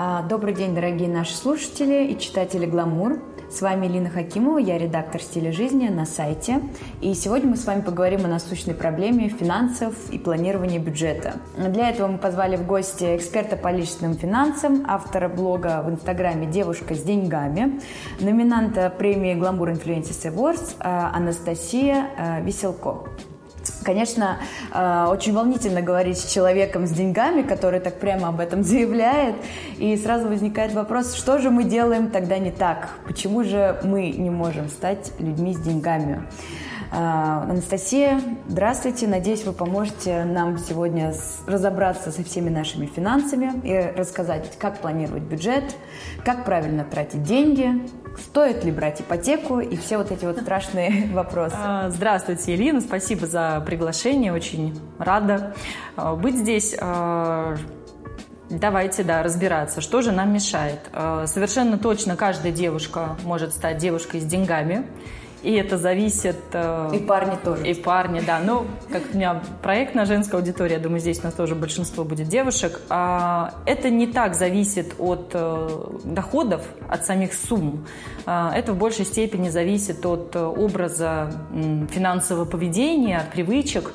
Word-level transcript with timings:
А, 0.00 0.22
добрый 0.22 0.54
день, 0.54 0.76
дорогие 0.76 1.08
наши 1.08 1.34
слушатели 1.34 2.06
и 2.06 2.16
читатели 2.16 2.66
«Гламур». 2.66 3.18
С 3.50 3.60
вами 3.60 3.88
Лина 3.88 4.08
Хакимова, 4.08 4.58
я 4.58 4.78
редактор 4.78 5.20
«Стиля 5.20 5.50
жизни» 5.50 5.88
на 5.88 6.06
сайте. 6.06 6.62
И 7.00 7.14
сегодня 7.14 7.50
мы 7.50 7.56
с 7.56 7.66
вами 7.66 7.80
поговорим 7.80 8.24
о 8.24 8.28
насущной 8.28 8.74
проблеме 8.74 9.28
финансов 9.28 9.96
и 10.12 10.18
планирования 10.20 10.78
бюджета. 10.78 11.40
Для 11.56 11.90
этого 11.90 12.06
мы 12.06 12.18
позвали 12.18 12.54
в 12.54 12.64
гости 12.64 13.16
эксперта 13.16 13.56
по 13.56 13.72
личным 13.72 14.14
финансам, 14.14 14.84
автора 14.86 15.28
блога 15.28 15.82
в 15.84 15.90
Инстаграме 15.90 16.46
«Девушка 16.46 16.94
с 16.94 17.02
деньгами», 17.02 17.80
номинанта 18.20 18.90
премии 18.96 19.34
«Гламур 19.34 19.70
Influencers 19.70 20.32
Awards» 20.32 20.76
а, 20.78 21.10
Анастасия 21.12 22.10
а, 22.16 22.40
Веселко. 22.40 23.08
Конечно, 23.88 24.36
э, 24.74 25.06
очень 25.08 25.32
волнительно 25.32 25.80
говорить 25.80 26.18
с 26.18 26.30
человеком 26.30 26.86
с 26.86 26.90
деньгами, 26.90 27.40
который 27.40 27.80
так 27.80 27.94
прямо 27.94 28.28
об 28.28 28.38
этом 28.38 28.62
заявляет. 28.62 29.36
И 29.78 29.96
сразу 29.96 30.28
возникает 30.28 30.74
вопрос, 30.74 31.14
что 31.14 31.38
же 31.38 31.48
мы 31.48 31.64
делаем 31.64 32.10
тогда 32.10 32.36
не 32.36 32.50
так? 32.50 32.90
Почему 33.06 33.44
же 33.44 33.80
мы 33.82 34.10
не 34.10 34.28
можем 34.28 34.68
стать 34.68 35.12
людьми 35.18 35.54
с 35.54 35.60
деньгами? 35.60 36.22
А, 36.90 37.42
Анастасия, 37.42 38.20
здравствуйте. 38.48 39.06
Надеюсь, 39.06 39.44
вы 39.44 39.52
поможете 39.52 40.24
нам 40.24 40.56
сегодня 40.58 41.12
разобраться 41.46 42.10
со 42.10 42.24
всеми 42.24 42.48
нашими 42.48 42.86
финансами 42.86 43.60
и 43.62 43.94
рассказать, 43.96 44.58
как 44.58 44.78
планировать 44.78 45.22
бюджет, 45.22 45.76
как 46.24 46.46
правильно 46.46 46.84
тратить 46.84 47.22
деньги, 47.22 47.86
стоит 48.18 48.64
ли 48.64 48.72
брать 48.72 49.02
ипотеку 49.02 49.60
и 49.60 49.76
все 49.76 49.98
вот 49.98 50.10
эти 50.10 50.24
вот 50.24 50.38
страшные 50.38 51.08
вопросы. 51.12 51.56
А, 51.58 51.90
здравствуйте, 51.90 52.54
Елена. 52.54 52.80
Спасибо 52.80 53.26
за 53.26 53.62
приглашение. 53.66 54.32
Очень 54.32 54.80
рада 54.98 55.54
а, 55.96 56.14
быть 56.14 56.36
здесь. 56.36 56.74
Давайте, 58.50 59.02
да, 59.02 59.22
разбираться, 59.22 59.82
что 59.82 60.00
же 60.00 60.10
нам 60.10 60.32
мешает. 60.32 60.80
Совершенно 61.26 61.76
точно 61.76 62.16
каждая 62.16 62.50
девушка 62.50 63.18
может 63.24 63.52
стать 63.52 63.76
девушкой 63.76 64.22
с 64.22 64.24
деньгами. 64.24 64.86
И 65.42 65.52
это 65.52 65.78
зависит... 65.78 66.36
Э, 66.52 66.90
и 66.94 66.98
парни 66.98 67.36
тоже. 67.42 67.66
И 67.66 67.74
парни, 67.74 68.20
да. 68.20 68.40
Ну, 68.40 68.66
как 68.90 69.02
у 69.12 69.16
меня 69.16 69.42
проект 69.62 69.94
на 69.94 70.04
женская 70.04 70.36
аудитория, 70.36 70.74
я 70.74 70.80
думаю, 70.80 71.00
здесь 71.00 71.20
у 71.20 71.24
нас 71.24 71.34
тоже 71.34 71.54
большинство 71.54 72.04
будет 72.04 72.28
девушек. 72.28 72.80
А, 72.88 73.54
это 73.66 73.90
не 73.90 74.06
так 74.06 74.34
зависит 74.34 74.94
от 74.98 75.30
э, 75.34 75.68
доходов, 76.04 76.62
от 76.88 77.06
самих 77.06 77.32
сумм. 77.34 77.86
А, 78.26 78.52
это 78.54 78.72
в 78.72 78.76
большей 78.76 79.04
степени 79.04 79.48
зависит 79.48 80.04
от 80.04 80.34
образа 80.34 81.32
финансового 81.90 82.44
поведения, 82.44 83.18
от 83.18 83.30
привычек, 83.30 83.92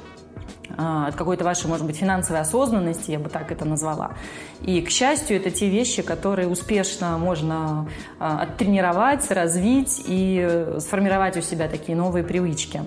от 0.77 1.15
какой-то 1.15 1.43
вашей, 1.43 1.67
может 1.67 1.85
быть, 1.85 1.97
финансовой 1.97 2.41
осознанности, 2.41 3.11
я 3.11 3.19
бы 3.19 3.29
так 3.29 3.51
это 3.51 3.65
назвала. 3.65 4.13
И, 4.61 4.81
к 4.81 4.89
счастью, 4.89 5.37
это 5.37 5.51
те 5.51 5.69
вещи, 5.69 6.01
которые 6.01 6.47
успешно 6.47 7.17
можно 7.17 7.87
а, 8.19 8.41
оттренировать, 8.43 9.29
развить 9.29 10.01
и 10.05 10.39
э, 10.41 10.79
сформировать 10.79 11.37
у 11.37 11.41
себя 11.41 11.67
такие 11.67 11.97
новые 11.97 12.23
привычки. 12.23 12.81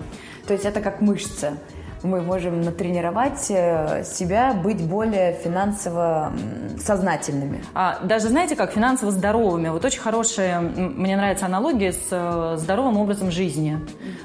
То 0.47 0.53
есть 0.53 0.65
это 0.65 0.81
как 0.81 1.01
мышцы 1.01 1.57
мы 2.03 2.21
можем 2.21 2.61
натренировать 2.61 3.47
э, 3.49 4.03
себя 4.03 4.53
быть 4.53 4.81
более 4.81 5.33
финансово 5.33 6.33
сознательными. 6.79 7.63
А, 7.73 7.99
даже 8.03 8.27
знаете 8.27 8.55
как, 8.55 8.71
финансово 8.71 9.11
здоровыми. 9.11 9.69
Вот 9.69 9.83
очень 9.83 9.99
хорошая, 9.99 10.59
мне 10.59 11.17
нравится 11.17 11.45
аналогия 11.45 11.93
с 11.93 12.07
э, 12.11 12.55
здоровым 12.57 12.97
образом 12.97 13.31
жизни. 13.31 13.79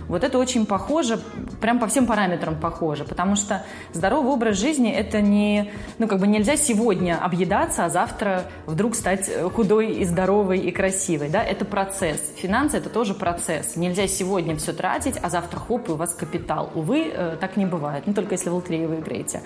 Вот 0.09 0.25
это 0.25 0.39
очень 0.39 0.67
похоже, 0.67 1.21
прям 1.61 1.79
по 1.79 1.87
всем 1.87 2.07
параметрам 2.07 2.59
похоже, 2.59 3.05
потому 3.05 3.37
что 3.37 3.65
здоровый 3.93 4.33
образ 4.33 4.59
жизни 4.59 4.91
это 4.91 5.21
не, 5.21 5.71
ну 5.99 6.09
как 6.09 6.19
бы 6.19 6.27
нельзя 6.27 6.57
сегодня 6.57 7.19
объедаться, 7.23 7.85
а 7.85 7.89
завтра 7.89 8.45
вдруг 8.67 8.95
стать 8.95 9.31
худой 9.55 9.93
и 9.93 10.05
здоровой 10.05 10.59
и 10.59 10.71
красивой, 10.71 11.29
да, 11.29 11.43
это 11.43 11.65
процесс. 11.65 12.21
Финансы 12.37 12.77
это 12.77 12.89
тоже 12.91 13.15
процесс. 13.15 13.77
Нельзя 13.77 14.07
сегодня 14.07 14.57
все 14.57 14.73
тратить, 14.73 15.17
а 15.23 15.31
завтра 15.31 15.59
хоп, 15.59 15.89
и 15.89 15.93
у 15.93 15.97
вас 15.97 16.15
капитал. 16.15 16.71
Увы, 16.75 17.11
э, 17.13 17.37
так 17.41 17.57
не 17.57 17.62
бывает, 17.67 18.05
ну 18.07 18.15
только 18.15 18.33
если 18.33 18.51
в 18.51 18.55
лотерею 18.55 18.89
выиграете. 18.89 19.43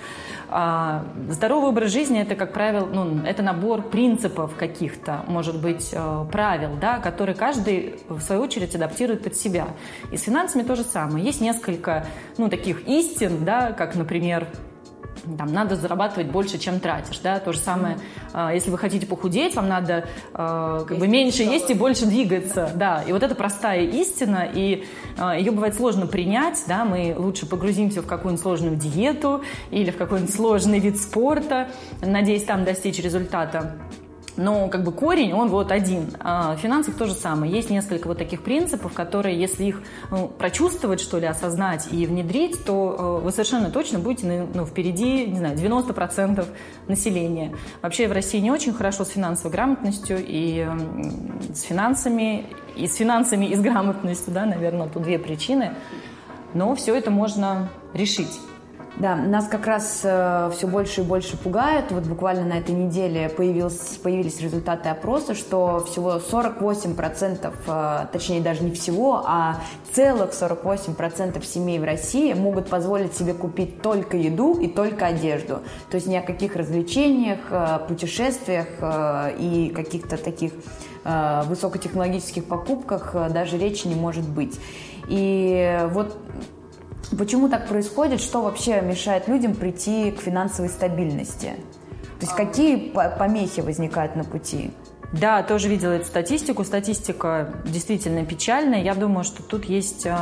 А, 0.48 1.04
здоровый 1.28 1.70
образ 1.70 1.92
жизни 1.92 2.20
это, 2.20 2.34
как 2.34 2.52
правило, 2.52 2.86
ну, 2.86 3.24
это 3.24 3.42
набор 3.42 3.82
принципов 3.82 4.54
каких-то, 4.56 5.24
может 5.26 5.60
быть, 5.60 5.90
э, 5.92 6.24
правил, 6.30 6.70
да, 6.80 6.98
которые 6.98 7.34
каждый, 7.34 7.96
в 8.08 8.20
свою 8.20 8.42
очередь, 8.42 8.74
адаптирует 8.74 9.24
под 9.24 9.36
себя. 9.36 9.66
И 10.12 10.16
с 10.16 10.22
финансами 10.22 10.62
то 10.62 10.76
же 10.76 10.82
самое. 10.82 11.24
Есть 11.24 11.40
несколько, 11.40 12.06
ну, 12.38 12.48
таких 12.48 12.86
истин, 12.86 13.44
да, 13.44 13.72
как, 13.72 13.94
например, 13.94 14.46
там, 15.38 15.52
надо 15.52 15.76
зарабатывать 15.76 16.28
больше, 16.28 16.58
чем 16.58 16.80
тратишь, 16.80 17.18
да, 17.18 17.38
то 17.38 17.52
же 17.52 17.58
самое, 17.58 17.98
mm-hmm. 18.32 18.54
если 18.54 18.70
вы 18.70 18.78
хотите 18.78 19.06
похудеть, 19.06 19.54
вам 19.54 19.68
надо 19.68 20.06
э, 20.34 20.84
как 20.86 20.90
есть 20.90 21.00
бы 21.00 21.08
меньше 21.08 21.42
есть 21.42 21.70
и 21.70 21.74
больше 21.74 22.06
двигаться, 22.06 22.70
да, 22.74 23.02
и 23.06 23.12
вот 23.12 23.22
это 23.22 23.34
простая 23.34 23.82
истина, 23.82 24.48
и 24.52 24.86
э, 25.18 25.38
ее 25.38 25.50
бывает 25.50 25.74
сложно 25.74 26.06
принять, 26.06 26.62
да, 26.66 26.84
мы 26.84 27.14
лучше 27.16 27.46
погрузимся 27.46 28.02
в 28.02 28.06
какую-нибудь 28.06 28.42
сложную 28.42 28.76
диету 28.76 29.42
или 29.70 29.90
в 29.90 29.96
какой-нибудь 29.96 30.34
сложный 30.34 30.78
вид 30.78 30.98
спорта, 31.00 31.68
надеясь 32.00 32.44
там 32.44 32.64
достичь 32.64 32.98
результата, 32.98 33.76
но 34.36 34.68
как 34.68 34.84
бы 34.84 34.92
корень, 34.92 35.32
он 35.32 35.48
вот 35.48 35.72
один. 35.72 36.10
А 36.20 36.54
в 36.56 36.58
финансах 36.58 36.96
то 36.96 37.06
же 37.06 37.14
самое. 37.14 37.52
Есть 37.52 37.70
несколько 37.70 38.06
вот 38.06 38.18
таких 38.18 38.42
принципов, 38.42 38.92
которые, 38.92 39.38
если 39.38 39.64
их 39.64 39.82
ну, 40.10 40.28
прочувствовать, 40.28 41.00
что 41.00 41.18
ли, 41.18 41.26
осознать 41.26 41.88
и 41.90 42.06
внедрить, 42.06 42.64
то 42.64 43.20
э, 43.20 43.24
вы 43.24 43.30
совершенно 43.30 43.70
точно 43.70 43.98
будете 43.98 44.46
ну, 44.52 44.66
впереди, 44.66 45.26
не 45.26 45.38
знаю, 45.38 45.56
90% 45.56 46.46
населения. 46.88 47.54
Вообще 47.82 48.08
в 48.08 48.12
России 48.12 48.38
не 48.38 48.50
очень 48.50 48.72
хорошо 48.72 49.04
с 49.04 49.08
финансовой 49.08 49.52
грамотностью 49.52 50.18
и 50.20 50.66
с 51.52 51.62
финансами, 51.62 52.46
и 52.76 52.86
с 52.86 52.96
финансами, 52.96 53.46
и 53.46 53.54
с 53.54 53.60
грамотностью, 53.60 54.32
да, 54.32 54.44
наверное, 54.44 54.88
тут 54.88 55.02
две 55.02 55.18
причины. 55.18 55.74
Но 56.54 56.74
все 56.74 56.94
это 56.94 57.10
можно 57.10 57.68
решить. 57.94 58.40
Да, 58.98 59.14
нас 59.14 59.46
как 59.46 59.66
раз 59.66 60.00
э, 60.04 60.50
все 60.56 60.66
больше 60.66 61.02
и 61.02 61.04
больше 61.04 61.36
пугает. 61.36 61.90
Вот 61.90 62.04
буквально 62.04 62.46
на 62.46 62.58
этой 62.58 62.74
неделе 62.74 63.28
появился, 63.28 64.00
появились 64.00 64.40
результаты 64.40 64.88
опроса, 64.88 65.34
что 65.34 65.84
всего 65.84 66.14
48%, 66.16 67.52
э, 67.66 68.06
точнее 68.10 68.40
даже 68.40 68.64
не 68.64 68.70
всего, 68.70 69.22
а 69.26 69.60
целых 69.92 70.30
48% 70.32 71.44
семей 71.44 71.78
в 71.78 71.84
России 71.84 72.32
могут 72.32 72.70
позволить 72.70 73.14
себе 73.14 73.34
купить 73.34 73.82
только 73.82 74.16
еду 74.16 74.58
и 74.58 74.66
только 74.66 75.06
одежду. 75.06 75.60
То 75.90 75.96
есть 75.96 76.06
ни 76.06 76.16
о 76.16 76.22
каких 76.22 76.56
развлечениях, 76.56 77.40
э, 77.50 77.80
путешествиях 77.86 78.68
э, 78.80 79.36
и 79.38 79.72
каких-то 79.76 80.16
таких 80.16 80.52
э, 81.04 81.42
высокотехнологических 81.44 82.46
покупках 82.46 83.10
э, 83.12 83.28
даже 83.28 83.58
речи 83.58 83.88
не 83.88 83.94
может 83.94 84.26
быть. 84.26 84.58
И 85.08 85.86
вот 85.92 86.16
Почему 87.16 87.48
так 87.48 87.68
происходит? 87.68 88.20
Что 88.20 88.42
вообще 88.42 88.80
мешает 88.80 89.28
людям 89.28 89.54
прийти 89.54 90.10
к 90.10 90.20
финансовой 90.20 90.70
стабильности? 90.70 91.54
То 92.18 92.26
есть 92.26 92.34
какие 92.34 92.90
помехи 93.18 93.60
возникают 93.60 94.16
на 94.16 94.24
пути? 94.24 94.70
Да, 95.12 95.42
тоже 95.42 95.68
видела 95.68 95.92
эту 95.92 96.06
статистику. 96.06 96.64
Статистика 96.64 97.54
действительно 97.64 98.24
печальная. 98.24 98.82
Я 98.82 98.94
думаю, 98.94 99.24
что 99.24 99.42
тут 99.42 99.66
есть 99.66 100.04
э, 100.04 100.14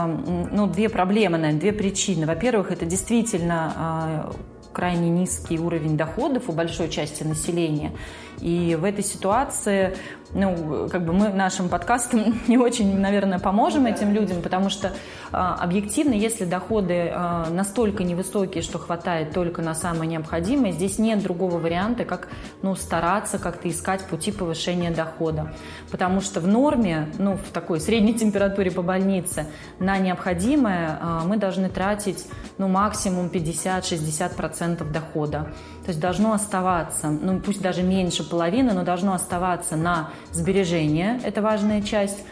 ну, 0.53 0.67
две 0.67 0.89
проблемы, 0.89 1.39
наверное, 1.39 1.61
две 1.61 1.73
причины. 1.73 2.27
Во-первых, 2.27 2.71
это 2.71 2.85
действительно 2.85 4.29
э, 4.29 4.33
крайне 4.73 5.09
низкий 5.09 5.59
уровень 5.59 5.97
доходов 5.97 6.49
у 6.49 6.53
большой 6.53 6.91
части 6.91 7.23
населения. 7.23 7.93
И 8.41 8.77
в 8.79 8.85
этой 8.85 9.03
ситуации 9.05 9.97
ну, 10.33 10.89
как 10.91 11.05
бы 11.05 11.13
мы 11.13 11.29
нашим 11.29 11.69
подкастом 11.69 12.41
не 12.49 12.59
очень, 12.59 12.99
наверное, 12.99 13.39
поможем 13.39 13.87
этим 13.87 14.13
людям, 14.13 14.43
потому 14.43 14.71
что 14.71 14.93
а, 15.33 15.55
объективно, 15.55 16.15
если 16.15 16.45
доходы 16.45 17.11
а, 17.13 17.49
настолько 17.51 18.03
невысокие, 18.05 18.63
что 18.63 18.79
хватает 18.79 19.33
только 19.33 19.63
на 19.63 19.75
самое 19.75 20.11
необходимое, 20.11 20.73
здесь 20.73 20.99
нет 20.99 21.23
другого 21.23 21.59
варианта, 21.59 22.05
как 22.05 22.29
ну, 22.63 22.75
стараться 22.75 23.39
как-то 23.39 23.69
искать 23.69 24.05
пути 24.05 24.33
повышения 24.33 24.91
дохода. 24.91 25.53
Потому 25.91 26.21
что 26.21 26.41
в 26.41 26.47
норме, 26.47 27.09
ну, 27.19 27.37
в 27.37 27.51
такой 27.53 27.81
средней 27.81 28.15
температуре 28.19 28.71
по 28.71 28.83
больнице, 28.83 29.47
на 29.79 29.99
необходимое 29.99 30.99
а, 31.01 31.23
мы 31.25 31.37
должны 31.37 31.69
тратить 31.69 32.27
ну, 32.59 32.69
максимум 32.69 33.27
50-60% 33.27 34.91
дохода. 34.91 35.53
То 35.85 35.91
есть 35.91 36.01
должно 36.01 36.33
оставаться, 36.33 37.11
ну 37.11 37.41
пусть 37.41 37.61
даже 37.61 37.83
меньше 37.83 38.29
половины, 38.29 38.73
но 38.73 38.85
должно 38.85 39.13
оставаться 39.13 39.77
на 39.77 40.11
сбережения, 40.33 41.21
это 41.23 41.43
важная 41.43 41.83
часть, 41.83 42.25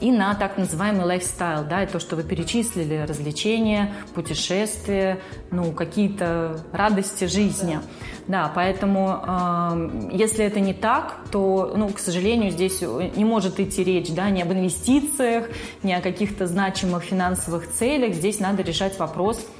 и 0.00 0.12
на 0.12 0.34
так 0.34 0.58
называемый 0.58 1.04
лайфстайл, 1.04 1.64
да, 1.64 1.84
то, 1.86 1.98
что 1.98 2.14
вы 2.14 2.22
перечислили, 2.22 3.04
развлечения, 3.08 3.92
путешествия, 4.14 5.18
ну, 5.50 5.72
какие-то 5.72 6.60
радости 6.72 7.24
жизни. 7.24 7.80
Да, 8.28 8.44
да 8.44 8.52
поэтому 8.54 9.20
э, 9.26 10.10
если 10.12 10.44
это 10.44 10.60
не 10.60 10.74
так, 10.74 11.16
то, 11.32 11.72
ну, 11.76 11.88
к 11.88 11.98
сожалению, 11.98 12.52
здесь 12.52 12.80
не 12.80 13.24
может 13.24 13.58
идти 13.58 13.82
речь, 13.82 14.10
да, 14.10 14.30
ни 14.30 14.40
об 14.40 14.52
инвестициях, 14.52 15.48
ни 15.82 15.92
о 15.92 16.00
каких-то 16.00 16.46
значимых 16.46 17.02
финансовых 17.02 17.68
целях. 17.68 18.14
Здесь 18.14 18.38
надо 18.38 18.62
решать 18.62 18.98
вопрос– 19.00 19.44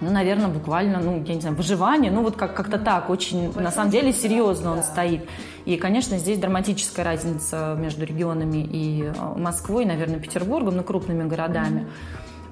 ну, 0.00 0.10
наверное, 0.10 0.48
буквально, 0.48 0.98
ну, 1.00 1.22
я 1.26 1.34
не 1.34 1.40
знаю, 1.40 1.56
выживание, 1.56 2.10
ну, 2.10 2.22
вот 2.22 2.36
как- 2.36 2.54
как-то 2.54 2.78
так, 2.78 3.10
очень, 3.10 3.52
на 3.58 3.70
самом 3.70 3.90
деле, 3.90 4.12
серьезно 4.12 4.72
он 4.72 4.82
стоит. 4.82 5.28
И, 5.64 5.76
конечно, 5.76 6.18
здесь 6.18 6.38
драматическая 6.38 7.04
разница 7.04 7.76
между 7.78 8.04
регионами 8.04 8.58
и 8.58 9.04
э, 9.04 9.12
Москвой, 9.38 9.84
наверное, 9.84 10.18
Петербургом, 10.18 10.76
ну, 10.76 10.82
крупными 10.82 11.24
городами. 11.28 11.86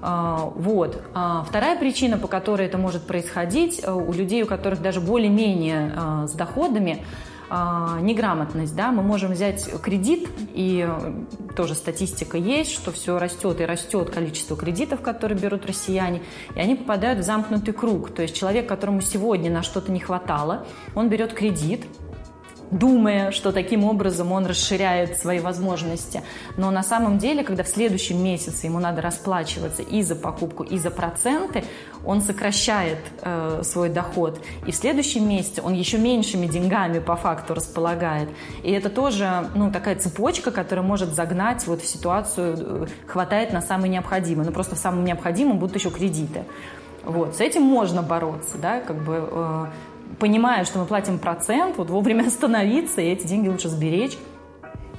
А, 0.00 0.50
Вот. 0.56 1.00
А 1.14 1.44
Вторая 1.48 1.78
причина, 1.78 2.18
по 2.18 2.26
которой 2.26 2.66
это 2.66 2.78
может 2.78 3.06
происходить, 3.06 3.80
э, 3.84 3.92
у 3.92 4.12
людей, 4.12 4.42
у 4.42 4.46
которых 4.46 4.80
даже 4.82 5.00
более-менее 5.00 5.92
э, 5.94 6.26
с 6.28 6.32
доходами, 6.32 7.04
а, 7.54 8.00
неграмотность, 8.00 8.74
да, 8.74 8.92
мы 8.92 9.02
можем 9.02 9.32
взять 9.32 9.68
кредит, 9.82 10.26
и 10.54 10.88
э, 10.88 11.12
тоже 11.54 11.74
статистика 11.74 12.38
есть, 12.38 12.72
что 12.72 12.92
все 12.92 13.18
растет 13.18 13.60
и 13.60 13.66
растет 13.66 14.08
количество 14.08 14.56
кредитов, 14.56 15.02
которые 15.02 15.38
берут 15.38 15.66
россияне, 15.66 16.22
и 16.56 16.58
они 16.58 16.76
попадают 16.76 17.18
в 17.18 17.24
замкнутый 17.24 17.74
круг. 17.74 18.08
То 18.14 18.22
есть 18.22 18.34
человек, 18.34 18.66
которому 18.66 19.02
сегодня 19.02 19.50
на 19.50 19.62
что-то 19.62 19.92
не 19.92 20.00
хватало, 20.00 20.66
он 20.94 21.10
берет 21.10 21.34
кредит, 21.34 21.84
думая, 22.72 23.30
что 23.30 23.52
таким 23.52 23.84
образом 23.84 24.32
он 24.32 24.46
расширяет 24.46 25.18
свои 25.18 25.38
возможности. 25.38 26.22
Но 26.56 26.70
на 26.70 26.82
самом 26.82 27.18
деле, 27.18 27.44
когда 27.44 27.62
в 27.62 27.68
следующем 27.68 28.22
месяце 28.22 28.66
ему 28.66 28.80
надо 28.80 29.02
расплачиваться 29.02 29.82
и 29.82 30.02
за 30.02 30.16
покупку, 30.16 30.64
и 30.64 30.78
за 30.78 30.90
проценты, 30.90 31.64
он 32.04 32.22
сокращает 32.22 32.98
э, 33.20 33.60
свой 33.62 33.90
доход. 33.90 34.40
И 34.66 34.72
в 34.72 34.74
следующем 34.74 35.28
месяце 35.28 35.62
он 35.62 35.74
еще 35.74 35.98
меньшими 35.98 36.46
деньгами 36.46 36.98
по 36.98 37.14
факту 37.14 37.54
располагает. 37.54 38.30
И 38.62 38.72
это 38.72 38.88
тоже 38.88 39.48
ну, 39.54 39.70
такая 39.70 39.96
цепочка, 39.96 40.50
которая 40.50 40.84
может 40.84 41.14
загнать 41.14 41.66
вот 41.66 41.82
в 41.82 41.86
ситуацию, 41.86 42.56
э, 42.58 42.86
хватает 43.06 43.52
на 43.52 43.60
самое 43.60 43.92
необходимое. 43.92 44.46
Но 44.46 44.52
просто 44.52 44.74
в 44.74 44.78
самом 44.78 45.04
необходимом 45.04 45.58
будут 45.58 45.76
еще 45.76 45.90
кредиты. 45.90 46.44
Вот, 47.04 47.36
с 47.36 47.40
этим 47.40 47.62
можно 47.62 48.00
бороться, 48.00 48.58
да, 48.58 48.80
как 48.80 48.96
бы 49.02 49.28
э, 49.28 49.66
понимая, 50.22 50.64
что 50.64 50.78
мы 50.78 50.86
платим 50.86 51.18
процент, 51.18 51.78
вот 51.78 51.90
вовремя 51.90 52.24
остановиться 52.28 53.00
и 53.00 53.06
эти 53.06 53.26
деньги 53.26 53.48
лучше 53.48 53.68
сберечь. 53.68 54.16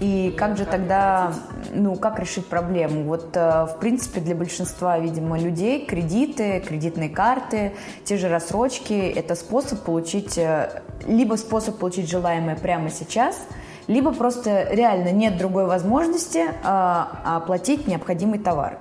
И 0.02 0.36
как 0.38 0.58
же 0.58 0.66
тогда, 0.66 1.34
ну, 1.74 1.96
как 1.96 2.20
решить 2.20 2.46
проблему? 2.48 3.04
Вот, 3.04 3.30
э, 3.38 3.68
в 3.68 3.78
принципе, 3.80 4.20
для 4.20 4.36
большинства, 4.36 5.00
видимо, 5.00 5.40
людей 5.40 5.86
кредиты, 5.86 6.60
кредитные 6.60 7.08
карты, 7.08 7.72
те 8.04 8.18
же 8.18 8.28
рассрочки– 8.28 8.94
это 9.16 9.36
способ 9.36 9.84
получить, 9.84 10.38
э, 10.38 10.82
либо 11.08 11.36
способ 11.36 11.78
получить 11.78 12.10
желаемое 12.10 12.58
прямо 12.58 12.90
сейчас, 12.90 13.38
либо 13.88 14.12
просто 14.12 14.68
реально 14.72 15.12
нет 15.14 15.38
другой 15.38 15.68
возможности 15.68 16.44
а, 16.64 17.38
оплатить 17.38 17.88
необходимый 17.88 18.40
товар 18.40 18.80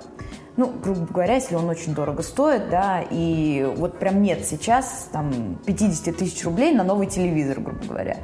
ну, 0.56 0.70
грубо 0.82 1.06
говоря, 1.06 1.34
если 1.36 1.54
он 1.54 1.68
очень 1.68 1.94
дорого 1.94 2.22
стоит, 2.22 2.68
да, 2.68 3.02
и 3.10 3.66
вот 3.76 3.98
прям 3.98 4.22
нет 4.22 4.44
сейчас 4.44 5.08
там 5.10 5.58
50 5.66 6.16
тысяч 6.16 6.44
рублей 6.44 6.74
на 6.74 6.84
новый 6.84 7.06
телевизор, 7.06 7.60
грубо 7.60 7.84
говоря. 7.86 8.18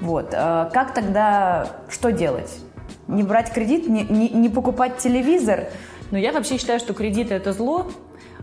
Вот. 0.00 0.32
А 0.32 0.70
как 0.72 0.94
тогда, 0.94 1.68
что 1.90 2.10
делать? 2.10 2.58
Не 3.06 3.22
брать 3.22 3.52
кредит, 3.52 3.86
не, 3.88 4.02
не, 4.04 4.30
не 4.30 4.48
покупать 4.48 4.96
телевизор? 4.96 5.66
Ну, 6.10 6.16
я 6.16 6.32
вообще 6.32 6.56
считаю, 6.56 6.80
что 6.80 6.94
кредиты– 6.94 7.34
это 7.34 7.52
зло, 7.52 7.86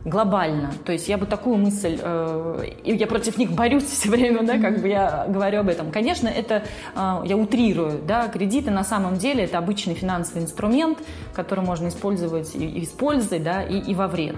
глобально. 0.05 0.71
То 0.85 0.91
есть 0.91 1.07
я 1.07 1.17
бы 1.17 1.25
такую 1.25 1.57
мысль, 1.57 1.99
э, 2.01 2.69
я 2.83 3.07
против 3.07 3.37
них 3.37 3.51
борюсь 3.51 3.83
все 3.83 4.09
время, 4.09 4.43
да, 4.43 4.57
как 4.57 4.81
бы 4.81 4.87
я 4.87 5.25
говорю 5.27 5.59
об 5.59 5.69
этом. 5.69 5.91
Конечно, 5.91 6.27
это 6.27 6.63
э, 6.95 7.21
я 7.25 7.37
утрирую, 7.37 8.01
да, 8.07 8.27
кредиты 8.27 8.71
на 8.71 8.83
самом 8.83 9.17
деле 9.17 9.43
это 9.43 9.57
обычный 9.57 9.93
финансовый 9.93 10.43
инструмент, 10.43 10.99
который 11.33 11.63
можно 11.63 11.87
использовать 11.89 12.55
и, 12.55 12.67
и 12.67 12.85
с 12.85 12.89
пользой, 12.89 13.39
да, 13.39 13.63
и, 13.63 13.79
и 13.79 13.95
во 13.95 14.07
вред. 14.07 14.35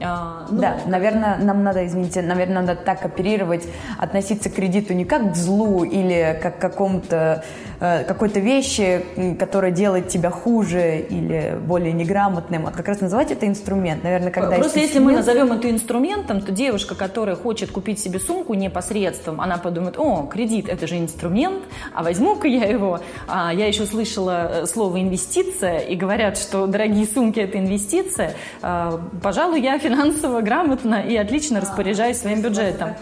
А, 0.00 0.46
ну, 0.50 0.60
да, 0.60 0.78
наверное, 0.86 1.38
нам 1.38 1.62
надо, 1.62 1.86
извините, 1.86 2.22
наверное, 2.22 2.62
надо 2.62 2.76
так 2.76 3.04
оперировать, 3.04 3.66
относиться 3.98 4.50
к 4.50 4.54
кредиту 4.54 4.94
не 4.94 5.04
как 5.04 5.32
к 5.32 5.36
злу 5.36 5.84
или 5.84 6.38
как 6.40 6.58
к 6.58 6.60
какому-то 6.60 7.44
какой-то 7.78 8.40
вещи, 8.40 9.04
которая 9.38 9.70
делает 9.70 10.08
тебя 10.08 10.30
хуже 10.30 11.00
или 11.00 11.58
более 11.64 11.92
неграмотным, 11.92 12.66
а 12.66 12.70
как 12.70 12.88
раз 12.88 13.00
называть 13.00 13.30
это 13.30 13.46
инструмент. 13.46 14.02
Наверное, 14.02 14.30
когда 14.30 14.56
Просто 14.56 14.80
если 14.80 14.98
мы 14.98 15.12
назовем 15.12 15.52
это 15.52 15.70
инструментом, 15.70 16.40
то 16.40 16.52
девушка, 16.52 16.94
которая 16.94 17.36
хочет 17.36 17.70
купить 17.70 18.00
себе 18.00 18.18
сумку 18.18 18.54
непосредством, 18.54 19.40
она 19.40 19.58
подумает, 19.58 19.98
о, 19.98 20.26
кредит– 20.26 20.68
это 20.68 20.86
же 20.86 20.98
инструмент, 20.98 21.62
а 21.94 22.02
возьму-ка 22.02 22.48
я 22.48 22.64
его. 22.64 23.00
А 23.26 23.52
я 23.52 23.66
еще 23.66 23.86
слышала 23.86 24.62
э, 24.62 24.66
слово 24.66 25.00
«инвестиция», 25.00 25.78
и 25.78 25.94
говорят, 25.96 26.38
что 26.38 26.66
дорогие 26.66 27.06
сумки– 27.06 27.40
это 27.40 27.58
инвестиция. 27.58 28.34
А, 28.62 29.00
пожалуй, 29.22 29.60
я 29.60 29.78
финансово 29.78 30.40
грамотно 30.40 30.96
и 30.96 31.16
отлично 31.16 31.58
а, 31.58 31.60
распоряжаюсь 31.60 32.18
своим 32.18 32.42
бюджетом. 32.42 32.94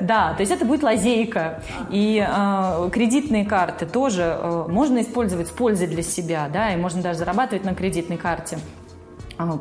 Да, 0.00 0.34
то 0.34 0.40
есть 0.40 0.52
это 0.52 0.64
будет 0.64 0.82
лазейка. 0.82 1.60
И 1.90 2.24
э, 2.26 2.90
кредитные 2.90 3.44
карты 3.44 3.86
тоже 3.86 4.21
э, 4.22 4.64
можно 4.68 5.00
использовать 5.00 5.48
с 5.48 5.50
пользой 5.50 5.86
для 5.86 6.02
себя, 6.02 6.48
да, 6.52 6.72
и 6.72 6.76
можно 6.76 7.02
даже 7.02 7.20
зарабатывать 7.20 7.64
на 7.64 7.74
кредитной 7.74 8.16
карте 8.16 8.58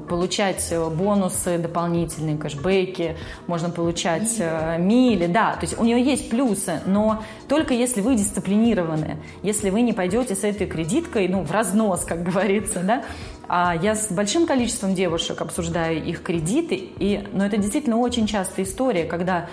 получать 0.08 0.74
бонусы 0.96 1.58
дополнительные, 1.58 2.38
кэшбэки, 2.38 3.18
можно 3.48 3.70
получать 3.70 4.38
мили. 4.38 4.78
мили, 4.78 5.26
да, 5.28 5.54
то 5.54 5.62
есть 5.62 5.80
у 5.80 5.84
нее 5.84 6.04
есть 6.04 6.30
плюсы, 6.30 6.82
но 6.86 7.24
только 7.48 7.74
если 7.74 8.02
вы 8.02 8.16
дисциплинированы, 8.16 9.18
если 9.44 9.70
вы 9.70 9.82
не 9.82 9.94
пойдете 9.94 10.36
с 10.36 10.44
этой 10.44 10.68
кредиткой, 10.68 11.28
ну, 11.28 11.42
в 11.42 11.52
разнос, 11.52 12.04
как 12.04 12.22
говорится, 12.24 12.82
да, 12.84 13.04
а 13.48 13.76
я 13.76 13.96
с 13.96 14.12
большим 14.12 14.46
количеством 14.46 14.96
девушек 14.96 15.42
обсуждаю 15.42 16.04
их 16.04 16.24
кредиты, 16.24 16.76
и, 16.76 17.28
но 17.34 17.46
это 17.46 17.58
действительно 17.58 17.98
очень 17.98 18.28
частая 18.28 18.66
история, 18.66 19.04
когда 19.04 19.40
э, 19.40 19.46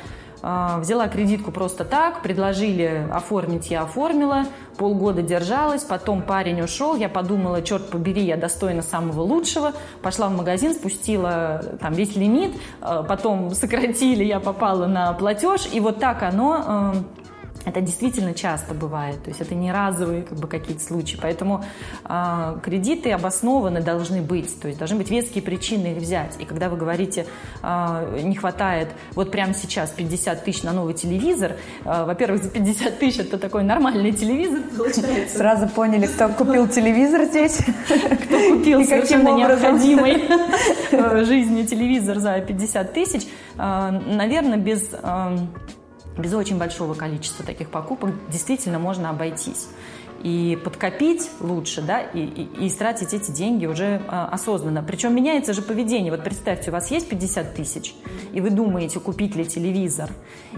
взяла 0.42 1.08
кредитку 1.08 1.50
просто 1.50 1.84
так, 1.84 2.22
предложили 2.22 3.06
оформить, 3.12 3.70
я 3.70 3.82
оформила, 3.82 4.44
полгода 4.76 5.22
держалась, 5.22 5.82
потом 5.82 6.22
парень 6.22 6.62
ушел, 6.62 6.94
я 6.96 7.08
подумала, 7.08 7.60
черт 7.62 7.90
побери, 7.90 8.22
я 8.22 8.36
достойна 8.36 8.82
самого 8.82 9.22
лучшего, 9.22 9.72
пошла 10.02 10.28
в 10.28 10.36
магазин, 10.36 10.74
спустила 10.74 11.62
там 11.80 11.92
весь 11.92 12.16
лимит, 12.16 12.54
э, 12.80 13.04
потом 13.06 13.50
сократили, 13.54 14.24
я 14.24 14.40
попала 14.40 14.86
на 14.86 15.12
платеж, 15.12 15.68
и 15.72 15.80
вот 15.80 15.98
так 15.98 16.22
оно 16.22 16.94
э, 16.94 17.27
это 17.68 17.80
действительно 17.80 18.34
часто 18.34 18.74
бывает, 18.74 19.22
то 19.22 19.28
есть 19.28 19.40
это 19.40 19.54
не 19.54 19.70
разовые 19.70 20.22
как 20.22 20.38
бы, 20.38 20.48
какие-то 20.48 20.82
случаи. 20.82 21.18
Поэтому 21.20 21.64
э, 22.04 22.58
кредиты 22.62 23.12
обоснованы 23.12 23.80
должны 23.82 24.22
быть, 24.22 24.58
то 24.60 24.68
есть 24.68 24.78
должны 24.78 24.96
быть 24.96 25.10
веские 25.10 25.42
причины 25.42 25.88
их 25.88 25.98
взять. 25.98 26.36
И 26.38 26.44
когда 26.44 26.68
вы 26.68 26.76
говорите, 26.76 27.26
э, 27.62 28.20
не 28.22 28.36
хватает 28.36 28.88
вот 29.14 29.30
прямо 29.30 29.54
сейчас 29.54 29.90
50 29.90 30.44
тысяч 30.44 30.62
на 30.62 30.72
новый 30.72 30.94
телевизор, 30.94 31.56
э, 31.84 32.04
во-первых, 32.04 32.42
за 32.42 32.50
50 32.50 32.98
тысяч 32.98 33.20
это 33.20 33.38
такой 33.38 33.64
нормальный 33.64 34.12
телевизор 34.12 34.62
получается. 34.76 35.36
Сразу 35.36 35.68
поняли, 35.68 36.06
кто 36.06 36.28
купил 36.28 36.68
телевизор 36.68 37.24
здесь. 37.24 37.58
Кто 37.88 38.56
купил 38.56 38.84
совершенно 38.84 39.36
необходимый 39.36 40.28
в 40.90 41.24
жизни 41.24 41.64
телевизор 41.64 42.18
за 42.18 42.40
50 42.40 42.92
тысяч. 42.92 43.26
Наверное, 43.56 44.56
без 44.56 44.90
без 46.18 46.34
очень 46.34 46.58
большого 46.58 46.94
количества 46.94 47.44
таких 47.46 47.70
покупок 47.70 48.10
действительно 48.28 48.78
можно 48.78 49.10
обойтись 49.10 49.68
и 50.22 50.58
подкопить 50.62 51.30
лучше, 51.40 51.82
да, 51.82 52.00
и, 52.00 52.20
и, 52.20 52.66
и 52.66 52.70
тратить 52.70 53.14
эти 53.14 53.30
деньги 53.30 53.66
уже 53.66 53.84
э, 53.84 54.00
осознанно. 54.08 54.82
Причем 54.82 55.14
меняется 55.14 55.52
же 55.52 55.62
поведение. 55.62 56.10
Вот 56.10 56.24
представьте, 56.24 56.70
у 56.70 56.72
вас 56.72 56.90
есть 56.90 57.08
50 57.08 57.54
тысяч, 57.54 57.94
и 58.32 58.40
вы 58.40 58.50
думаете, 58.50 59.00
купить 59.00 59.36
ли 59.36 59.44
телевизор, 59.44 60.10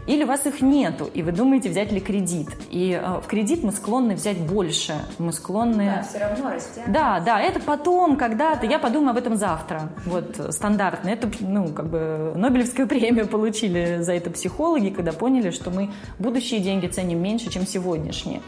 или 0.06 0.24
у 0.24 0.26
вас 0.26 0.46
их 0.46 0.60
нету, 0.60 1.10
и 1.12 1.22
вы 1.22 1.32
думаете, 1.32 1.68
взять 1.68 1.92
ли 1.92 2.00
кредит. 2.00 2.48
И 2.70 2.92
э, 2.92 3.20
в 3.20 3.26
кредит 3.26 3.62
мы 3.62 3.72
склонны 3.72 4.14
взять 4.14 4.38
больше, 4.38 4.94
мы 5.18 5.32
склонны... 5.32 5.86
Да, 5.96 6.02
все 6.02 6.18
равно 6.18 6.50
расти. 6.50 6.80
Да, 6.86 7.20
да, 7.20 7.40
это 7.40 7.60
потом, 7.60 8.16
когда-то, 8.16 8.66
я 8.66 8.78
подумаю 8.78 9.10
об 9.10 9.16
этом 9.16 9.36
завтра. 9.36 9.90
Вот, 10.06 10.40
стандартно. 10.50 11.08
Это, 11.08 11.30
ну, 11.40 11.68
как 11.68 11.88
бы, 11.88 12.32
Нобелевскую 12.34 12.88
премию 12.88 13.26
получили 13.26 13.98
за 14.00 14.12
это 14.12 14.30
психологи, 14.30 14.90
когда 14.90 15.12
поняли, 15.12 15.50
что 15.50 15.70
мы 15.70 15.90
будущие 16.18 16.60
деньги 16.60 16.86
ценим 16.86 17.22
меньше, 17.22 17.50
чем 17.50 17.66
сегодняшние. 17.66 18.40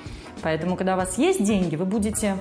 Поэтому, 0.43 0.77
когда 0.77 0.95
у 0.95 0.97
вас 0.97 1.19
есть 1.19 1.45
деньги, 1.45 1.77
вы 1.77 1.85
будете 1.85 2.37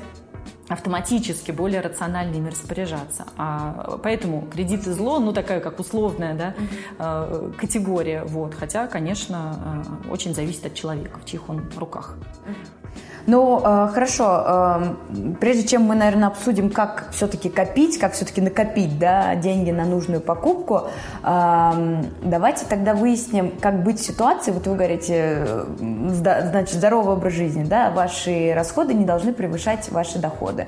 автоматически 0.68 1.52
более 1.52 1.82
рационально 1.82 2.36
ими 2.36 2.50
распоряжаться. 2.50 3.26
А, 3.38 4.00
поэтому 4.02 4.48
кредиты 4.48 4.94
зло, 4.94 5.20
ну 5.20 5.34
такая 5.34 5.60
как 5.60 5.80
условная 5.80 6.34
да, 6.34 6.56
mm-hmm. 6.98 7.56
категория. 7.58 8.24
Вот. 8.24 8.56
Хотя, 8.56 8.88
конечно, 8.88 9.84
э, 10.06 10.12
очень 10.12 10.34
зависит 10.34 10.66
от 10.66 10.74
человека, 10.74 11.20
в 11.20 11.26
чьих 11.26 11.50
он 11.50 11.70
руках. 11.78 12.16
Mm-hmm. 12.46 12.81
Ну, 13.28 13.62
э, 13.64 13.90
хорошо. 13.94 14.44
Э, 14.46 15.36
прежде 15.40 15.68
чем 15.68 15.84
мы, 15.84 15.96
наверное, 15.96 16.28
обсудим, 16.28 16.70
как 16.70 17.10
все-таки 17.12 17.50
копить, 17.50 18.00
как 18.00 18.14
все-таки 18.14 18.42
накопить 18.42 18.98
да, 18.98 19.36
деньги 19.36 19.72
на 19.72 19.86
нужную 19.86 20.22
покупку, 20.22 20.88
э, 21.24 22.04
давайте 22.24 22.66
тогда 22.66 22.94
выясним, 22.94 23.52
как 23.60 23.84
быть 23.84 24.00
в 24.00 24.04
ситуации. 24.04 24.52
Вот 24.52 24.66
вы 24.68 24.76
говорите, 24.76 25.46
значит, 25.78 26.76
здоровый 26.76 27.16
образ 27.16 27.34
жизни, 27.34 27.64
да, 27.64 27.92
ваши 27.92 28.54
расходы 28.56 28.94
не 28.94 29.06
должны 29.06 29.34
превышать 29.34 29.90
ваши 29.92 30.20
доходы. 30.20 30.68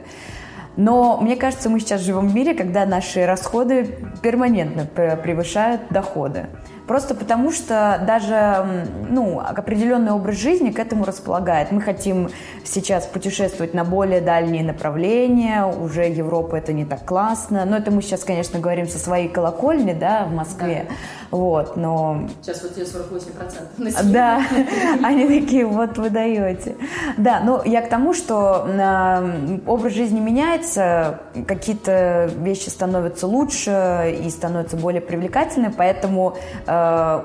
Но 0.76 1.18
мне 1.22 1.36
кажется, 1.36 1.70
мы 1.70 1.80
сейчас 1.80 2.02
живем 2.02 2.28
в 2.28 2.34
мире, 2.34 2.56
когда 2.56 2.86
наши 2.86 3.26
расходы 3.26 3.96
перманентно 4.22 4.86
превышают 4.86 5.82
доходы. 5.92 6.48
Просто 6.88 7.16
потому, 7.16 7.52
что 7.52 8.04
даже 8.06 8.88
ну, 9.10 9.40
определенный 9.40 10.12
образ 10.12 10.36
жизни 10.36 10.72
к 10.72 10.80
этому 10.80 11.06
располагает. 11.06 11.72
Мы 11.72 11.82
хотим 11.82 12.30
сейчас 12.66 13.06
путешествовать 13.06 13.74
на 13.74 13.84
более 13.84 14.22
дальние 14.22 14.64
направления, 14.64 15.66
уже 15.66 16.04
Европа 16.10 16.58
это 16.58 16.74
не 16.74 16.86
так 16.86 17.06
классно. 17.06 17.66
Но 17.66 17.78
это 17.78 17.92
мы 17.92 18.02
сейчас, 18.02 18.24
конечно, 18.24 18.60
говорим 18.60 18.88
со 18.88 19.00
своей 19.00 19.30
колокольни, 19.30 19.94
да, 19.94 20.26
в 20.26 20.34
Москве. 20.34 20.88
Да. 20.90 20.96
Вот, 21.34 21.78
но... 21.78 22.30
Сейчас 22.44 22.62
вот 22.62 22.76
тебе 22.76 22.86
48% 22.86 23.84
населения. 23.84 24.14
Да, 24.14 24.44
они 25.04 25.40
такие, 25.40 25.66
вот 25.66 25.98
вы 25.98 26.12
даете. 26.12 26.76
Да, 27.18 27.42
ну 27.44 27.60
я 27.66 27.82
к 27.82 27.90
тому, 27.90 28.14
что 28.14 28.68
э, 28.68 29.60
образ 29.66 29.94
жизни 29.94 30.20
меняется, 30.20 31.22
какие-то 31.48 32.30
вещи 32.38 32.70
становятся 32.70 33.26
лучше 33.26 34.16
и 34.24 34.30
становятся 34.30 34.78
более 34.78 35.02
привлекательны, 35.02 35.74
поэтому 35.76 36.36
э, 36.68 36.73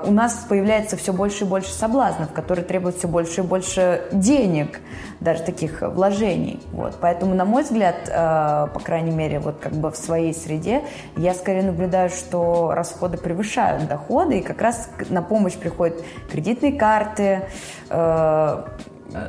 у 0.05 0.11
нас 0.11 0.45
появляется 0.47 0.97
все 0.97 1.13
больше 1.13 1.43
и 1.43 1.47
больше 1.47 1.71
соблазнов, 1.71 2.31
которые 2.31 2.65
требуют 2.65 2.97
все 2.97 3.07
больше 3.07 3.41
и 3.41 3.43
больше 3.43 4.03
денег, 4.11 4.79
даже 5.19 5.43
таких 5.43 5.81
вложений. 5.81 6.59
Вот. 6.71 6.95
Поэтому, 6.99 7.35
на 7.35 7.45
мой 7.45 7.63
взгляд, 7.63 7.95
э, 8.07 8.67
по 8.73 8.79
крайней 8.79 9.11
мере, 9.11 9.39
вот 9.39 9.55
как 9.59 9.73
бы 9.73 9.91
в 9.91 9.97
своей 9.97 10.33
среде, 10.33 10.83
я 11.17 11.33
скорее 11.33 11.63
наблюдаю, 11.63 12.09
что 12.09 12.71
расходы 12.73 13.17
превышают 13.17 13.87
доходы, 13.87 14.39
и 14.39 14.41
как 14.41 14.61
раз 14.61 14.89
на 15.09 15.21
помощь 15.21 15.55
приходят 15.55 16.03
кредитные 16.31 16.73
карты, 16.73 17.41
э, 17.89 18.63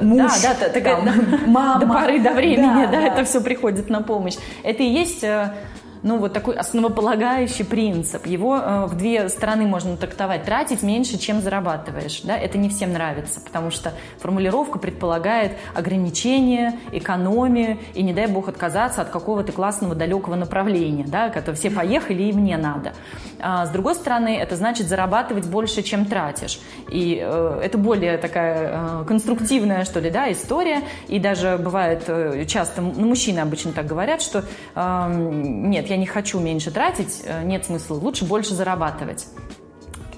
муж, 0.01 0.33
да, 0.43 0.55
да, 0.61 0.69
такая, 0.69 0.97
там, 0.97 1.05
да, 1.31 1.39
мама. 1.47 1.81
До 1.81 1.87
поры 1.87 2.21
до 2.21 2.33
времени, 2.33 2.85
да, 2.85 2.87
да, 2.87 3.01
да, 3.01 3.07
это 3.07 3.25
все 3.25 3.41
приходит 3.41 3.89
на 3.91 4.03
помощь. 4.03 4.37
Это 4.63 4.83
и 4.83 4.87
есть 4.87 5.25
э, 5.25 5.53
ну, 6.03 6.19
вот 6.19 6.33
такой 6.33 6.55
основополагающий 6.55 7.65
принцип. 7.65 8.27
Его 8.27 8.57
э, 8.57 8.87
в 8.87 8.97
две 8.97 9.29
стороны 9.29 9.67
можно 9.67 9.97
трактовать. 9.97 10.45
Тратить 10.45 10.83
меньше, 10.83 11.19
чем 11.19 11.41
зарабатываешь. 11.41 12.23
Да? 12.23 12.37
Это 12.37 12.59
не 12.59 12.69
всем 12.69 12.93
нравится, 12.93 13.41
потому 13.41 13.71
что 13.71 13.93
формулировка 14.19 14.79
предполагает 14.79 15.53
ограничение, 15.75 16.79
экономию 16.93 17.79
и, 17.95 18.03
не 18.03 18.13
дай 18.13 18.27
бог, 18.27 18.49
отказаться 18.49 19.03
от 19.03 19.11
какого-то 19.11 19.53
классного 19.53 19.95
далекого 19.95 20.37
направления, 20.37 21.05
да, 21.07 21.29
когда 21.29 21.53
все 21.53 21.71
поехали 21.71 22.25
и 22.25 22.33
мне 22.33 22.57
надо. 22.57 22.93
А 23.39 23.67
с 23.67 23.71
другой 23.71 23.95
стороны, 23.95 24.37
это 24.37 24.57
значит 24.57 24.89
зарабатывать 24.89 25.47
больше, 25.47 25.83
чем 25.83 26.07
тратишь. 26.07 26.61
И 26.91 27.21
э, 27.23 27.61
это 27.63 27.79
более 27.79 28.19
такая 28.19 29.03
э, 29.03 29.05
конструктивная, 29.07 29.85
что 29.85 30.01
ли, 30.01 30.11
да, 30.11 30.31
история. 30.33 30.83
И 31.09 31.19
даже 31.19 31.59
бывает 31.59 32.05
э, 32.07 32.45
часто, 32.47 32.81
ну, 32.81 33.07
мужчины 33.07 33.41
обычно 33.41 33.73
так 33.73 33.87
говорят, 33.87 34.23
что 34.23 34.45
э, 34.75 35.09
нет, 35.11 35.90
я 35.91 35.97
не 35.97 36.07
хочу 36.07 36.41
меньше 36.41 36.71
тратить, 36.71 37.23
э, 37.25 37.43
нет 37.45 37.65
смысла, 37.65 37.95
лучше 37.97 38.25
больше 38.25 38.55
зарабатывать. 38.55 39.27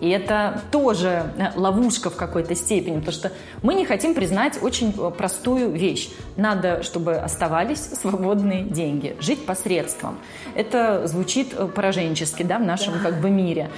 И 0.02 0.08
это 0.08 0.60
тоже 0.72 1.32
э, 1.38 1.52
ловушка 1.54 2.10
в 2.10 2.16
какой-то 2.16 2.56
степени, 2.56 2.96
потому 2.96 3.12
что 3.12 3.30
мы 3.62 3.74
не 3.74 3.84
хотим 3.84 4.14
признать 4.14 4.60
очень 4.60 4.92
э, 4.98 5.10
простую 5.16 5.70
вещь. 5.70 6.10
Надо, 6.36 6.82
чтобы 6.82 7.14
оставались 7.14 7.78
свободные 7.78 8.64
деньги, 8.64 9.14
жить 9.20 9.46
посредством. 9.46 10.18
Это 10.56 11.06
звучит 11.06 11.54
э, 11.56 11.68
пораженчески 11.68 12.42
да, 12.42 12.58
в 12.58 12.62
нашем 12.62 12.94
да. 12.94 13.10
как 13.10 13.20
бы 13.20 13.30
мире, 13.30 13.70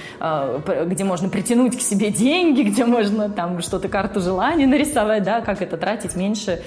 где 0.85 1.03
можно 1.03 1.29
притянуть 1.29 1.77
к 1.77 1.81
себе 1.81 2.09
деньги, 2.09 2.63
где 2.63 2.85
можно 2.85 3.29
там 3.29 3.61
что-то, 3.61 3.87
карту 3.87 4.19
желаний 4.19 4.65
нарисовать, 4.65 5.21
да, 5.21 5.41
как 5.41 5.61
это 5.61 5.77
тратить 5.77 6.15
меньше, 6.15 6.63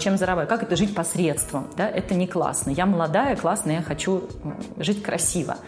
чем 0.00 0.16
зарабатывать, 0.16 0.48
как 0.48 0.62
это 0.64 0.74
жить 0.74 0.94
посредством. 0.94 1.68
Да, 1.76 1.88
это 1.88 2.14
не 2.14 2.26
классно. 2.26 2.70
Я 2.70 2.86
молодая, 2.86 3.36
классная, 3.36 3.76
я 3.76 3.82
хочу 3.82 4.24
жить 4.78 5.02
красиво. 5.02 5.58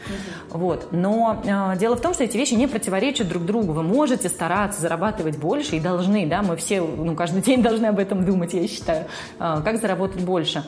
Угу. 0.50 0.59
Вот. 0.59 0.88
Но 0.90 1.40
дело 1.78 1.95
в 1.95 2.00
том, 2.00 2.14
что 2.14 2.25
эти 2.25 2.37
вещи 2.37 2.54
не 2.54 2.66
противоречат 2.66 3.27
друг 3.28 3.44
другу. 3.44 3.73
Вы 3.73 3.82
можете 3.82 4.28
стараться 4.28 4.80
зарабатывать 4.80 5.38
больше 5.38 5.76
и 5.76 5.80
должны, 5.80 6.26
да, 6.26 6.42
мы 6.42 6.56
все, 6.56 6.80
ну, 6.80 7.14
каждый 7.14 7.42
день 7.49 7.62
должны 7.62 7.87
об 7.87 7.99
этом 7.99 8.25
думать, 8.25 8.54
я 8.54 8.66
считаю, 8.66 9.06
а, 9.38 9.61
как 9.61 9.80
заработать 9.80 10.23
больше. 10.23 10.64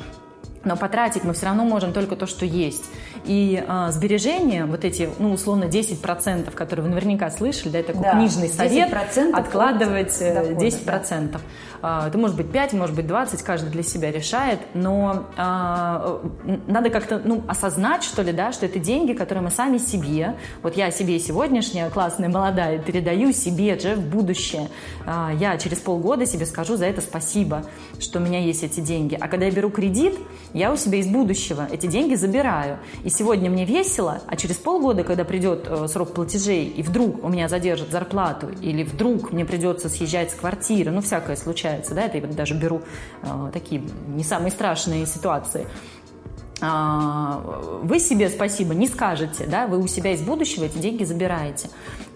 Но 0.63 0.77
потратить 0.77 1.25
мы 1.25 1.33
все 1.33 1.47
равно 1.47 1.65
можем 1.65 1.93
только 1.93 2.17
то, 2.17 2.27
что 2.27 2.45
есть. 2.45 2.85
И 3.25 3.65
э, 3.67 3.87
сбережения, 3.93 4.67
вот 4.67 4.85
эти, 4.85 5.09
ну, 5.19 5.33
условно, 5.33 5.65
10%, 5.65 6.51
которые 6.51 6.85
вы 6.85 6.91
наверняка 6.91 7.31
слышали, 7.31 7.73
да, 7.73 7.79
это 7.79 7.95
такой 7.95 8.03
да, 8.03 8.13
книжный 8.13 8.49
совет, 8.49 8.93
откладывать 9.33 10.21
10%. 10.21 10.85
Дохода, 10.85 11.29
да. 11.33 11.41
А, 11.83 12.09
это 12.09 12.19
может 12.19 12.37
быть 12.37 12.51
5, 12.51 12.73
может 12.75 12.95
быть 12.95 13.07
20, 13.07 13.43
каждый 13.43 13.71
для 13.71 13.83
себя 13.83 14.11
решает, 14.11 14.61
но 14.75 15.27
а, 15.37 16.21
надо 16.67 16.91
как-то 16.91 17.21
ну, 17.25 17.43
осознать, 17.49 18.03
что 18.03 18.23
ли, 18.23 18.33
да, 18.33 18.53
что 18.53 18.67
это 18.67 18.79
деньги, 18.79 19.13
которые 19.13 19.45
мы 19.45 19.51
сами 19.51 19.79
себе, 19.79 20.37
вот 20.63 20.77
я 20.77 20.91
себе 20.91 21.19
сегодняшняя 21.19 21.89
классная 21.91 22.29
молодая 22.29 22.79
передаю 22.79 23.33
себе 23.33 23.79
же 23.79 23.95
в 23.95 24.07
будущее. 24.07 24.69
А, 25.07 25.33
я 25.39 25.57
через 25.59 25.79
полгода 25.79 26.27
себе 26.27 26.47
скажу 26.47 26.77
за 26.77 26.87
это 26.87 27.01
спасибо, 27.01 27.65
что 27.99 28.19
у 28.19 28.23
меня 28.23 28.41
есть 28.41 28.63
эти 28.63 28.81
деньги. 28.81 29.17
А 29.21 29.29
когда 29.29 29.47
я 29.47 29.53
беру 29.53 29.71
кредит, 29.71 30.19
я 30.53 30.73
у 30.73 30.77
себя 30.77 30.99
из 30.99 31.07
будущего 31.07 31.69
эти 31.71 31.87
деньги 31.87 32.15
забираю. 32.15 32.79
И 33.05 33.11
сегодня 33.11 33.51
мне 33.51 33.65
весело, 33.65 34.21
а 34.27 34.37
через 34.37 34.57
полгода, 34.57 35.05
когда 35.05 35.25
придет 35.25 35.67
э, 35.69 35.87
срок 35.89 36.13
платежей, 36.15 36.67
и 36.67 36.83
вдруг 36.83 37.25
у 37.25 37.29
меня 37.29 37.49
задержат 37.49 37.91
зарплату, 37.91 38.49
или 38.61 38.83
вдруг 38.83 39.33
мне 39.33 39.45
придется 39.45 39.89
съезжать 39.89 40.31
с 40.31 40.35
квартиры, 40.35 40.91
ну, 40.91 41.01
всякое 41.01 41.37
случается, 41.37 41.70
случается, 41.71 41.95
да, 41.95 42.03
это 42.03 42.19
я 42.19 42.27
даже 42.27 42.55
беру 42.55 42.83
э, 43.23 43.51
такие 43.53 43.83
не 44.09 44.25
самые 44.25 44.51
страшные 44.51 45.07
ситуации. 45.07 45.67
А, 46.63 47.43
вы 47.83 47.99
себе 47.99 48.29
спасибо 48.29 48.75
не 48.75 48.87
скажете, 48.87 49.47
да, 49.47 49.67
вы 49.67 49.79
у 49.79 49.87
себя 49.87 50.13
из 50.13 50.21
будущего 50.21 50.65
эти 50.65 50.77
деньги 50.79 51.05
забираете. 51.05 51.71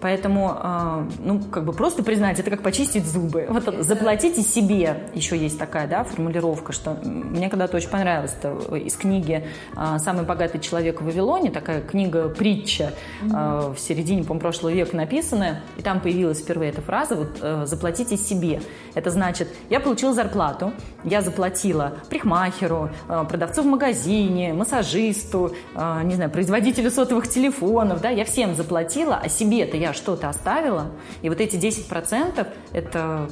Поэтому, 0.05 0.51
а, 0.55 1.07
ну, 1.17 1.39
как 1.39 1.65
бы 1.65 1.73
просто 1.73 2.03
признать, 2.03 2.39
это 2.39 2.51
как 2.51 2.61
почистить 2.61 3.07
зубы. 3.07 3.47
Вот 3.49 3.73
заплатите 3.79 4.43
себе, 4.43 5.09
еще 5.15 5.35
есть 5.35 5.57
такая, 5.57 5.87
да, 5.87 6.03
формулировка, 6.03 6.73
что 6.73 6.91
мне 7.03 7.49
когда-то 7.49 7.77
очень 7.77 7.89
понравилось, 7.89 8.35
это 8.39 8.75
из 8.75 8.95
книги 8.97 9.47
а, 9.75 9.97
«Самый 9.97 10.23
богатый 10.23 10.59
человек 10.59 11.01
в 11.01 11.05
Вавилоне», 11.05 11.49
такая 11.49 11.81
книга-притча 11.81 12.93
в 13.23 13.75
середине, 13.79 14.23
по 14.23 14.35
прошлого 14.35 14.73
века 14.73 14.95
написанная, 14.95 15.63
и 15.75 15.81
там 15.81 15.99
появилась 15.99 16.39
впервые 16.39 16.69
эта 16.69 16.83
фраза, 16.83 17.15
вот 17.15 17.39
э, 17.41 17.63
«заплатите 17.65 18.15
себе». 18.15 18.61
Это 18.93 19.09
значит, 19.09 19.47
я 19.71 19.79
получила 19.79 20.13
зарплату, 20.13 20.71
я 21.03 21.21
заплатила 21.21 21.93
парикмахеру, 22.11 22.91
э, 23.09 23.25
продавцу 23.27 23.63
в 23.63 23.65
магазине, 23.65 24.53
массажисту, 24.53 25.55
не 26.03 26.13
знаю, 26.13 26.29
производителю 26.29 26.91
сотовых 26.91 27.27
телефонов, 27.27 28.01
да, 28.01 28.09
я 28.09 28.23
всем 28.23 28.53
заплатила, 28.53 29.19
а 29.23 29.29
себе-то 29.29 29.77
я 29.77 29.94
что-то 29.95 30.29
оставила, 30.29 30.91
и 31.21 31.29
вот 31.29 31.41
эти 31.41 31.55
10% 31.55 32.47
это 32.73 33.29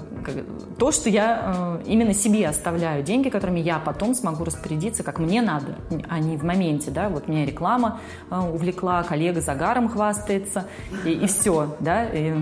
то, 0.80 0.92
что 0.92 1.10
я 1.10 1.80
э, 1.84 1.84
именно 1.86 2.14
себе 2.14 2.48
оставляю, 2.48 3.04
деньги, 3.04 3.30
которыми 3.30 3.60
я 3.60 3.80
потом 3.80 4.16
смогу 4.16 4.44
распорядиться, 4.44 5.04
как 5.04 5.20
мне 5.20 5.42
надо, 5.42 5.78
а 6.10 6.20
не 6.20 6.38
в 6.38 6.44
моменте, 6.44 6.92
да, 6.92 7.10
вот 7.10 7.28
меня 7.28 7.46
реклама 7.46 8.00
э, 8.30 8.38
увлекла, 8.38 9.04
коллега 9.04 9.42
загаром 9.42 9.90
хвастается, 9.90 10.68
и, 11.06 11.12
и 11.12 11.28
все, 11.28 11.76
да, 11.80 12.06
и 12.06 12.34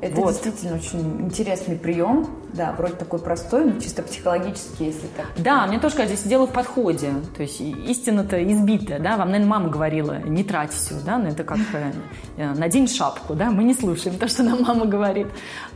это 0.00 0.16
вот. 0.16 0.32
действительно 0.32 0.76
очень 0.76 1.22
интересный 1.22 1.76
прием. 1.76 2.28
Да, 2.56 2.72
вроде 2.72 2.94
такой 2.94 3.18
простой, 3.18 3.64
но 3.64 3.80
чисто 3.80 4.02
психологически, 4.02 4.84
если 4.84 5.06
так. 5.08 5.26
Да, 5.36 5.66
мне 5.66 5.78
тоже 5.78 5.96
кажется, 5.96 6.16
здесь 6.16 6.28
дело 6.30 6.46
в 6.46 6.52
подходе. 6.52 7.12
То 7.36 7.42
есть 7.42 7.60
истина-то 7.60 8.42
избитая, 8.42 8.98
да. 8.98 9.16
Вам, 9.16 9.28
наверное, 9.28 9.50
мама 9.50 9.68
говорила, 9.68 10.18
не 10.20 10.42
трать 10.42 10.72
все, 10.72 10.94
да. 11.04 11.18
Но 11.18 11.28
это 11.28 11.44
как 11.44 11.58
э, 11.74 11.92
э, 12.36 12.52
надень 12.54 12.88
шапку, 12.88 13.34
да. 13.34 13.50
Мы 13.50 13.64
не 13.64 13.74
слушаем 13.74 14.16
то, 14.18 14.28
что 14.28 14.42
нам 14.42 14.62
мама 14.62 14.86
говорит. 14.86 15.26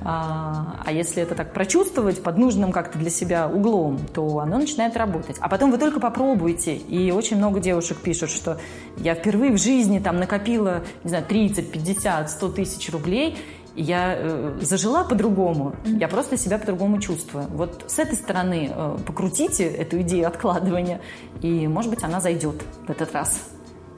А, 0.02 0.80
а 0.84 0.92
если 0.92 1.22
это 1.22 1.34
так 1.34 1.52
прочувствовать 1.52 2.22
под 2.22 2.38
нужным 2.38 2.72
как-то 2.72 2.98
для 2.98 3.10
себя 3.10 3.48
углом, 3.48 3.98
то 4.14 4.38
оно 4.38 4.58
начинает 4.58 4.96
работать. 4.96 5.36
А 5.40 5.48
потом 5.48 5.70
вы 5.70 5.78
только 5.78 6.00
попробуйте. 6.00 6.76
И 6.76 7.10
очень 7.10 7.36
много 7.36 7.60
девушек 7.60 7.98
пишут, 7.98 8.30
что 8.30 8.58
я 8.96 9.14
впервые 9.14 9.52
в 9.52 9.58
жизни 9.58 9.98
там 9.98 10.16
накопила, 10.16 10.82
не 11.04 11.10
знаю, 11.10 11.24
30, 11.28 11.70
50, 11.70 12.30
100 12.30 12.48
тысяч 12.50 12.90
рублей, 12.90 13.36
я 13.76 14.14
э, 14.16 14.58
зажила 14.60 15.04
по-другому, 15.04 15.74
я 15.84 16.08
просто 16.08 16.36
себя 16.36 16.58
по-другому 16.58 17.00
чувствую. 17.00 17.46
Вот 17.50 17.84
с 17.86 17.98
этой 17.98 18.16
стороны 18.16 18.70
э, 18.74 18.98
покрутите 19.06 19.64
эту 19.64 20.00
идею 20.02 20.26
откладывания, 20.26 21.00
и, 21.42 21.68
может 21.68 21.90
быть, 21.90 22.02
она 22.02 22.20
зайдет 22.20 22.56
в 22.86 22.90
этот 22.90 23.12
раз. 23.12 23.40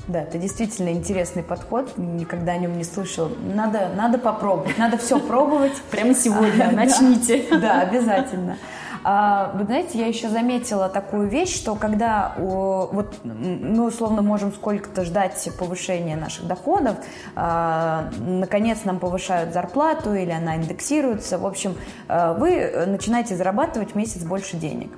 Да, 0.09 0.23
это 0.23 0.37
действительно 0.37 0.91
интересный 0.91 1.43
подход, 1.43 1.97
никогда 1.97 2.53
о 2.53 2.59
нем 2.59 2.77
не 2.77 2.85
слышал. 2.85 3.31
Надо, 3.55 3.91
надо 3.97 4.19
попробовать, 4.19 4.77
надо 4.77 4.99
все 4.99 5.21
пробовать. 5.21 5.81
Прямо 5.91 6.15
сегодня 6.15 6.71
начните. 6.73 7.45
Да, 7.51 7.81
обязательно. 7.83 8.57
А, 9.05 9.53
вы 9.55 9.65
знаете, 9.65 9.99
я 9.99 10.07
еще 10.07 10.29
заметила 10.29 10.89
такую 10.89 11.29
вещь, 11.29 11.55
что 11.55 11.75
когда 11.75 12.35
вот 12.39 13.19
мы 13.25 13.87
условно 13.87 14.23
можем 14.23 14.53
сколько-то 14.53 15.05
ждать 15.05 15.49
повышения 15.59 16.17
наших 16.17 16.47
доходов, 16.47 16.97
а, 17.35 18.11
наконец 18.19 18.85
нам 18.85 18.99
повышают 18.99 19.53
зарплату 19.53 20.15
или 20.15 20.31
она 20.31 20.57
индексируется, 20.57 21.39
в 21.39 21.47
общем, 21.47 21.77
а, 22.09 22.35
вы 22.35 22.87
начинаете 22.87 23.37
зарабатывать 23.37 23.93
в 23.93 23.95
месяц 23.97 24.23
больше 24.23 24.57
денег. 24.57 24.91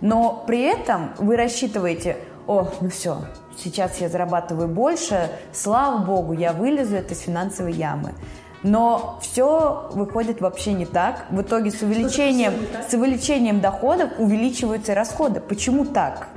Но 0.00 0.42
при 0.46 0.62
этом 0.62 1.12
вы 1.18 1.36
рассчитываете, 1.36 2.16
о, 2.48 2.68
ну 2.80 2.90
все, 2.90 3.18
сейчас 3.56 4.00
я 4.00 4.08
зарабатываю 4.08 4.66
больше, 4.66 5.30
слава 5.52 6.04
богу, 6.04 6.32
я 6.32 6.52
вылезу 6.52 6.96
из 6.96 7.20
финансовой 7.20 7.72
ямы. 7.72 8.12
Но 8.62 9.18
все 9.20 9.88
выходит 9.92 10.40
вообще 10.40 10.72
не 10.72 10.86
так. 10.86 11.26
В 11.30 11.42
итоге 11.42 11.70
с 11.70 11.82
увеличением, 11.82 12.54
с 12.88 12.92
увеличением 12.94 13.60
доходов 13.60 14.10
увеличиваются 14.18 14.94
расходы. 14.94 15.40
Почему 15.40 15.84
так? 15.84 16.28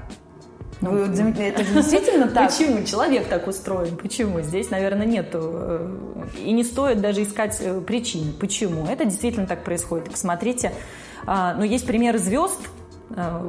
Ну, 0.81 0.91
Вы, 0.91 1.33
это 1.39 1.63
же 1.63 1.73
действительно 1.73 2.27
так? 2.33 2.51
Почему? 2.51 2.83
Человек 2.83 3.27
так 3.27 3.47
устроен. 3.47 3.95
Почему? 3.95 4.41
Здесь, 4.41 4.69
наверное, 4.71 5.05
нету. 5.05 5.39
Э, 5.41 5.97
и 6.43 6.51
не 6.51 6.63
стоит 6.63 6.99
даже 6.99 7.23
искать 7.23 7.57
э, 7.61 7.79
причин. 7.81 8.33
Почему? 8.39 8.85
Это 8.85 9.05
действительно 9.05 9.47
так 9.47 9.63
происходит. 9.63 10.11
Посмотрите, 10.11 10.73
а, 11.25 11.53
ну, 11.53 11.63
есть 11.63 11.87
примеры 11.87 12.19
звезд, 12.19 12.59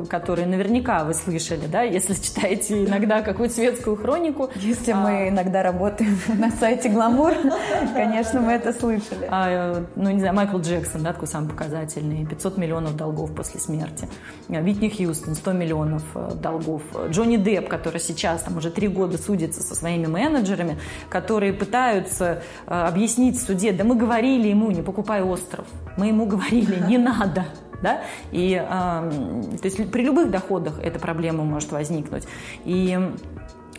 которые 0.09 0.47
наверняка 0.47 1.05
вы 1.05 1.15
слышали, 1.15 1.67
да, 1.67 1.83
если 1.83 2.15
читаете 2.23 2.85
иногда 2.85 3.23
какую-то 3.23 3.55
светскую 3.55 3.97
хронику. 3.97 4.51
Если 4.57 4.93
а... 4.93 4.97
мы 4.97 5.29
иногда 5.29 5.63
работаем 5.63 6.19
на 6.39 6.51
сайте 6.51 6.89
Гламур, 6.89 7.33
конечно, 7.95 8.41
мы 8.41 8.53
это 8.53 8.73
слышали. 8.73 9.27
А, 9.31 9.85
ну, 9.97 10.11
не 10.11 10.21
знаю, 10.21 10.35
Майкл 10.35 10.59
Джексон, 10.59 11.03
да, 11.03 11.13
такой 11.13 11.29
самый 11.29 11.49
показательный, 11.49 12.27
500 12.27 12.59
миллионов 12.59 12.97
долгов 12.97 13.35
после 13.35 13.61
смерти. 13.61 14.09
Витни 14.49 14.89
Хьюстон, 14.89 15.35
100 15.35 15.53
миллионов 15.53 16.03
э, 16.15 16.33
долгов. 16.35 16.83
Джонни 17.11 17.37
Депп, 17.37 17.69
который 17.69 18.01
сейчас 18.01 18.43
там 18.43 18.57
уже 18.59 18.71
три 18.71 18.89
года 18.89 19.19
судится 19.19 19.63
со 19.63 19.75
своими 19.75 20.07
менеджерами, 20.07 20.79
которые 21.09 21.53
пытаются 21.53 22.43
э, 22.67 22.71
объяснить 22.71 23.37
в 23.37 23.47
суде, 23.47 23.73
да 23.73 23.85
мы 23.85 23.97
говорили 23.97 24.49
ему, 24.49 24.71
не 24.71 24.83
покупай 24.83 25.23
остров. 25.23 25.67
Мы 25.97 26.09
ему 26.09 26.27
говорили, 26.27 26.85
не 26.87 26.99
надо 26.99 27.47
да, 27.83 28.03
и 28.33 28.55
э, 28.55 28.65
то 28.67 29.65
есть 29.65 29.91
при 29.91 30.03
любых 30.03 30.31
доходах 30.31 30.79
эта 30.79 30.99
проблема 30.99 31.45
может 31.45 31.73
возникнуть. 31.73 32.25
И 32.65 32.99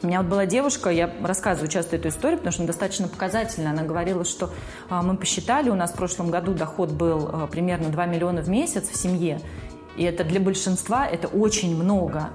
у 0.03 0.07
меня 0.07 0.21
вот 0.21 0.29
была 0.29 0.45
девушка, 0.45 0.89
я 0.89 1.11
рассказываю 1.23 1.69
часто 1.69 1.95
эту 1.95 2.09
историю, 2.09 2.37
потому 2.37 2.51
что 2.51 2.61
она 2.61 2.67
достаточно 2.67 3.07
показательная. 3.07 3.71
Она 3.71 3.83
говорила, 3.83 4.25
что 4.25 4.51
э, 4.89 5.01
мы 5.01 5.17
посчитали, 5.17 5.69
у 5.69 5.75
нас 5.75 5.91
в 5.91 5.95
прошлом 5.95 6.29
году 6.29 6.53
доход 6.53 6.91
был 6.91 7.29
э, 7.31 7.47
примерно 7.47 7.89
2 7.89 8.05
миллиона 8.05 8.41
в 8.41 8.49
месяц 8.49 8.89
в 8.89 8.95
семье, 8.95 9.41
и 9.95 10.03
это 10.03 10.23
для 10.23 10.39
большинства 10.39 11.07
это 11.07 11.27
очень 11.27 11.75
много. 11.75 12.29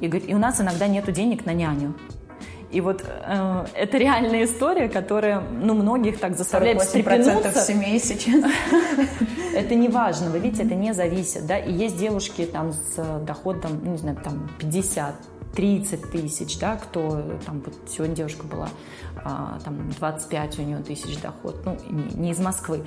И, 0.00 0.06
и 0.06 0.34
у 0.34 0.38
нас 0.38 0.60
иногда 0.60 0.88
нет 0.88 1.10
денег 1.12 1.46
на 1.46 1.52
няню. 1.52 1.94
И 2.70 2.80
вот 2.80 3.04
э, 3.06 3.66
это 3.74 3.96
реальная 3.96 4.44
история, 4.44 4.88
которая, 4.88 5.40
ну, 5.40 5.74
многих 5.74 6.18
так 6.18 6.36
заставляет 6.36 6.82
встрепенуться. 6.82 7.60
семей 7.60 8.00
сейчас. 8.00 8.44
Это 9.54 9.74
не 9.74 9.88
важно, 9.88 10.30
вы 10.30 10.38
видите, 10.40 10.64
это 10.64 10.74
не 10.74 10.92
зависит, 10.92 11.46
да, 11.46 11.58
и 11.58 11.72
есть 11.72 11.96
девушки 11.96 12.44
там 12.44 12.74
с 12.74 13.20
доходом, 13.26 13.80
ну, 13.82 13.92
не 13.92 13.96
знаю, 13.96 14.18
там 14.22 14.50
50, 14.58 15.14
30 15.54 16.10
тысяч, 16.10 16.58
да, 16.58 16.76
кто 16.76 17.22
там, 17.46 17.62
вот 17.64 17.74
сегодня 17.88 18.14
девушка 18.14 18.44
была, 18.46 18.68
а, 19.24 19.58
там 19.64 19.90
25 19.98 20.58
у 20.58 20.62
нее 20.62 20.78
тысяч 20.78 21.18
доход, 21.22 21.62
ну, 21.64 21.78
не, 21.88 22.14
не 22.14 22.30
из 22.32 22.38
Москвы. 22.38 22.82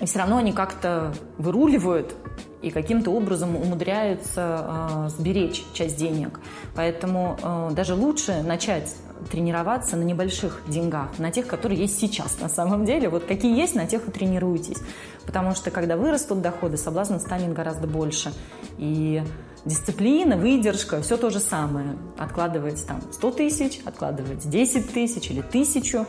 И 0.00 0.06
все 0.06 0.18
равно 0.18 0.38
они 0.38 0.52
как-то 0.52 1.14
выруливают 1.38 2.14
и 2.62 2.70
каким-то 2.70 3.10
образом 3.10 3.56
умудряются 3.56 5.06
э, 5.06 5.08
сберечь 5.10 5.64
часть 5.72 5.96
денег. 5.96 6.40
Поэтому 6.74 7.38
э, 7.42 7.70
даже 7.72 7.94
лучше 7.94 8.42
начать 8.42 8.94
тренироваться 9.30 9.96
на 9.96 10.02
небольших 10.02 10.62
деньгах, 10.68 11.18
на 11.18 11.30
тех, 11.30 11.46
которые 11.46 11.80
есть 11.80 11.98
сейчас 11.98 12.38
на 12.40 12.48
самом 12.48 12.84
деле. 12.84 13.08
Вот 13.08 13.24
какие 13.24 13.56
есть, 13.56 13.74
на 13.74 13.86
тех 13.86 14.06
и 14.08 14.10
тренируйтесь. 14.10 14.78
Потому 15.26 15.54
что 15.54 15.70
когда 15.70 15.96
вырастут 15.96 16.40
доходы, 16.40 16.76
соблазн 16.76 17.18
станет 17.18 17.52
гораздо 17.52 17.86
больше. 17.86 18.32
И 18.78 19.22
дисциплина, 19.64 20.36
выдержка, 20.36 21.02
все 21.02 21.16
то 21.16 21.30
же 21.30 21.40
самое. 21.40 21.96
Откладывать 22.16 22.86
там 22.86 23.00
100 23.12 23.30
тысяч, 23.32 23.80
откладывать 23.84 24.48
10 24.48 24.92
тысяч 24.92 25.30
или 25.30 25.42
тысячу 25.42 26.06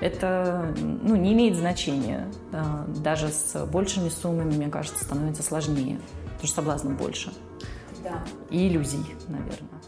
это 0.00 0.74
ну, 0.76 1.16
не 1.16 1.32
имеет 1.32 1.56
значения. 1.56 2.28
Даже 2.88 3.28
с 3.28 3.64
большими 3.66 4.08
суммами, 4.08 4.54
мне 4.54 4.68
кажется, 4.68 5.04
становится 5.04 5.42
сложнее, 5.42 5.98
потому 6.34 6.46
что 6.46 6.56
соблазна 6.56 6.90
больше. 6.90 7.32
Да. 8.02 8.22
И 8.50 8.68
иллюзий, 8.68 9.04
наверное. 9.28 9.80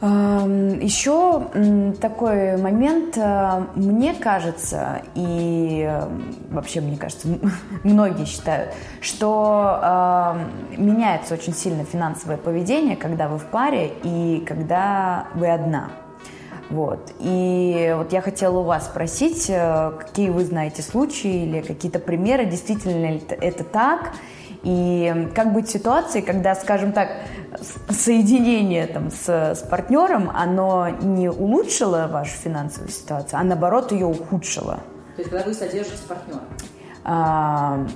Еще 0.00 1.92
такой 2.00 2.56
момент, 2.56 3.18
э, 3.18 3.62
мне 3.74 4.14
кажется, 4.14 5.02
и 5.16 5.92
вообще, 6.50 6.80
мне 6.80 6.96
кажется, 6.96 7.26
многие 7.82 8.24
считают, 8.24 8.74
что 9.00 10.36
меняется 10.76 11.34
очень 11.34 11.52
сильно 11.52 11.84
финансовое 11.84 12.36
поведение, 12.36 12.94
когда 12.94 13.26
вы 13.26 13.38
в 13.38 13.46
паре 13.46 13.92
и 14.04 14.44
когда 14.46 15.26
вы 15.34 15.50
одна. 15.50 15.90
Вот. 16.70 17.12
И 17.18 17.94
вот 17.96 18.12
я 18.12 18.20
хотела 18.20 18.58
у 18.58 18.62
вас 18.62 18.86
спросить, 18.86 19.46
э, 19.48 19.92
какие 19.98 20.28
вы 20.28 20.44
знаете 20.44 20.82
случаи 20.82 21.44
или 21.44 21.62
какие-то 21.62 21.98
примеры, 21.98 22.44
действительно 22.44 23.10
ли 23.10 23.22
это 23.40 23.64
так, 23.64 24.12
и 24.62 25.28
как 25.34 25.52
быть 25.52 25.70
ситуации, 25.70 26.20
когда, 26.20 26.54
скажем 26.54 26.92
так, 26.92 27.08
соединение 27.88 28.86
там, 28.86 29.10
с, 29.10 29.28
с 29.28 29.60
партнером, 29.60 30.30
оно 30.34 30.88
не 30.88 31.30
улучшило 31.30 32.08
вашу 32.10 32.32
финансовую 32.32 32.90
ситуацию, 32.90 33.40
а 33.40 33.44
наоборот 33.44 33.92
ее 33.92 34.06
ухудшило? 34.06 34.80
То 35.16 35.22
есть, 35.22 35.30
когда 35.30 35.46
вы 35.46 35.54
содержите 35.54 36.02
партнера? 36.06 36.40
А, 37.04 37.86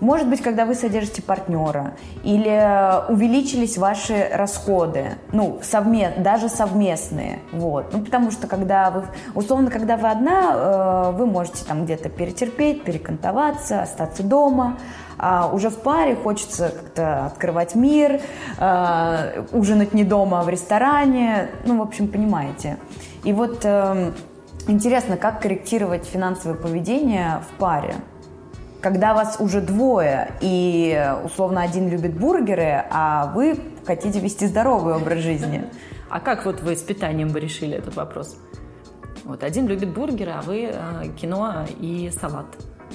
может 0.00 0.28
быть, 0.28 0.42
когда 0.42 0.66
вы 0.66 0.74
содержите 0.74 1.22
партнера 1.22 1.94
или 2.22 3.10
увеличились 3.10 3.78
ваши 3.78 4.28
расходы, 4.32 5.12
ну, 5.32 5.58
совмест, 5.62 6.18
даже 6.18 6.48
совместные, 6.48 7.40
вот. 7.52 7.92
Ну, 7.92 8.04
потому 8.04 8.30
что 8.30 8.46
когда 8.46 8.90
вы, 8.90 9.04
условно, 9.34 9.70
когда 9.70 9.96
вы 9.96 10.10
одна, 10.10 10.52
э, 10.54 11.16
вы 11.16 11.26
можете 11.26 11.64
там 11.64 11.84
где-то 11.84 12.08
перетерпеть, 12.08 12.84
перекантоваться, 12.84 13.82
остаться 13.82 14.22
дома, 14.22 14.78
а 15.18 15.48
уже 15.50 15.70
в 15.70 15.78
паре 15.78 16.14
хочется 16.14 16.68
как-то 16.68 17.26
открывать 17.26 17.74
мир, 17.74 18.20
э, 18.58 19.44
ужинать 19.52 19.94
не 19.94 20.04
дома, 20.04 20.40
а 20.40 20.42
в 20.42 20.48
ресторане, 20.48 21.48
ну, 21.64 21.78
в 21.78 21.82
общем, 21.82 22.08
понимаете. 22.08 22.76
И 23.24 23.32
вот 23.32 23.60
э, 23.64 24.12
интересно, 24.68 25.16
как 25.16 25.40
корректировать 25.40 26.04
финансовое 26.04 26.56
поведение 26.56 27.40
в 27.50 27.58
паре– 27.58 27.94
когда 28.86 29.14
вас 29.14 29.38
уже 29.40 29.60
двое, 29.60 30.30
и 30.40 31.12
условно 31.24 31.60
один 31.60 31.88
любит 31.88 32.16
бургеры, 32.16 32.84
а 32.88 33.32
вы 33.34 33.58
хотите 33.84 34.20
вести 34.20 34.46
здоровый 34.46 34.94
образ 34.94 35.18
жизни. 35.18 35.64
А 36.08 36.20
как 36.20 36.46
вот 36.46 36.60
вы 36.60 36.76
с 36.76 36.82
питанием 36.82 37.30
бы 37.30 37.40
решили 37.40 37.76
этот 37.76 37.96
вопрос? 37.96 38.38
Вот 39.24 39.42
один 39.42 39.66
любит 39.66 39.92
бургеры, 39.92 40.30
а 40.30 40.42
вы 40.42 40.70
э, 40.72 41.08
кино 41.20 41.66
и 41.80 42.12
салат. 42.16 42.46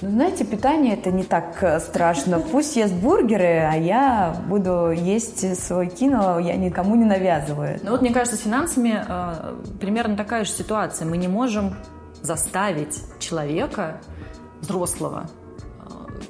Ну, 0.01 0.11
знаете, 0.11 0.45
питание 0.45 0.93
это 0.93 1.11
не 1.11 1.25
так 1.25 1.61
э, 1.61 1.81
страшно. 1.81 2.39
Пусть 2.39 2.77
ест 2.77 2.93
бургеры, 2.93 3.67
а 3.69 3.75
я 3.75 4.33
буду 4.47 4.91
есть 4.91 5.61
свой 5.61 5.87
кино, 5.87 6.39
я 6.39 6.55
никому 6.55 6.95
не 6.95 7.03
навязываю. 7.03 7.81
Ну 7.83 7.91
вот 7.91 8.01
мне 8.01 8.13
кажется, 8.13 8.37
с 8.37 8.43
финансами 8.43 9.03
э, 9.05 9.55
примерно 9.81 10.15
такая 10.15 10.45
же 10.45 10.51
ситуация. 10.51 11.05
Мы 11.05 11.17
не 11.17 11.27
можем 11.27 11.75
заставить 12.21 12.97
человека 13.19 13.97
взрослого 14.61 15.27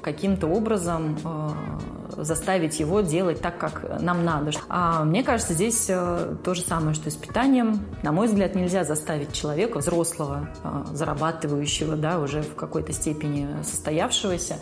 каким-то 0.00 0.46
образом 0.46 1.18
э, 1.24 2.22
заставить 2.22 2.80
его 2.80 3.00
делать 3.00 3.40
так, 3.40 3.58
как 3.58 4.00
нам 4.00 4.24
надо. 4.24 4.50
А 4.68 5.04
мне 5.04 5.22
кажется, 5.22 5.54
здесь 5.54 5.86
э, 5.88 6.36
то 6.42 6.54
же 6.54 6.62
самое, 6.62 6.94
что 6.94 7.08
и 7.08 7.12
с 7.12 7.16
питанием. 7.16 7.84
На 8.02 8.12
мой 8.12 8.26
взгляд, 8.26 8.54
нельзя 8.54 8.84
заставить 8.84 9.32
человека, 9.32 9.78
взрослого, 9.78 10.48
э, 10.62 10.84
зарабатывающего, 10.92 11.96
да, 11.96 12.18
уже 12.18 12.42
в 12.42 12.54
какой-то 12.54 12.92
степени 12.92 13.48
состоявшегося, 13.62 14.56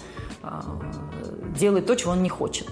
делать 1.59 1.87
то, 1.87 1.95
чего 1.97 2.13
он 2.13 2.23
не 2.23 2.29
хочет. 2.29 2.67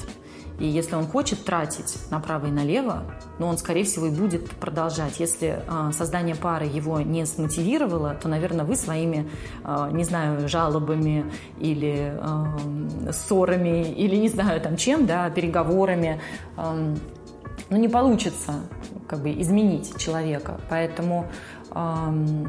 И 0.58 0.66
если 0.66 0.96
он 0.96 1.06
хочет 1.06 1.44
тратить 1.44 1.96
направо 2.10 2.46
и 2.46 2.50
налево, 2.50 3.04
но 3.38 3.48
он, 3.48 3.58
скорее 3.58 3.84
всего, 3.84 4.06
и 4.06 4.10
будет 4.10 4.50
продолжать. 4.50 5.20
Если 5.20 5.62
э, 5.66 5.92
создание 5.92 6.34
пары 6.34 6.66
его 6.66 7.00
не 7.00 7.24
смотивировало, 7.26 8.14
то, 8.14 8.28
наверное, 8.28 8.64
вы 8.64 8.74
своими, 8.76 9.28
э, 9.64 9.88
не 9.92 10.04
знаю, 10.04 10.48
жалобами 10.48 11.30
или 11.58 12.12
э, 12.16 13.12
ссорами, 13.12 13.92
или 13.92 14.16
не 14.16 14.28
знаю 14.28 14.60
там 14.60 14.76
чем, 14.76 15.06
да, 15.06 15.30
переговорами, 15.30 16.20
э, 16.56 16.94
ну, 17.70 17.76
не 17.76 17.88
получится 17.88 18.54
как 19.06 19.20
бы 19.20 19.30
изменить 19.40 19.96
человека. 19.96 20.60
Поэтому 20.68 21.26
э, 21.70 22.46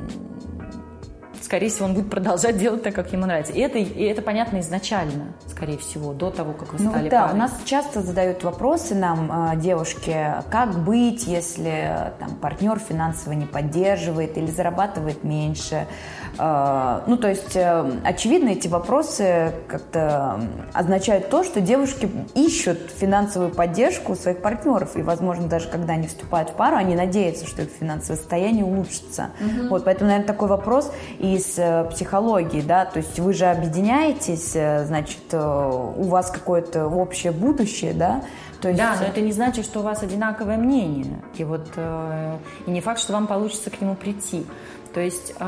скорее 1.41 1.69
всего, 1.69 1.85
он 1.85 1.93
будет 1.93 2.09
продолжать 2.09 2.57
делать 2.57 2.83
так, 2.83 2.93
как 2.93 3.11
ему 3.13 3.25
нравится. 3.25 3.53
И 3.53 3.59
это, 3.59 3.77
и 3.77 4.03
это 4.03 4.21
понятно 4.21 4.59
изначально, 4.59 5.33
скорее 5.47 5.77
всего, 5.77 6.13
до 6.13 6.29
того, 6.29 6.53
как 6.53 6.73
вы 6.73 6.83
ну, 6.83 6.91
стали 6.91 7.09
да, 7.09 7.23
парой. 7.23 7.35
у 7.35 7.37
нас 7.37 7.53
часто 7.65 8.01
задают 8.01 8.43
вопросы 8.43 8.95
нам, 8.95 9.51
э, 9.53 9.57
девушки, 9.57 10.15
как 10.49 10.83
быть, 10.83 11.27
если 11.27 12.13
там, 12.19 12.35
партнер 12.35 12.79
финансово 12.79 13.33
не 13.33 13.45
поддерживает 13.45 14.37
или 14.37 14.47
зарабатывает 14.47 15.23
меньше, 15.23 15.87
Э, 16.28 16.28
ну, 16.37 17.17
то 17.17 17.27
есть, 17.27 17.55
э, 17.55 17.91
очевидно, 18.03 18.49
эти 18.49 18.67
вопросы 18.67 19.53
как-то 19.67 20.41
означают 20.73 21.29
то, 21.29 21.43
что 21.43 21.61
девушки 21.61 22.09
ищут 22.35 22.91
финансовую 22.95 23.51
поддержку 23.51 24.15
своих 24.15 24.41
партнеров. 24.41 24.95
И, 24.95 25.01
возможно, 25.01 25.47
даже 25.47 25.67
когда 25.67 25.93
они 25.93 26.07
вступают 26.07 26.49
в 26.49 26.53
пару, 26.53 26.77
они 26.77 26.95
надеются, 26.95 27.47
что 27.47 27.63
их 27.63 27.69
финансовое 27.69 28.17
состояние 28.17 28.65
улучшится. 28.65 29.29
Угу. 29.39 29.69
Вот, 29.69 29.85
поэтому, 29.85 30.09
наверное, 30.09 30.27
такой 30.27 30.47
вопрос 30.47 30.91
из 31.19 31.59
психологии, 31.91 32.61
да, 32.61 32.85
то 32.85 32.97
есть 32.97 33.19
вы 33.19 33.33
же 33.33 33.45
объединяетесь, 33.45 34.51
значит, 34.51 35.33
у 35.33 36.03
вас 36.03 36.31
какое-то 36.31 36.87
общее 36.87 37.31
будущее, 37.31 37.93
да, 37.93 38.21
то 38.61 38.67
есть... 38.69 38.79
Да, 38.79 38.95
но 38.99 39.07
это 39.07 39.21
не 39.21 39.31
значит, 39.31 39.65
что 39.65 39.79
у 39.79 39.83
вас 39.83 40.03
одинаковое 40.03 40.57
мнение. 40.57 41.19
И 41.37 41.43
вот 41.43 41.67
э, 41.75 42.37
и 42.67 42.71
не 42.71 42.81
факт, 42.81 42.99
что 42.99 43.13
вам 43.13 43.27
получится 43.27 43.69
к 43.69 43.79
нему 43.79 43.95
прийти. 43.95 44.45
То 44.93 45.01
есть, 45.01 45.33
э, 45.39 45.43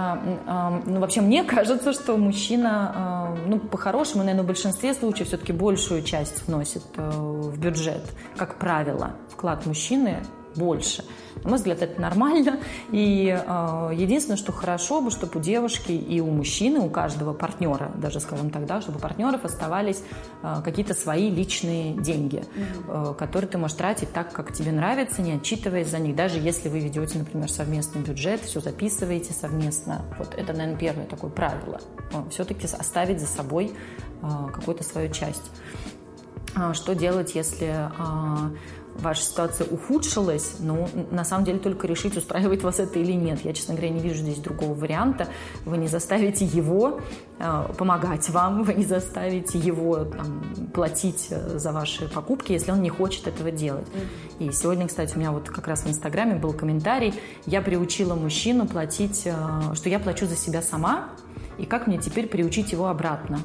э, 0.47 0.81
ну, 0.85 0.99
вообще, 0.99 1.21
мне 1.21 1.43
кажется, 1.55 1.93
что 1.93 2.17
мужчина, 2.17 3.35
э, 3.37 3.47
ну, 3.47 3.59
по-хорошему, 3.59 4.23
наверное, 4.23 4.43
в 4.43 4.47
большинстве 4.47 4.93
случаев 4.93 5.27
все-таки 5.27 5.53
большую 5.53 6.03
часть 6.03 6.47
вносит 6.47 6.83
э, 6.97 7.09
в 7.09 7.57
бюджет, 7.59 8.03
как 8.37 8.59
правило. 8.59 9.11
Вклад 9.29 9.65
мужчины 9.65 10.17
больше. 10.55 11.03
На 11.43 11.49
мой 11.49 11.57
взгляд, 11.57 11.81
это 11.81 11.99
нормально. 11.99 12.59
И 12.91 13.27
э, 13.27 13.91
единственное, 13.93 14.37
что 14.37 14.51
хорошо 14.51 15.01
бы, 15.01 15.09
чтобы 15.11 15.39
у 15.39 15.41
девушки 15.41 15.91
и 15.91 16.19
у 16.19 16.29
мужчины, 16.29 16.79
у 16.79 16.89
каждого 16.89 17.33
партнера, 17.33 17.91
даже, 17.95 18.19
скажем 18.19 18.49
так, 18.49 18.65
да, 18.65 18.81
чтобы 18.81 18.97
у 18.97 19.01
партнеров 19.01 19.43
оставались 19.45 20.03
э, 20.43 20.61
какие-то 20.63 20.93
свои 20.93 21.29
личные 21.29 21.93
деньги, 21.93 22.43
э, 22.87 23.13
которые 23.17 23.49
ты 23.49 23.57
можешь 23.57 23.77
тратить 23.77 24.11
так, 24.13 24.31
как 24.33 24.53
тебе 24.53 24.71
нравится, 24.71 25.21
не 25.21 25.33
отчитываясь 25.33 25.87
за 25.87 25.99
них. 25.99 26.15
Даже 26.15 26.37
если 26.37 26.69
вы 26.69 26.79
ведете, 26.79 27.17
например, 27.17 27.49
совместный 27.49 28.01
бюджет, 28.01 28.41
все 28.41 28.59
записываете 28.59 29.33
совместно. 29.33 30.05
Вот 30.19 30.35
это, 30.35 30.53
наверное, 30.53 30.77
первое 30.77 31.05
такое 31.05 31.31
правило. 31.31 31.79
Все-таки 32.29 32.67
оставить 32.67 33.19
за 33.19 33.27
собой 33.27 33.71
э, 34.21 34.27
какую-то 34.53 34.83
свою 34.83 35.11
часть. 35.11 35.51
Что 36.73 36.95
делать, 36.95 37.33
если 37.33 37.89
ваша 38.95 39.21
ситуация 39.21 39.67
ухудшилась, 39.67 40.55
ну, 40.59 40.87
на 41.11 41.23
самом 41.23 41.45
деле 41.45 41.59
только 41.59 41.87
решить, 41.87 42.17
устраивает 42.17 42.63
вас 42.63 42.79
это 42.79 42.99
или 42.99 43.13
нет. 43.13 43.43
Я, 43.43 43.53
честно 43.53 43.73
говоря, 43.73 43.89
не 43.89 43.99
вижу 43.99 44.17
здесь 44.17 44.37
другого 44.37 44.73
варианта. 44.73 45.27
Вы 45.65 45.77
не 45.77 45.87
заставите 45.87 46.45
его 46.45 46.99
э, 47.39 47.65
помогать 47.77 48.29
вам, 48.29 48.63
вы 48.63 48.73
не 48.73 48.85
заставите 48.85 49.57
его 49.57 50.05
там, 50.05 50.43
платить 50.73 51.27
э, 51.29 51.57
за 51.57 51.71
ваши 51.71 52.07
покупки, 52.07 52.51
если 52.51 52.71
он 52.71 52.81
не 52.81 52.89
хочет 52.89 53.27
этого 53.27 53.51
делать. 53.51 53.87
И 54.39 54.51
сегодня, 54.51 54.87
кстати, 54.87 55.15
у 55.15 55.19
меня 55.19 55.31
вот 55.31 55.49
как 55.49 55.67
раз 55.67 55.83
в 55.83 55.89
Инстаграме 55.89 56.35
был 56.35 56.53
комментарий, 56.53 57.13
я 57.45 57.61
приучила 57.61 58.15
мужчину 58.15 58.67
платить, 58.67 59.23
э, 59.25 59.33
что 59.73 59.89
я 59.89 59.99
плачу 59.99 60.25
за 60.25 60.35
себя 60.35 60.61
сама, 60.61 61.09
и 61.57 61.65
как 61.65 61.87
мне 61.87 61.97
теперь 61.97 62.27
приучить 62.27 62.71
его 62.71 62.87
обратно. 62.87 63.39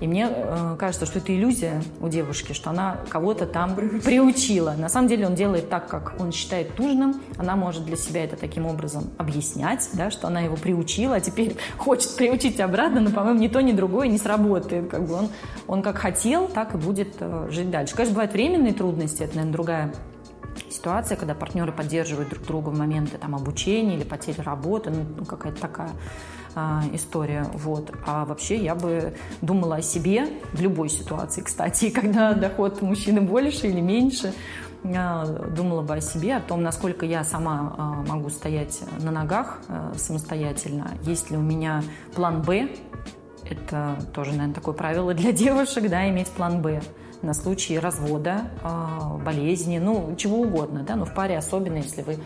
И 0.00 0.06
мне 0.06 0.28
э, 0.30 0.76
кажется, 0.78 1.06
что 1.06 1.18
это 1.18 1.34
иллюзия 1.34 1.82
у 2.00 2.08
девушки, 2.08 2.52
что 2.52 2.70
она 2.70 2.98
кого-то 3.08 3.46
там 3.46 3.74
приучила. 3.74 4.74
На 4.76 4.88
самом 4.88 5.08
деле 5.08 5.26
он 5.26 5.34
делает 5.34 5.70
так, 5.70 5.88
как 5.88 6.14
он 6.20 6.32
считает 6.32 6.78
нужным. 6.78 7.20
Она 7.38 7.56
может 7.56 7.84
для 7.84 7.96
себя 7.96 8.24
это 8.24 8.36
таким 8.36 8.66
образом 8.66 9.10
объяснять, 9.16 9.88
да, 9.94 10.10
что 10.10 10.26
она 10.26 10.40
его 10.40 10.56
приучила, 10.56 11.16
а 11.16 11.20
теперь 11.20 11.56
хочет 11.78 12.14
приучить 12.16 12.60
обратно, 12.60 13.00
но, 13.00 13.10
по-моему, 13.10 13.40
ни 13.40 13.48
то, 13.48 13.60
ни 13.60 13.72
другое 13.72 14.08
не 14.08 14.18
сработает. 14.18 14.88
Как 14.90 15.06
бы 15.06 15.14
он, 15.14 15.28
он 15.66 15.82
как 15.82 15.96
хотел, 15.96 16.48
так 16.48 16.74
и 16.74 16.78
будет 16.78 17.16
э, 17.20 17.48
жить 17.50 17.70
дальше. 17.70 17.94
Конечно, 17.94 18.14
бывают 18.14 18.32
временные 18.32 18.74
трудности, 18.74 19.22
это, 19.22 19.36
наверное, 19.36 19.52
другая 19.52 19.94
ситуация, 20.70 21.16
когда 21.16 21.34
партнеры 21.34 21.72
поддерживают 21.72 22.30
друг 22.30 22.44
друга 22.44 22.70
в 22.70 22.78
моменты 22.78 23.18
там, 23.18 23.34
обучения 23.34 23.96
или 23.96 24.04
потери 24.04 24.40
работы, 24.40 24.90
ну, 24.90 25.24
какая-то 25.24 25.60
такая 25.60 25.90
а, 26.54 26.82
история. 26.92 27.46
Вот. 27.52 27.92
А 28.06 28.24
вообще 28.24 28.56
я 28.56 28.74
бы 28.74 29.14
думала 29.42 29.76
о 29.76 29.82
себе 29.82 30.26
в 30.52 30.60
любой 30.60 30.88
ситуации, 30.88 31.42
кстати, 31.42 31.90
когда 32.00 32.32
доход 32.32 32.82
мужчины 32.82 33.20
больше 33.20 33.68
или 33.68 33.80
меньше, 33.80 34.32
я 34.84 35.24
думала 35.54 35.82
бы 35.82 35.96
о 35.96 36.00
себе, 36.00 36.36
о 36.36 36.40
том, 36.40 36.62
насколько 36.62 37.04
я 37.06 37.24
сама 37.24 37.74
а, 37.76 37.82
могу 38.06 38.30
стоять 38.30 38.80
на 39.00 39.10
ногах 39.10 39.58
а, 39.68 39.92
самостоятельно. 39.96 40.92
Есть 41.02 41.30
ли 41.30 41.36
у 41.36 41.42
меня 41.42 41.82
план 42.14 42.42
«Б», 42.42 42.68
это 43.48 43.96
тоже, 44.12 44.32
наверное, 44.32 44.54
такое 44.54 44.74
правило 44.74 45.14
для 45.14 45.32
девушек, 45.44 45.88
да, 45.88 46.08
иметь 46.08 46.28
план 46.28 46.62
«Б» 46.62 46.80
на 47.22 47.34
случай 47.34 47.78
развода, 47.78 48.50
болезни, 49.24 49.78
ну, 49.78 50.14
чего 50.16 50.40
угодно, 50.40 50.84
да, 50.86 50.96
но 50.96 51.04
в 51.04 51.14
паре 51.14 51.36
особенно, 51.36 51.76
если 51.76 52.02
вы 52.02 52.18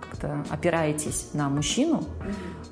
как-то 0.00 0.44
опираетесь 0.50 1.30
на 1.32 1.48
мужчину, 1.48 2.02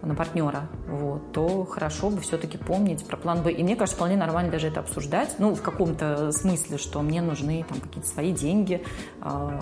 на 0.02 0.14
партнера, 0.14 0.68
вот, 0.88 1.32
то 1.32 1.64
хорошо 1.64 2.10
бы 2.10 2.20
все-таки 2.20 2.58
помнить 2.58 3.06
про 3.06 3.16
план 3.16 3.42
Б. 3.42 3.52
И 3.52 3.62
мне 3.62 3.74
кажется, 3.74 3.96
вполне 3.96 4.16
нормально 4.16 4.50
даже 4.52 4.68
это 4.68 4.80
обсуждать, 4.80 5.36
ну, 5.38 5.54
в 5.54 5.62
каком-то 5.62 6.30
смысле, 6.32 6.78
что 6.78 7.02
мне 7.02 7.20
нужны 7.20 7.64
там 7.68 7.80
какие-то 7.80 8.08
свои 8.08 8.32
деньги, 8.32 8.84
э, 9.22 9.60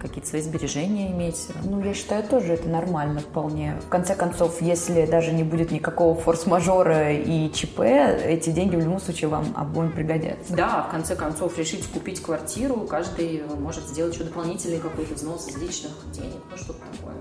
какие-то 0.00 0.28
свои 0.28 0.42
сбережения 0.42 1.10
иметь. 1.10 1.48
Ну, 1.64 1.80
я 1.82 1.94
считаю, 1.94 2.22
тоже 2.24 2.54
это 2.54 2.68
нормально 2.68 3.20
вполне. 3.20 3.76
В 3.86 3.88
конце 3.88 4.14
концов, 4.14 4.60
если 4.60 5.06
даже 5.06 5.32
не 5.32 5.42
будет 5.42 5.70
никакого 5.70 6.14
форс-мажора 6.14 7.12
и 7.12 7.50
ЧП, 7.52 7.80
эти 7.80 8.50
деньги 8.50 8.76
в 8.76 8.80
любом 8.80 9.00
случае 9.00 9.28
вам 9.28 9.46
обоим 9.56 9.92
пригодятся. 9.92 10.54
Да, 10.54 10.82
в 10.82 10.90
конце 10.90 11.16
концов, 11.16 11.58
решить 11.58 11.86
купить 11.86 12.22
квартиру, 12.22 12.86
каждый 12.88 13.42
может 13.58 13.84
сделать 13.88 14.14
еще 14.14 14.24
дополнительный 14.24 14.78
какой-то 14.78 15.14
взнос 15.14 15.48
из 15.48 15.56
личных 15.56 15.92
денег, 16.12 16.40
ну, 16.50 16.56
что-то 16.56 16.80
такое. 16.96 17.14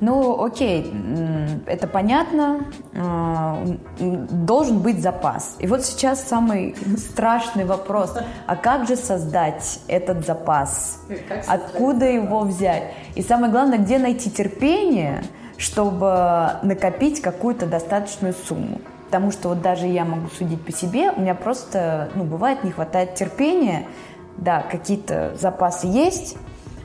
Ну, 0.00 0.42
окей, 0.42 0.92
это 1.66 1.86
понятно, 1.86 2.66
а, 2.94 3.64
должен 3.98 4.80
быть 4.80 5.00
запас. 5.00 5.56
И 5.60 5.66
вот 5.66 5.84
сейчас 5.84 6.22
самый 6.22 6.74
страшный 6.96 7.64
вопрос, 7.64 8.14
а 8.46 8.56
как 8.56 8.88
же 8.88 8.96
создать 8.96 9.80
этот 9.86 10.26
запас? 10.26 11.00
Откуда 11.46 12.06
его 12.06 12.40
взять? 12.40 12.94
И 13.14 13.22
самое 13.22 13.52
главное, 13.52 13.78
где 13.78 13.98
найти 13.98 14.30
терпение, 14.30 15.22
чтобы 15.56 16.56
накопить 16.62 17.20
какую-то 17.20 17.66
достаточную 17.66 18.34
сумму? 18.34 18.80
Потому 19.06 19.30
что 19.30 19.50
вот 19.50 19.60
даже 19.60 19.86
я 19.86 20.04
могу 20.04 20.28
судить 20.28 20.64
по 20.64 20.72
себе, 20.72 21.12
у 21.12 21.20
меня 21.20 21.34
просто, 21.34 22.08
ну, 22.14 22.24
бывает, 22.24 22.64
не 22.64 22.70
хватает 22.70 23.14
терпения, 23.14 23.86
да, 24.38 24.62
какие-то 24.62 25.36
запасы 25.38 25.86
есть, 25.86 26.36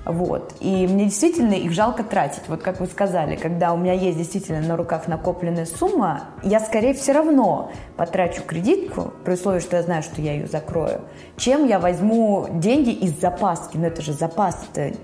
вот. 0.07 0.53
И 0.61 0.87
мне 0.87 1.05
действительно 1.05 1.53
их 1.53 1.71
жалко 1.73 2.03
тратить. 2.03 2.43
Вот 2.47 2.63
как 2.63 2.79
вы 2.79 2.87
сказали, 2.87 3.35
когда 3.35 3.73
у 3.73 3.77
меня 3.77 3.93
есть 3.93 4.17
действительно 4.17 4.61
на 4.61 4.77
руках 4.77 5.07
накопленная 5.07 5.65
сумма, 5.65 6.25
я 6.43 6.59
скорее 6.59 6.93
все 6.93 7.11
равно 7.11 7.71
потрачу 7.97 8.41
кредитку, 8.43 9.13
при 9.25 9.33
условии, 9.33 9.59
что 9.59 9.75
я 9.75 9.83
знаю, 9.83 10.03
что 10.03 10.21
я 10.21 10.33
ее 10.33 10.47
закрою, 10.47 11.01
чем 11.35 11.67
я 11.67 11.79
возьму 11.79 12.47
деньги 12.49 12.91
из 12.91 13.19
запаски. 13.19 13.77
Ну 13.77 13.85
это 13.85 14.01
же 14.01 14.13
запас, 14.13 14.65
это 14.73 14.95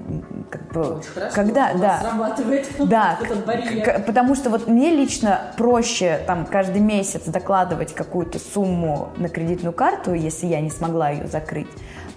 как 0.49 0.71
бы... 0.71 0.97
Очень 0.97 1.09
хорошо, 1.09 1.35
когда, 1.35 1.73
да, 1.73 1.99
срабатывает 2.01 2.67
да, 2.79 3.19
этот 3.21 3.45
барьер. 3.45 4.03
Потому 4.05 4.35
что 4.35 4.49
вот 4.49 4.67
мне 4.67 4.91
лично 4.91 5.41
проще 5.57 6.21
там 6.25 6.45
каждый 6.45 6.81
месяц 6.81 7.23
докладывать 7.25 7.93
какую-то 7.93 8.39
сумму 8.39 9.09
на 9.17 9.27
кредитную 9.27 9.73
карту, 9.73 10.13
если 10.13 10.47
я 10.47 10.61
не 10.61 10.69
смогла 10.69 11.09
ее 11.09 11.27
закрыть, 11.27 11.67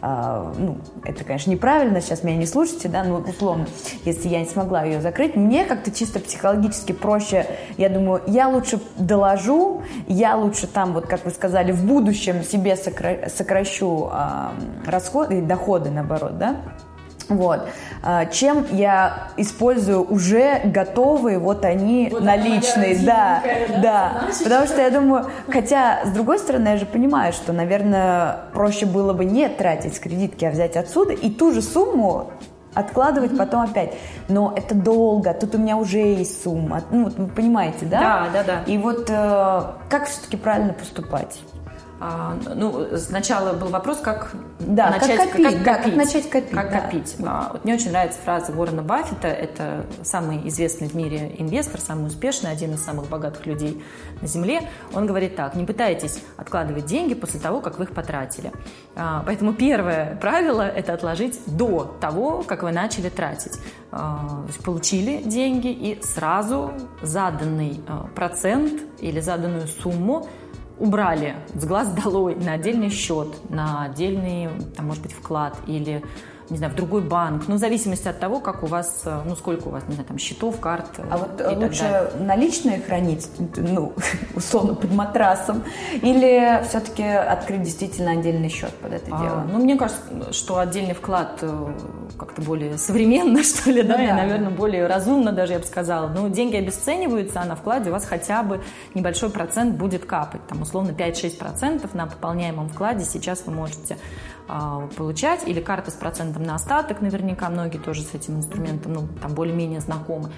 а, 0.09 0.53
ну, 0.57 0.77
это, 1.03 1.25
конечно, 1.25 1.51
неправильно, 1.51 2.01
сейчас 2.01 2.23
меня 2.23 2.37
не 2.37 2.47
слушайте, 2.47 2.89
да, 2.89 3.03
но 3.03 3.17
условно, 3.17 3.67
если 4.05 4.29
я 4.29 4.39
не 4.39 4.47
смогла 4.47 4.85
ее 4.85 5.01
закрыть, 5.01 5.35
мне 5.35 5.65
как-то 5.65 5.91
чисто 5.91 6.21
психологически 6.21 6.93
проще, 6.93 7.45
я 7.77 7.89
думаю, 7.89 8.23
я 8.29 8.47
лучше 8.47 8.79
доложу, 8.97 9.83
я 10.07 10.37
лучше 10.37 10.69
там, 10.69 10.93
вот 10.93 11.09
как 11.09 11.25
вы 11.25 11.33
сказали, 11.33 11.73
в 11.73 11.85
будущем 11.85 12.45
себе 12.45 12.75
сокра- 12.75 13.29
сокращу 13.29 14.09
э, 14.13 14.51
расходы, 14.89 15.43
доходы, 15.43 15.91
наоборот, 15.91 16.39
да, 16.39 16.59
вот. 17.29 17.69
А, 18.03 18.27
чем 18.27 18.67
я 18.71 19.29
использую 19.37 20.03
уже 20.03 20.61
готовые, 20.65 21.39
вот 21.39 21.65
они 21.65 22.09
вот 22.11 22.23
наличные, 22.23 22.99
да, 22.99 23.43
да, 23.69 23.81
да. 23.83 24.13
Потому 24.43 24.67
что 24.67 24.81
я 24.81 24.91
думаю, 24.91 25.27
хотя 25.49 26.05
с 26.05 26.11
другой 26.11 26.39
стороны 26.39 26.69
я 26.69 26.77
же 26.77 26.87
понимаю, 26.87 27.33
что, 27.33 27.53
наверное, 27.53 28.39
проще 28.53 28.87
было 28.87 29.13
бы 29.13 29.25
не 29.25 29.49
тратить 29.49 29.97
с 29.97 29.99
кредитки, 29.99 30.45
а 30.45 30.51
взять 30.51 30.77
отсюда 30.77 31.13
и 31.13 31.31
ту 31.31 31.53
же 31.53 31.63
сумму 31.63 32.31
откладывать 32.75 33.33
mm-hmm. 33.33 33.39
потом 33.39 33.63
опять. 33.63 33.95
Но 34.29 34.53
это 34.55 34.75
долго, 34.75 35.33
тут 35.33 35.55
у 35.55 35.59
меня 35.59 35.77
уже 35.77 35.99
есть 35.99 36.43
сумма. 36.43 36.83
Ну, 36.91 37.11
вы 37.17 37.27
понимаете, 37.29 37.87
да? 37.87 38.01
Да, 38.01 38.29
да, 38.33 38.43
да. 38.45 38.63
И 38.67 38.77
вот 38.77 39.09
э, 39.09 39.63
как 39.89 40.07
все-таки 40.07 40.37
правильно 40.37 40.75
поступать? 40.75 41.41
А, 41.99 42.37
ну, 42.55 42.97
сначала 42.99 43.55
был 43.55 43.69
вопрос, 43.69 43.99
как 43.99 44.33
да, 44.59 44.91
начать 44.91 45.17
как 45.17 45.31
копить. 45.31 45.45
Как, 45.45 45.63
да, 45.63 45.75
копить. 45.75 45.95
как 45.95 46.05
начать 46.05 46.31
копить. 46.31 46.51
Как 46.51 46.71
да. 46.71 46.81
копить. 46.81 47.17
А, 47.25 47.51
вот 47.53 47.65
мне 47.65 47.75
очень 47.75 47.91
нравится 47.91 48.19
фраза 48.23 48.53
Уоррена 48.53 48.83
Баффета. 48.83 49.29
Это 49.29 49.87
самый 50.03 50.47
известный 50.49 50.89
в 50.89 50.95
мире 50.95 51.35
инвестор, 51.39 51.81
самый 51.81 52.09
успешный, 52.09 52.51
один 52.51 52.75
из 52.75 52.85
самых 52.85 53.09
богатых 53.09 53.47
людей 53.47 53.83
на 54.21 54.29
Земле. 54.29 54.69
Он 54.93 55.07
говорит 55.07 55.37
так, 55.37 55.55
не 55.55 55.65
пытайтесь 55.65 56.23
откладывать 56.37 56.85
деньги 56.85 57.15
после 57.15 57.41
того, 57.41 57.61
как 57.61 57.79
вы 57.79 57.85
их 57.85 57.93
потратили. 57.93 58.53
А, 58.95 59.23
поэтому 59.25 59.55
первое 59.55 60.17
правило– 60.17 60.63
это 60.77 60.93
отложить 60.93 61.41
до 61.47 61.97
того, 62.01 62.43
как 62.47 62.63
вы 62.63 62.73
начали 62.73 63.09
тратить. 63.09 63.59
А, 63.91 64.45
получили 64.65 65.23
деньги 65.23 65.69
и 65.69 66.03
сразу 66.03 66.73
заданный 67.01 67.81
а, 67.89 68.09
процент 68.15 68.83
или 69.01 69.21
заданную 69.21 69.67
сумму 69.67 70.29
убрали 70.79 71.37
с 71.55 71.65
глаз 71.65 71.89
долой 71.93 72.35
на 72.35 72.53
отдельный 72.53 72.91
счет, 72.91 73.29
на 73.51 73.85
отдельный, 73.85 74.49
там, 74.77 74.87
может 74.87 75.03
быть, 75.03 75.13
вклад 75.13 75.57
или 75.67 76.03
не 76.51 76.59
знаю, 76.59 76.73
в 76.73 76.77
другой 76.77 77.03
банк, 77.03 77.45
ну, 77.49 77.57
в 77.57 77.59
зависимости 77.59 78.09
от 78.09 78.21
того, 78.21 78.41
как 78.41 78.63
у 78.63 78.67
вас, 78.67 79.03
э, 79.05 79.23
ну, 79.25 79.35
сколько 79.35 79.69
у 79.69 79.71
вас, 79.71 79.83
не 79.89 79.95
знаю, 79.95 80.07
там, 80.07 80.19
счетов, 80.19 80.61
карт 80.61 80.87
А 81.11 81.17
вот 81.19 81.41
э, 81.41 81.57
лучше 81.57 82.13
наличные 82.21 82.81
хранить, 82.81 83.29
ну, 83.57 83.93
условно, 84.35 84.75
под 84.75 84.93
матрасом, 84.93 85.65
или 86.03 86.63
все-таки 86.69 87.03
открыть 87.03 87.63
действительно 87.63 88.13
отдельный 88.13 88.49
счет 88.49 88.71
под 88.75 88.93
это 88.93 89.11
а, 89.11 89.23
дело? 89.23 89.47
Ну, 89.51 89.59
мне 89.59 89.77
кажется, 89.77 90.33
что 90.33 90.59
отдельный 90.59 90.95
вклад 90.95 91.39
э, 91.43 91.67
как-то 92.19 92.43
более 92.43 92.79
современно, 92.79 93.43
что 93.43 93.71
ли, 93.71 93.83
да, 93.83 93.97
ну, 93.97 94.05
и, 94.05 94.07
да, 94.07 94.15
наверное, 94.15 94.51
более 94.51 94.87
разумно 94.87 95.33
даже, 95.33 95.55
я 95.55 95.59
бы 95.59 95.65
сказала. 95.65 96.09
Ну, 96.09 96.29
деньги 96.29 96.57
обесцениваются, 96.57 97.41
а 97.41 97.45
на 97.45 97.57
вкладе 97.57 97.91
у 97.91 97.93
вас 97.93 98.05
хотя 98.05 98.43
бы 98.43 98.63
небольшой 98.95 99.31
процент 99.31 99.77
будет 99.77 100.05
капать, 100.05 100.47
там, 100.47 100.63
условно, 100.63 100.91
5-6% 100.91 101.89
на 101.95 102.07
пополняемом 102.07 102.69
вкладе 102.69 103.05
сейчас 103.05 103.43
вы 103.47 103.53
можете 103.53 103.97
получать, 104.97 105.47
или 105.49 105.61
карта 105.61 105.91
с 105.91 105.95
процентом 105.95 106.43
на 106.43 106.55
остаток, 106.55 107.01
наверняка 107.01 107.49
многие 107.49 107.79
тоже 107.79 108.03
с 108.03 108.15
этим 108.15 108.37
инструментом, 108.37 108.93
ну, 108.93 109.09
там 109.21 109.35
более-менее 109.35 109.81
знакомы. 109.81 110.31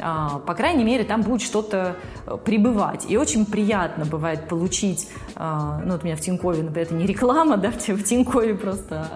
А, 0.00 0.38
по 0.40 0.54
крайней 0.54 0.84
мере, 0.84 1.04
там 1.04 1.22
будет 1.22 1.42
что-то 1.42 1.96
э, 2.26 2.36
прибывать. 2.44 3.06
И 3.08 3.16
очень 3.16 3.46
приятно 3.46 4.04
бывает 4.04 4.48
получить, 4.48 5.08
а, 5.34 5.80
ну 5.84 5.92
вот 5.92 6.02
у 6.02 6.06
меня 6.06 6.16
в 6.16 6.20
Тинькове, 6.20 6.62
например, 6.62 6.86
это 6.86 6.94
не 6.94 7.06
реклама, 7.06 7.56
да, 7.56 7.70
в 7.70 8.02
Тинькове 8.02 8.54
просто 8.54 9.06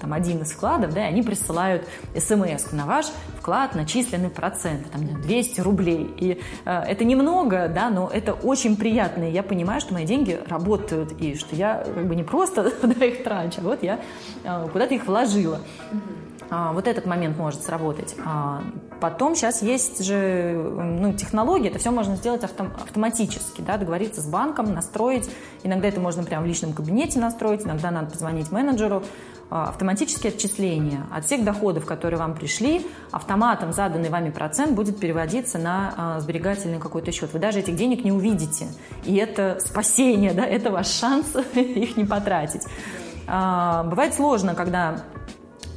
там 0.00 0.12
один 0.12 0.42
из 0.42 0.52
вкладов, 0.52 0.94
да, 0.94 1.04
и 1.04 1.08
они 1.08 1.22
присылают 1.22 1.86
смс 2.16 2.72
на 2.72 2.86
ваш 2.86 3.06
вклад 3.38 3.74
начисленный 3.74 4.30
процент, 4.30 4.90
там 4.90 5.20
200 5.22 5.60
рублей. 5.60 6.10
И 6.18 6.40
э, 6.64 6.80
это 6.82 7.04
немного, 7.04 7.68
да, 7.68 7.90
но 7.90 8.10
это 8.12 8.32
очень 8.32 8.76
приятно. 8.76 9.28
И 9.28 9.32
я 9.32 9.42
понимаю, 9.42 9.80
что 9.80 9.94
мои 9.94 10.06
деньги 10.06 10.38
работают, 10.48 11.12
и 11.20 11.34
что 11.34 11.56
я 11.56 11.84
как 11.94 12.06
бы 12.06 12.14
не 12.14 12.24
просто 12.24 12.72
да, 12.82 13.04
их 13.04 13.24
трачу, 13.24 13.60
а 13.60 13.64
вот 13.64 13.82
я 13.82 14.00
э, 14.44 14.68
куда-то 14.72 14.94
их 14.94 15.06
вложила. 15.06 15.60
А, 15.90 15.96
вот 16.50 16.88
этот 16.88 17.04
момент 17.06 17.36
может 17.36 17.62
сработать. 17.62 18.16
А, 18.24 18.62
потом 19.00 19.34
сейчас 19.34 19.62
есть 19.62 20.02
же 20.04 20.54
ну, 20.54 21.12
технологии, 21.12 21.68
это 21.68 21.78
все 21.78 21.90
можно 21.90 22.16
сделать 22.16 22.42
автом, 22.42 22.72
автоматически, 22.82 23.60
да, 23.60 23.76
договориться 23.76 24.22
с 24.22 24.26
банком, 24.26 24.72
настроить. 24.72 25.30
Иногда 25.62 25.88
это 25.88 26.00
можно 26.00 26.22
прямо 26.22 26.44
в 26.44 26.46
личном 26.46 26.72
кабинете 26.72 27.18
настроить, 27.18 27.64
иногда 27.64 27.90
надо 27.90 28.10
позвонить 28.10 28.50
менеджеру. 28.50 29.02
А, 29.50 29.68
автоматические 29.68 30.32
отчисления 30.32 31.06
от 31.14 31.26
всех 31.26 31.44
доходов, 31.44 31.84
которые 31.84 32.18
вам 32.18 32.34
пришли, 32.34 32.86
автоматом 33.10 33.72
заданный 33.72 34.08
вами 34.08 34.30
процент 34.30 34.72
будет 34.72 34.98
переводиться 34.98 35.58
на 35.58 36.18
сберегательный 36.20 36.78
какой-то 36.78 37.12
счет. 37.12 37.32
Вы 37.32 37.38
даже 37.40 37.58
этих 37.60 37.76
денег 37.76 38.04
не 38.04 38.12
увидите. 38.12 38.68
И 39.04 39.16
это 39.16 39.58
спасение, 39.60 40.32
да, 40.32 40.46
это 40.46 40.70
ваш 40.70 40.88
шанс 40.88 41.26
их 41.54 41.96
не 41.96 42.04
потратить. 42.04 42.62
Бывает 43.26 44.14
сложно, 44.14 44.54
когда 44.54 45.04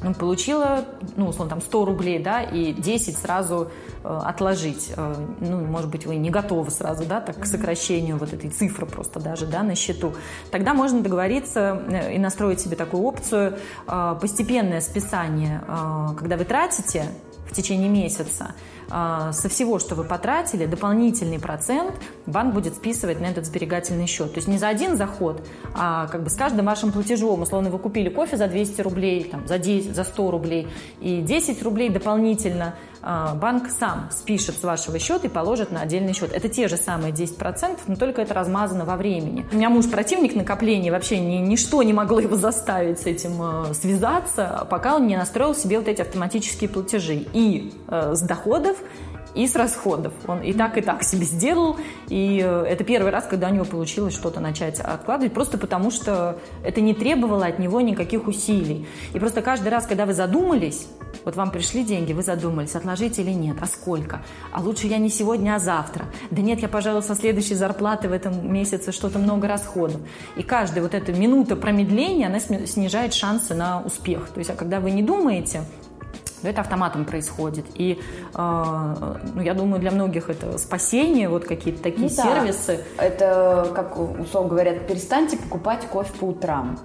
ну, 0.04 0.14
получила, 0.14 0.86
ну, 1.16 1.28
условно, 1.28 1.52
там 1.52 1.62
100 1.62 1.86
рублей, 1.86 2.20
да, 2.20 2.42
и 2.42 2.74
10 2.74 3.18
сразу 3.18 3.72
э, 4.04 4.20
отложить. 4.24 4.92
Э, 4.96 5.16
ну, 5.40 5.60
может 5.60 5.90
быть, 5.90 6.06
вы 6.06 6.16
не 6.16 6.30
готовы 6.30 6.72
сразу, 6.72 7.06
да, 7.06 7.22
так 7.22 7.40
к 7.40 7.46
сокращению 7.46 8.18
вот 8.18 8.34
этой 8.34 8.50
цифры 8.50 8.86
просто 8.86 9.20
даже, 9.20 9.46
да, 9.46 9.64
на 9.64 9.76
счету. 9.76 10.14
Тогда 10.50 10.74
можно 10.74 11.02
договориться 11.02 11.82
э, 11.88 12.16
и 12.16 12.20
настроить 12.20 12.60
себе 12.60 12.76
такую 12.76 13.04
опцию 13.04 13.58
э, 13.88 14.16
постепенное 14.20 14.82
списание, 14.82 15.64
э, 15.68 16.08
когда 16.18 16.38
вы 16.38 16.46
тратите 16.46 17.06
в 17.50 17.54
течение 17.54 17.90
месяца, 17.90 18.56
со 18.92 19.50
всего, 19.50 19.80
что 19.80 19.96
вы 19.96 20.04
потратили, 20.04 20.66
дополнительный 20.66 21.40
процент 21.40 21.94
банк 22.26 22.54
будет 22.54 22.76
списывать 22.76 23.20
на 23.20 23.26
этот 23.26 23.46
сберегательный 23.46 24.08
счет. 24.08 24.34
То 24.34 24.40
есть 24.40 24.48
не 24.48 24.58
за 24.58 24.68
один 24.68 24.98
заход, 24.98 25.46
а 25.74 26.08
как 26.08 26.24
бы 26.24 26.30
с 26.30 26.36
каждым 26.36 26.66
вашим 26.66 26.92
платежом. 26.92 27.42
Условно, 27.42 27.70
вы 27.70 27.80
купили 27.80 28.10
кофе 28.10 28.38
за 28.38 28.48
200 28.48 28.82
рублей, 28.82 29.24
там, 29.24 29.48
за, 29.48 29.58
10, 29.58 29.96
за 29.96 30.04
100 30.04 30.32
рублей, 30.32 30.68
и 31.00 31.22
10 31.22 31.62
рублей 31.64 31.90
дополнительно 31.90 32.76
а, 33.04 33.34
банк 33.34 33.70
сам 33.70 34.10
спишет 34.12 34.56
с 34.56 34.64
вашего 34.64 35.00
счета 35.00 35.28
и 35.28 35.30
положит 35.30 35.72
на 35.72 35.82
отдельный 35.82 36.14
счет. 36.14 36.32
Это 36.34 36.50
те 36.50 36.68
же 36.68 36.78
самые 36.78 37.14
10%, 37.14 37.80
но 37.88 37.96
только 37.96 38.22
это 38.22 38.34
размазано 38.34 38.86
во 38.86 38.96
времени. 38.96 39.46
У 39.52 39.56
меня 39.56 39.70
муж 39.70 39.90
противник 39.90 40.36
накоплений, 40.36 40.92
вообще 40.92 41.20
ни, 41.20 41.38
ничто 41.38 41.82
не 41.84 41.94
могло 41.94 42.20
его 42.20 42.36
заставить 42.36 43.00
с 43.00 43.06
этим 43.06 43.42
э, 43.42 43.74
связаться, 43.74 44.68
пока 44.70 44.96
он 44.96 45.08
не 45.08 45.18
настроил 45.18 45.56
себе 45.56 45.80
вот 45.80 45.88
эти 45.88 46.02
автоматические 46.02 46.70
платежи. 46.70 47.26
И 47.34 47.74
э, 47.88 48.14
с 48.14 48.22
доходов 48.22 48.78
и 49.34 49.48
с 49.48 49.56
расходов. 49.56 50.14
Он 50.28 50.42
и 50.42 50.54
так, 50.54 50.78
и 50.78 50.82
так 50.82 51.04
себе 51.04 51.26
сделал. 51.26 51.78
И 52.10 52.42
э, 52.44 52.66
это 52.68 52.84
первый 52.84 53.12
раз, 53.12 53.26
когда 53.28 53.50
у 53.50 53.54
него 53.54 53.66
получилось 53.66 54.14
что-то 54.14 54.40
начать 54.40 54.80
откладывать, 54.80 55.34
просто 55.34 55.58
потому 55.58 55.92
что 55.92 56.38
это 56.64 56.82
не 56.82 56.94
требовало 56.94 57.46
от 57.46 57.60
него 57.60 57.82
никаких 57.82 58.28
усилий. 58.28 58.88
И 59.14 59.20
просто 59.20 59.42
каждый 59.42 59.70
раз, 59.70 59.86
когда 59.88 60.06
вы 60.06 60.14
задумались, 60.14 60.88
вот 61.24 61.36
вам 61.36 61.52
пришли 61.52 61.84
деньги, 61.84 62.14
вы 62.14 62.24
задумались, 62.24 62.76
отложить 62.76 63.20
или 63.20 63.32
нет, 63.32 63.58
а 63.62 63.68
сколько? 63.68 64.22
А 64.52 64.62
лучше 64.62 64.88
я 64.88 64.98
не 64.98 65.10
сегодня, 65.10 65.56
а 65.56 65.60
завтра. 65.60 66.06
Да 66.30 66.42
нет, 66.42 66.60
я, 66.62 66.68
пожалуй, 66.68 67.04
со 67.04 67.16
следующей 67.16 67.56
зарплаты 67.56 68.10
в 68.10 68.14
этом 68.14 68.52
месяце 68.52 68.92
что-то 68.92 69.20
много 69.20 69.48
расходов. 69.48 70.02
И 70.36 70.44
каждая 70.44 70.84
вот 70.84 70.94
эта 70.94 71.14
минута 71.14 71.56
промедления, 71.56 72.28
она 72.28 72.40
снижает 72.40 73.14
шансы 73.14 73.54
на 73.54 73.82
успех. 73.82 74.30
То 74.30 74.40
есть, 74.40 74.50
а 74.50 74.56
когда 74.56 74.80
вы 74.80 74.92
не 74.92 75.04
думаете, 75.04 75.64
но 76.44 76.50
это 76.50 76.62
автоматом 76.62 77.06
происходит. 77.06 77.66
И 77.76 78.00
э, 78.34 79.16
ну, 79.36 79.42
я 79.42 79.54
думаю, 79.54 79.80
для 79.80 79.92
многих 79.92 80.30
это 80.30 80.58
спасение, 80.58 81.30
вот 81.30 81.46
какие-то 81.46 81.82
такие 81.82 82.10
ну, 82.10 82.10
сервисы. 82.10 82.84
Да. 82.98 83.04
Это, 83.04 83.72
как 83.74 83.98
условно 83.98 84.50
говорят, 84.50 84.88
перестаньте 84.88 85.38
покупать 85.38 85.86
кофе 85.88 86.12
по 86.20 86.26
утрам. 86.26 86.78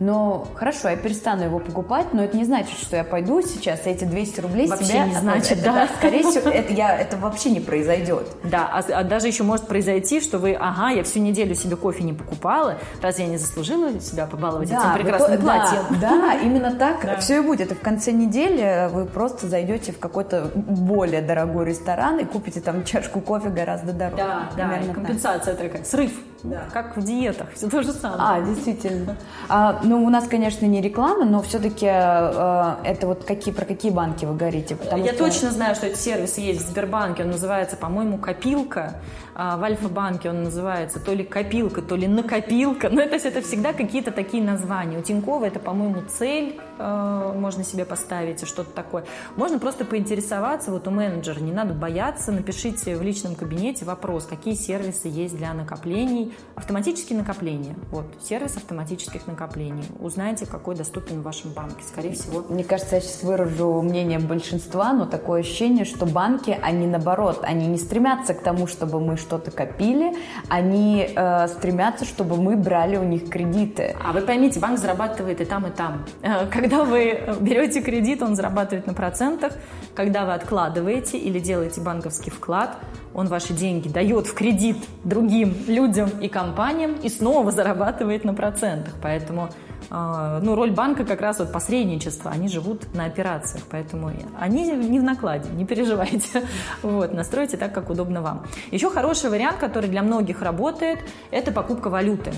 Но 0.00 0.46
хорошо, 0.54 0.88
я 0.88 0.96
перестану 0.96 1.44
его 1.44 1.60
покупать, 1.60 2.12
но 2.12 2.24
это 2.24 2.36
не 2.36 2.44
значит, 2.44 2.78
что 2.78 2.96
я 2.96 3.04
пойду 3.04 3.42
сейчас 3.42 3.86
эти 3.86 4.04
200 4.04 4.40
рублей 4.40 4.66
вообще 4.66 4.86
себе... 4.86 5.04
не 5.06 5.14
значит, 5.14 5.58
это, 5.58 5.64
да. 5.64 5.88
Скорее 5.98 6.22
всего, 6.22 6.50
это, 6.50 6.72
я, 6.72 6.98
это 6.98 7.16
вообще 7.16 7.50
не 7.50 7.60
произойдет. 7.60 8.26
Да, 8.42 8.68
а, 8.72 8.82
а 8.92 9.04
даже 9.04 9.28
еще 9.28 9.44
может 9.44 9.66
произойти, 9.66 10.20
что 10.20 10.38
вы, 10.38 10.54
ага, 10.54 10.90
я 10.90 11.04
всю 11.04 11.20
неделю 11.20 11.54
себе 11.54 11.76
кофе 11.76 12.02
не 12.02 12.12
покупала, 12.12 12.78
разве 13.00 13.24
я 13.24 13.30
не 13.30 13.36
заслужила 13.36 14.00
себя 14.00 14.26
побаловать 14.26 14.68
да, 14.68 14.80
этим 14.80 15.02
прекрасным 15.02 15.38
вы, 15.38 15.42
платьем? 15.44 16.00
Да, 16.00 16.10
да, 16.10 16.34
именно 16.34 16.72
так 16.74 17.04
да. 17.04 17.16
все 17.18 17.38
и 17.38 17.40
будет. 17.40 17.70
И 17.70 17.74
в 17.74 17.80
конце 17.80 18.10
недели 18.10 18.88
вы 18.90 19.04
просто 19.06 19.46
зайдете 19.46 19.92
в 19.92 19.98
какой-то 20.00 20.50
более 20.54 21.22
дорогой 21.22 21.66
ресторан 21.66 22.18
и 22.18 22.24
купите 22.24 22.60
там 22.60 22.84
чашку 22.84 23.20
кофе 23.20 23.48
гораздо 23.48 23.92
дороже. 23.92 24.16
Да, 24.16 24.50
да, 24.56 24.76
и 24.78 24.92
компенсация 24.92 25.54
так. 25.54 25.66
такая, 25.66 25.84
срыв. 25.84 26.12
Да. 26.44 26.64
Как 26.72 26.94
в 26.96 27.02
диетах, 27.02 27.48
все 27.54 27.70
то 27.70 27.82
же 27.82 27.92
самое. 27.92 28.20
А, 28.22 28.40
действительно. 28.42 29.16
А, 29.48 29.80
ну, 29.82 30.04
у 30.04 30.10
нас, 30.10 30.28
конечно, 30.28 30.66
не 30.66 30.82
реклама, 30.82 31.24
но 31.24 31.40
все-таки 31.40 31.86
э, 31.86 32.74
это 32.84 33.06
вот 33.06 33.24
какие, 33.24 33.54
про 33.54 33.64
какие 33.64 33.90
банки 33.90 34.26
вы 34.26 34.36
говорите? 34.36 34.76
Я 34.94 35.14
что... 35.14 35.24
точно 35.24 35.50
знаю, 35.50 35.74
что 35.74 35.86
эти 35.86 35.96
сервисы 35.96 36.42
есть 36.42 36.66
в 36.66 36.68
Сбербанке. 36.68 37.22
Он 37.22 37.30
называется, 37.30 37.76
по-моему, 37.76 38.18
«Копилка». 38.18 39.00
А 39.34 39.56
в 39.56 39.64
Альфа-банке 39.64 40.30
он 40.30 40.44
называется 40.44 41.00
то 41.00 41.12
ли 41.12 41.24
«Копилка», 41.24 41.82
то 41.82 41.96
ли 41.96 42.06
«Накопилка». 42.06 42.88
Ну, 42.88 43.00
это, 43.00 43.16
это 43.16 43.42
всегда 43.42 43.72
какие-то 43.72 44.12
такие 44.12 44.42
названия. 44.42 44.98
У 44.98 45.02
Тинькова 45.02 45.44
это, 45.44 45.58
по-моему, 45.58 46.02
«Цель» 46.02 46.60
э, 46.78 47.32
можно 47.36 47.64
себе 47.64 47.84
поставить 47.84 48.46
что-то 48.46 48.70
такое. 48.70 49.04
Можно 49.36 49.58
просто 49.58 49.84
поинтересоваться 49.84 50.70
вот 50.70 50.86
у 50.86 50.92
менеджера. 50.92 51.40
Не 51.40 51.52
надо 51.52 51.74
бояться. 51.74 52.30
Напишите 52.30 52.96
в 52.96 53.02
личном 53.02 53.34
кабинете 53.34 53.84
вопрос, 53.84 54.24
какие 54.24 54.54
сервисы 54.54 55.08
есть 55.08 55.36
для 55.36 55.52
накоплений. 55.52 56.32
Автоматические 56.54 57.18
накопления. 57.18 57.74
Вот, 57.90 58.06
сервис 58.22 58.56
автоматических 58.56 59.26
накоплений. 59.26 59.84
Узнайте, 59.98 60.46
какой 60.46 60.76
доступен 60.76 61.22
в 61.22 61.24
вашем 61.24 61.52
банке. 61.52 61.82
Скорее 61.82 62.12
всего. 62.12 62.44
Мне 62.48 62.62
кажется, 62.62 62.96
я 62.96 63.00
сейчас 63.00 63.24
выражу 63.24 63.82
мнение 63.82 64.20
большинства, 64.20 64.92
но 64.92 65.06
такое 65.06 65.40
ощущение, 65.40 65.84
что 65.84 66.06
банки, 66.06 66.56
они 66.62 66.86
наоборот, 66.86 67.40
они 67.42 67.66
не 67.66 67.78
стремятся 67.78 68.34
к 68.34 68.40
тому, 68.40 68.68
чтобы 68.68 69.00
мы 69.00 69.16
что-то 69.24 69.50
копили, 69.50 70.14
они 70.48 71.08
э, 71.14 71.48
стремятся, 71.48 72.04
чтобы 72.04 72.36
мы 72.36 72.56
брали 72.56 72.96
у 72.96 73.04
них 73.04 73.28
кредиты. 73.28 73.96
А 74.04 74.12
вы 74.12 74.20
поймите, 74.20 74.60
банк 74.60 74.78
зарабатывает 74.78 75.40
и 75.40 75.44
там, 75.44 75.66
и 75.66 75.70
там. 75.70 76.04
Э, 76.22 76.46
когда 76.46 76.84
вы 76.84 77.20
берете 77.40 77.80
кредит, 77.80 78.22
он 78.22 78.36
зарабатывает 78.36 78.86
на 78.86 78.94
процентах. 78.94 79.52
Когда 79.94 80.24
вы 80.24 80.34
откладываете 80.34 81.18
или 81.18 81.38
делаете 81.38 81.80
банковский 81.80 82.30
вклад, 82.30 82.76
он 83.14 83.28
ваши 83.28 83.52
деньги 83.52 83.88
дает 83.88 84.26
в 84.26 84.34
кредит 84.34 84.76
другим 85.04 85.54
людям 85.66 86.10
и 86.20 86.28
компаниям 86.28 86.94
и 87.02 87.08
снова 87.08 87.50
зарабатывает 87.50 88.24
на 88.24 88.34
процентах. 88.34 88.94
Поэтому 89.00 89.48
а, 89.90 90.40
ну, 90.42 90.54
роль 90.54 90.70
банка 90.70 91.04
как 91.04 91.20
раз 91.20 91.38
вот 91.38 91.52
посредничество, 91.52 92.30
они 92.30 92.48
живут 92.48 92.94
на 92.94 93.04
операциях, 93.04 93.64
поэтому 93.70 94.10
они 94.38 94.64
не 94.72 94.98
в 94.98 95.02
накладе, 95.02 95.50
не 95.50 95.64
переживайте. 95.64 96.42
Вот, 96.82 97.12
настройте 97.12 97.56
так, 97.56 97.72
как 97.72 97.90
удобно 97.90 98.20
вам. 98.22 98.46
Еще 98.70 98.90
хороший 98.90 99.13
вариант, 99.30 99.58
который 99.58 99.88
для 99.88 100.02
многих 100.02 100.42
работает, 100.42 101.00
это 101.30 101.52
покупка 101.52 101.88
валюты. 101.88 102.32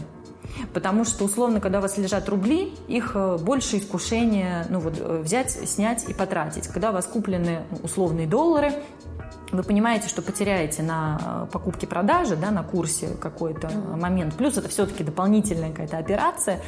Потому 0.72 1.04
что, 1.04 1.24
условно, 1.24 1.60
когда 1.60 1.78
у 1.78 1.82
вас 1.82 1.98
лежат 1.98 2.28
рубли, 2.28 2.74
их 2.88 3.12
э, 3.14 3.38
больше 3.40 3.78
искушения 3.78 4.66
ну, 4.70 4.80
вот, 4.80 4.94
э, 4.98 5.20
взять, 5.22 5.50
снять 5.50 6.08
и 6.08 6.14
потратить. 6.14 6.68
Когда 6.68 6.90
у 6.90 6.92
вас 6.92 7.06
куплены 7.06 7.62
условные 7.82 8.26
доллары, 8.26 8.72
вы 9.52 9.62
понимаете, 9.62 10.08
что 10.08 10.22
потеряете 10.22 10.82
на 10.82 11.46
э, 11.48 11.52
покупке-продаже, 11.52 12.36
да, 12.36 12.50
на 12.50 12.62
курсе 12.62 13.08
какой-то 13.20 13.70
момент. 13.96 14.34
Плюс 14.34 14.56
это 14.56 14.68
все-таки 14.68 15.04
дополнительная 15.04 15.70
какая-то 15.70 15.98
операция. 15.98 16.60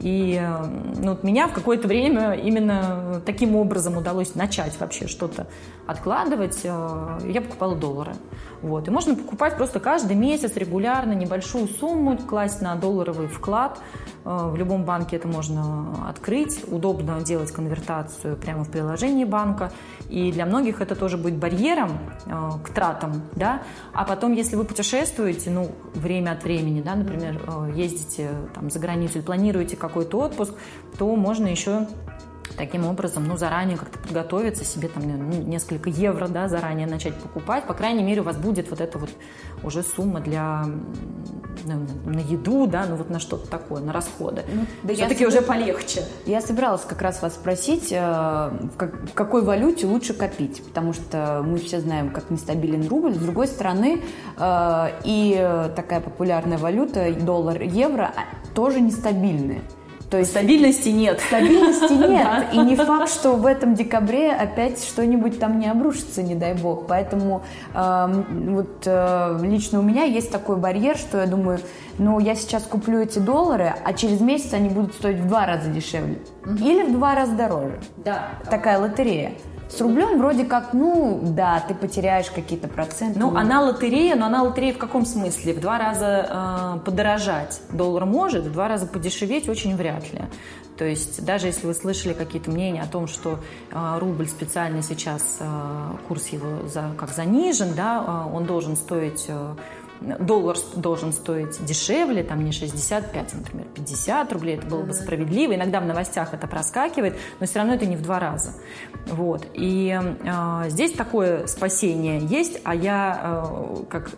И 0.00 0.38
э, 0.40 0.66
ну, 0.96 1.10
вот 1.10 1.22
меня 1.22 1.46
в 1.48 1.52
какое-то 1.52 1.88
время 1.88 2.32
именно 2.32 3.22
таким 3.24 3.56
образом 3.56 3.96
удалось 3.96 4.34
начать 4.34 4.78
вообще 4.78 5.06
что-то 5.06 5.46
откладывать. 5.86 6.60
Э, 6.64 7.18
я 7.24 7.40
покупала 7.40 7.76
доллары. 7.76 8.14
Вот. 8.62 8.88
И 8.88 8.90
можно 8.90 9.14
покупать 9.14 9.56
просто 9.56 9.80
каждый 9.80 10.16
месяц 10.16 10.56
регулярно 10.56 11.12
небольшую 11.12 11.68
сумму, 11.68 12.16
класть 12.18 12.60
на 12.60 12.74
долларовый 12.74 13.28
вклад. 13.28 13.78
Э, 14.24 14.50
в 14.50 14.56
любом 14.56 14.84
банке 14.84 15.16
это 15.16 15.28
можно 15.28 16.08
открыть. 16.08 16.64
Удобно 16.66 17.20
делать 17.22 17.52
конвертацию 17.52 18.36
прямо 18.36 18.64
в 18.64 18.70
приложении 18.70 19.24
банка. 19.24 19.72
И 20.08 20.32
для 20.32 20.44
многих 20.44 20.80
это 20.80 20.96
тоже 20.96 21.16
будет 21.16 21.36
барьером 21.36 21.98
к 22.62 22.68
тратам. 22.70 23.22
Да? 23.36 23.62
А 23.92 24.04
потом, 24.04 24.32
если 24.32 24.56
вы 24.56 24.64
путешествуете, 24.64 25.50
ну, 25.50 25.70
время 25.94 26.32
от 26.32 26.44
времени, 26.44 26.82
да, 26.82 26.94
например, 26.94 27.40
ездите 27.74 28.30
там, 28.54 28.70
за 28.70 28.78
границу 28.78 29.18
или 29.18 29.24
планируете 29.24 29.76
какой-то 29.88 30.18
отпуск, 30.20 30.54
то 30.98 31.14
можно 31.16 31.46
еще 31.46 31.86
таким 32.56 32.86
образом, 32.86 33.26
ну, 33.26 33.36
заранее 33.36 33.76
как-то 33.76 33.98
подготовиться, 33.98 34.64
себе 34.64 34.88
там 34.88 35.02
ну, 35.06 35.42
несколько 35.42 35.90
евро, 35.90 36.28
да, 36.28 36.48
заранее 36.48 36.86
начать 36.86 37.14
покупать. 37.14 37.64
По 37.64 37.74
крайней 37.74 38.02
мере, 38.02 38.20
у 38.20 38.24
вас 38.24 38.36
будет 38.36 38.70
вот 38.70 38.80
эта 38.80 38.98
вот 38.98 39.10
уже 39.62 39.82
сумма 39.82 40.20
для 40.20 40.64
ну, 41.64 41.86
на 42.04 42.20
еду, 42.20 42.66
да, 42.66 42.86
ну 42.86 42.96
вот 42.96 43.10
на 43.10 43.18
что-то 43.18 43.48
такое, 43.48 43.80
на 43.82 43.92
расходы. 43.92 44.42
Ну, 44.52 44.66
да 44.82 44.94
Все-таки 44.94 45.26
уже 45.26 45.40
полегче. 45.40 46.04
Я 46.26 46.40
собиралась 46.40 46.82
как 46.82 47.00
раз 47.02 47.22
вас 47.22 47.34
спросить, 47.34 47.90
э, 47.90 47.98
в, 47.98 48.76
как, 48.76 48.94
в 49.10 49.14
какой 49.14 49.42
валюте 49.42 49.86
лучше 49.86 50.14
копить, 50.14 50.62
потому 50.64 50.92
что 50.92 51.42
мы 51.44 51.58
все 51.58 51.80
знаем, 51.80 52.10
как 52.10 52.30
нестабилен 52.30 52.86
рубль. 52.88 53.14
С 53.14 53.18
другой 53.18 53.46
стороны, 53.46 54.02
э, 54.36 54.86
и 55.04 55.68
такая 55.74 56.00
популярная 56.00 56.58
валюта, 56.58 57.12
доллар, 57.14 57.62
евро, 57.62 58.12
а, 58.14 58.54
тоже 58.54 58.80
нестабильные. 58.80 59.62
То 60.14 60.18
есть 60.18 60.30
стабильности 60.30 60.90
нет. 60.90 61.20
Стабильности 61.26 61.92
нет. 62.08 62.44
И 62.52 62.58
не 62.58 62.76
факт, 62.76 63.10
что 63.10 63.32
в 63.32 63.44
этом 63.46 63.74
декабре 63.74 64.30
опять 64.30 64.78
что-нибудь 64.84 65.40
там 65.40 65.58
не 65.58 65.66
обрушится, 65.66 66.22
не 66.22 66.36
дай 66.36 66.54
бог. 66.54 66.86
Поэтому 66.86 67.42
э, 67.74 68.24
вот 68.30 68.84
э, 68.86 69.38
лично 69.42 69.80
у 69.80 69.82
меня 69.82 70.04
есть 70.04 70.30
такой 70.30 70.56
барьер, 70.56 70.96
что 70.96 71.18
я 71.18 71.26
думаю, 71.26 71.58
ну 71.98 72.20
я 72.20 72.36
сейчас 72.36 72.62
куплю 72.62 73.00
эти 73.00 73.18
доллары, 73.18 73.74
а 73.84 73.92
через 73.92 74.20
месяц 74.20 74.52
они 74.52 74.68
будут 74.68 74.94
стоить 74.94 75.18
в 75.18 75.26
два 75.26 75.46
раза 75.46 75.68
дешевле. 75.68 76.18
Или 76.46 76.84
в 76.84 76.92
два 76.92 77.16
раза 77.16 77.32
дороже. 77.32 77.80
Да. 77.96 78.38
Такая 78.48 78.78
лотерея. 78.78 79.32
С 79.68 79.80
рублем 79.80 80.18
вроде 80.18 80.44
как, 80.44 80.72
ну, 80.72 81.20
да, 81.22 81.64
ты 81.66 81.74
потеряешь 81.74 82.30
какие-то 82.30 82.68
проценты. 82.68 83.18
Ну, 83.18 83.34
она 83.36 83.60
лотерея, 83.60 84.14
но 84.14 84.26
она 84.26 84.42
лотерея 84.42 84.74
в 84.74 84.78
каком 84.78 85.04
смысле? 85.04 85.54
В 85.54 85.60
два 85.60 85.78
раза 85.78 86.76
э, 86.76 86.84
подорожать 86.84 87.60
доллар 87.70 88.04
может, 88.04 88.44
в 88.44 88.52
два 88.52 88.68
раза 88.68 88.86
подешеветь 88.86 89.48
очень 89.48 89.76
вряд 89.76 90.12
ли. 90.12 90.22
То 90.76 90.84
есть 90.84 91.24
даже 91.24 91.46
если 91.46 91.66
вы 91.66 91.74
слышали 91.74 92.12
какие-то 92.14 92.50
мнения 92.50 92.82
о 92.82 92.86
том, 92.86 93.06
что 93.06 93.38
э, 93.70 93.98
рубль 93.98 94.26
специально 94.28 94.82
сейчас, 94.82 95.38
э, 95.40 95.46
курс 96.08 96.28
его 96.28 96.68
за, 96.68 96.90
как 96.98 97.10
занижен, 97.10 97.74
да, 97.74 98.04
э, 98.06 98.34
он 98.36 98.44
должен 98.44 98.76
стоить... 98.76 99.26
Э, 99.28 99.54
доллар 100.18 100.56
должен 100.76 101.12
стоить 101.12 101.64
дешевле, 101.64 102.22
там 102.22 102.44
не 102.44 102.52
65, 102.52 103.14
а, 103.14 103.36
например, 103.36 103.66
50 103.74 104.32
рублей, 104.32 104.56
это 104.56 104.66
было 104.66 104.82
бы 104.82 104.92
справедливо. 104.92 105.54
Иногда 105.54 105.80
в 105.80 105.86
новостях 105.86 106.34
это 106.34 106.46
проскакивает, 106.46 107.16
но 107.40 107.46
все 107.46 107.60
равно 107.60 107.74
это 107.74 107.86
не 107.86 107.96
в 107.96 108.02
два 108.02 108.18
раза. 108.18 108.52
Вот. 109.06 109.46
И 109.54 109.98
э, 109.98 110.68
здесь 110.68 110.92
такое 110.92 111.46
спасение 111.46 112.20
есть, 112.20 112.60
а 112.64 112.74
я, 112.74 113.20
э, 113.22 113.84
как, 113.88 114.10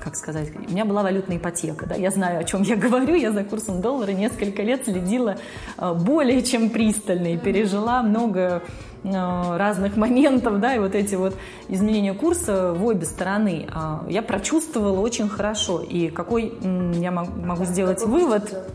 как 0.00 0.16
сказать, 0.16 0.50
у 0.56 0.70
меня 0.70 0.84
была 0.84 1.02
валютная 1.02 1.36
ипотека, 1.36 1.86
да, 1.86 1.94
я 1.94 2.10
знаю, 2.10 2.40
о 2.40 2.44
чем 2.44 2.62
я 2.62 2.76
говорю, 2.76 3.14
я 3.14 3.32
за 3.32 3.44
курсом 3.44 3.80
доллара 3.80 4.12
несколько 4.12 4.62
лет 4.62 4.84
следила 4.84 5.36
э, 5.78 5.94
более 5.94 6.42
чем 6.42 6.70
пристально 6.70 7.34
и 7.34 7.36
пережила 7.36 8.02
много 8.02 8.62
Э, 9.02 9.56
разных 9.56 9.96
моментов, 9.96 10.60
да, 10.60 10.74
и 10.74 10.78
вот 10.78 10.94
эти 10.94 11.14
вот 11.14 11.34
изменения 11.68 12.12
курса 12.12 12.74
в 12.74 12.84
обе 12.84 13.06
стороны 13.06 13.66
а, 13.72 14.04
я 14.10 14.20
прочувствовала 14.20 15.00
очень 15.00 15.28
хорошо. 15.28 15.80
И 15.80 16.08
какой 16.08 16.52
я 17.00 17.10
могу 17.10 17.64
сделать 17.64 18.00
какой 18.00 18.20
вывод? 18.20 18.68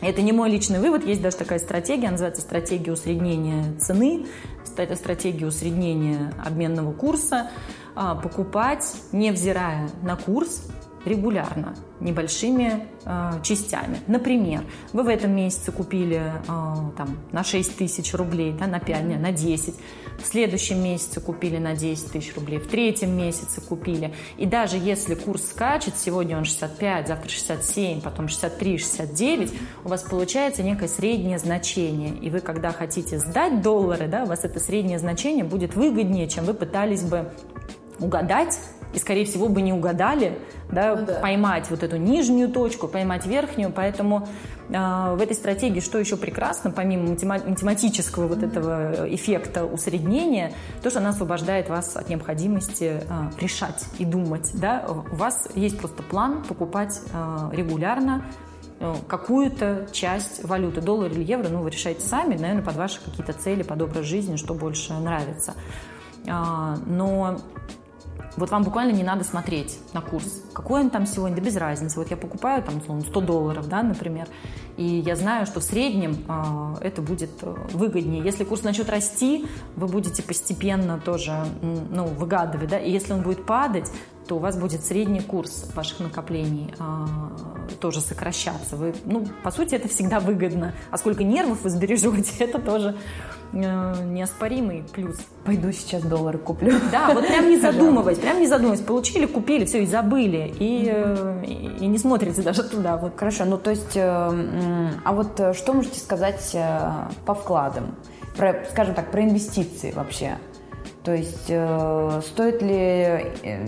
Это 0.00 0.22
не 0.22 0.32
мой 0.32 0.50
личный 0.50 0.78
вывод, 0.78 1.04
есть 1.04 1.22
даже 1.22 1.36
такая 1.36 1.58
стратегия, 1.58 2.10
называется 2.10 2.42
стратегия 2.42 2.92
усреднения 2.92 3.64
цены, 3.78 4.26
стратегия 4.64 5.46
усреднения 5.46 6.32
обменного 6.44 6.92
курса, 6.92 7.50
покупать, 8.22 8.94
невзирая 9.12 9.88
на 10.02 10.16
курс, 10.16 10.68
регулярно, 11.06 11.74
небольшими 12.00 12.86
э, 13.04 13.32
частями. 13.42 14.00
Например, 14.08 14.62
вы 14.92 15.04
в 15.04 15.08
этом 15.08 15.34
месяце 15.34 15.70
купили 15.70 16.16
э, 16.16 16.42
там, 16.46 17.18
на 17.30 17.44
6 17.44 17.78
тысяч 17.78 18.12
рублей, 18.12 18.52
да, 18.52 18.66
на 18.66 18.80
5, 18.80 19.04
не, 19.04 19.16
на 19.16 19.30
10. 19.30 19.74
В 20.18 20.26
следующем 20.26 20.82
месяце 20.82 21.20
купили 21.20 21.58
на 21.58 21.76
10 21.76 22.10
тысяч 22.10 22.34
рублей, 22.34 22.58
в 22.58 22.66
третьем 22.66 23.16
месяце 23.16 23.60
купили. 23.60 24.12
И 24.36 24.46
даже 24.46 24.76
если 24.76 25.14
курс 25.14 25.46
скачет, 25.46 25.94
сегодня 25.96 26.36
он 26.36 26.44
65, 26.44 27.06
завтра 27.06 27.28
67, 27.28 28.00
потом 28.00 28.28
63, 28.28 28.78
69, 28.78 29.52
у 29.84 29.88
вас 29.88 30.02
получается 30.02 30.64
некое 30.64 30.88
среднее 30.88 31.38
значение. 31.38 32.16
И 32.16 32.30
вы, 32.30 32.40
когда 32.40 32.72
хотите 32.72 33.18
сдать 33.18 33.62
доллары, 33.62 34.08
да, 34.08 34.24
у 34.24 34.26
вас 34.26 34.44
это 34.44 34.58
среднее 34.58 34.98
значение 34.98 35.44
будет 35.44 35.76
выгоднее, 35.76 36.28
чем 36.28 36.46
вы 36.46 36.54
пытались 36.54 37.02
бы 37.02 37.30
угадать 37.98 38.58
и, 38.96 38.98
скорее 38.98 39.26
всего, 39.26 39.48
бы 39.48 39.60
не 39.60 39.74
угадали, 39.74 40.38
да, 40.70 40.96
ну, 40.96 41.06
да. 41.06 41.14
поймать 41.20 41.68
вот 41.70 41.82
эту 41.82 41.98
нижнюю 41.98 42.48
точку, 42.48 42.88
поймать 42.88 43.26
верхнюю. 43.26 43.70
Поэтому 43.70 44.26
э, 44.70 44.72
в 44.72 45.20
этой 45.20 45.34
стратегии 45.34 45.80
что 45.80 45.98
еще 45.98 46.16
прекрасно, 46.16 46.70
помимо 46.70 47.10
математического 47.10 48.26
вот 48.26 48.42
этого 48.42 49.06
эффекта 49.14 49.66
усреднения, 49.66 50.52
то, 50.82 50.88
что 50.88 51.00
она 51.00 51.10
освобождает 51.10 51.68
вас 51.68 51.94
от 51.96 52.08
необходимости 52.08 53.02
э, 53.02 53.30
решать 53.38 53.84
и 53.98 54.06
думать. 54.06 54.50
Да? 54.54 54.86
У 54.88 55.16
вас 55.16 55.46
есть 55.54 55.78
просто 55.78 56.02
план 56.02 56.42
покупать 56.42 57.00
э, 57.12 57.50
регулярно 57.52 58.24
какую-то 59.08 59.86
часть 59.90 60.44
валюты, 60.44 60.82
доллар 60.82 61.10
или 61.10 61.22
евро, 61.24 61.48
ну, 61.48 61.62
вы 61.62 61.70
решаете 61.70 62.02
сами, 62.02 62.36
наверное, 62.36 62.62
под 62.62 62.76
ваши 62.76 63.02
какие-то 63.02 63.32
цели, 63.32 63.62
под 63.62 63.80
образ 63.80 64.04
жизни, 64.04 64.36
что 64.36 64.52
больше 64.52 64.92
нравится. 64.92 65.54
Но 66.26 67.38
вот 68.36 68.50
вам 68.50 68.62
буквально 68.62 68.92
не 68.92 69.02
надо 69.02 69.24
смотреть 69.24 69.78
на 69.92 70.00
курс. 70.00 70.42
Какой 70.52 70.82
он 70.82 70.90
там 70.90 71.06
сегодня, 71.06 71.36
да 71.36 71.42
без 71.42 71.56
разницы. 71.56 71.98
Вот 71.98 72.10
я 72.10 72.16
покупаю 72.16 72.62
там 72.62 72.80
100 73.02 73.20
долларов, 73.20 73.68
да, 73.68 73.82
например, 73.82 74.28
и 74.76 74.84
я 74.84 75.16
знаю, 75.16 75.46
что 75.46 75.60
в 75.60 75.62
среднем 75.62 76.16
э, 76.28 76.86
это 76.86 77.02
будет 77.02 77.30
э, 77.42 77.54
выгоднее. 77.72 78.22
Если 78.22 78.44
курс 78.44 78.62
начнет 78.62 78.90
расти, 78.90 79.46
вы 79.74 79.86
будете 79.86 80.22
постепенно 80.22 80.98
тоже 80.98 81.46
ну, 81.62 82.06
выгадывать, 82.06 82.68
да, 82.68 82.78
и 82.78 82.90
если 82.90 83.12
он 83.12 83.22
будет 83.22 83.46
падать, 83.46 83.90
то 84.26 84.36
у 84.36 84.38
вас 84.38 84.56
будет 84.56 84.84
средний 84.84 85.20
курс 85.20 85.66
ваших 85.74 86.00
накоплений 86.00 86.74
э, 86.78 87.74
тоже 87.80 88.00
сокращаться. 88.00 88.76
Вы, 88.76 88.94
ну, 89.04 89.26
по 89.42 89.50
сути, 89.50 89.74
это 89.74 89.88
всегда 89.88 90.20
выгодно. 90.20 90.74
А 90.90 90.98
сколько 90.98 91.24
нервов 91.24 91.62
вы 91.62 91.70
сбережете, 91.70 92.32
это 92.44 92.58
тоже 92.58 92.96
э, 93.52 94.04
неоспоримый 94.04 94.84
плюс. 94.92 95.16
Пойду 95.44 95.72
сейчас 95.72 96.02
доллары 96.02 96.38
куплю. 96.38 96.74
Да, 96.90 97.14
вот 97.14 97.26
прям 97.26 97.48
не 97.48 97.56
задумываясь, 97.60 98.18
прям 98.18 98.40
не 98.40 98.46
задумываясь. 98.46 98.82
Получили, 98.82 99.26
купили, 99.26 99.64
все, 99.64 99.82
и 99.82 99.86
забыли. 99.86 100.54
И, 100.58 100.90
э, 100.92 101.44
и, 101.46 101.84
и 101.84 101.86
не 101.86 101.98
смотрите 101.98 102.42
даже 102.42 102.62
туда. 102.64 102.96
Вот. 102.96 103.12
Хорошо, 103.16 103.44
ну 103.44 103.58
то 103.58 103.70
есть, 103.70 103.96
э, 103.96 104.00
а 105.04 105.12
вот 105.12 105.38
э, 105.40 105.54
что 105.54 105.72
можете 105.72 106.00
сказать 106.00 106.50
э, 106.54 106.90
по 107.24 107.34
вкладам? 107.34 107.94
Про, 108.36 108.64
скажем 108.70 108.94
так, 108.94 109.10
про 109.10 109.22
инвестиции 109.22 109.92
вообще. 109.92 110.36
То 111.06 111.14
есть 111.14 111.46
э, 111.48 112.20
стоит 112.26 112.62
ли 112.62 113.22
э, 113.44 113.66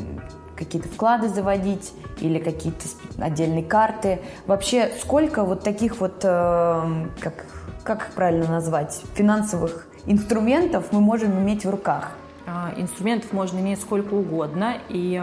какие-то 0.59 0.89
вклады 0.89 1.29
заводить 1.29 1.93
или 2.21 2.39
какие-то 2.39 2.85
отдельные 3.19 3.63
карты. 3.63 4.21
Вообще, 4.47 4.91
сколько 5.01 5.45
вот 5.45 5.63
таких 5.63 6.01
вот, 6.01 6.21
э, 6.25 7.07
как, 7.21 7.47
как 7.85 8.09
их 8.09 8.15
правильно 8.15 8.49
назвать, 8.49 9.01
финансовых 9.15 9.87
инструментов 10.07 10.87
мы 10.91 11.01
можем 11.01 11.39
иметь 11.39 11.65
в 11.65 11.71
руках? 11.71 12.11
А, 12.51 12.73
инструментов 12.77 13.33
можно 13.33 13.59
иметь 13.59 13.81
сколько 13.81 14.15
угодно. 14.15 14.79
И 14.89 15.23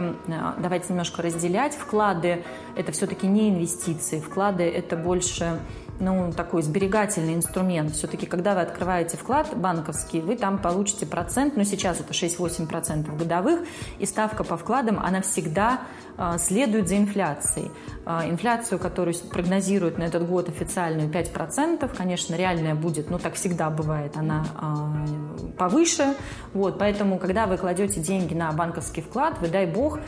давайте 0.58 0.90
немножко 0.90 1.22
разделять. 1.22 1.74
Вклады– 1.74 2.44
это 2.76 2.92
все-таки 2.92 3.26
не 3.26 3.50
инвестиции. 3.50 4.20
Вклады– 4.20 4.64
это 4.64 4.96
больше 4.96 5.60
ну, 6.00 6.32
такой 6.34 6.62
сберегательный 6.62 7.36
инструмент. 7.36 7.94
Все-таки, 7.94 8.26
когда 8.26 8.54
вы 8.54 8.62
открываете 8.62 9.18
вклад 9.18 9.56
банковский, 9.56 10.22
вы 10.22 10.36
там 10.36 10.58
получите 10.58 11.06
процент, 11.06 11.56
но 11.56 11.64
сейчас 11.64 12.00
это 12.00 12.14
6-8% 12.14 13.16
годовых, 13.18 13.62
и 14.00 14.06
ставка 14.06 14.44
по 14.44 14.58
вкладам, 14.58 15.00
она 15.00 15.22
всегда 15.22 15.82
э, 16.18 16.38
следует 16.38 16.88
за 16.88 16.98
инфляцией. 16.98 17.72
Э, 18.06 18.30
инфляцию, 18.30 18.80
которую 18.80 19.16
прогнозируют 19.32 19.98
на 19.98 20.04
этот 20.04 20.28
год 20.28 20.50
официальную 20.50 21.10
5%, 21.10 21.96
конечно, 21.96 22.36
реальная 22.36 22.76
будет, 22.76 23.10
ну, 23.10 23.18
так 23.18 23.36
всегда 23.36 23.70
бывает, 23.70 24.18
она 24.18 24.46
э, 24.62 25.48
повыше. 25.58 26.16
Вот, 26.54 26.78
поэтому, 26.78 27.20
когда 27.20 27.46
вы 27.46 27.58
кладете 27.58 28.02
деньги 28.02 28.34
на 28.34 28.52
банковский 28.52 29.02
вклад, 29.02 29.40
вы, 29.40 29.48
дай 29.48 29.66
бог, 29.66 30.00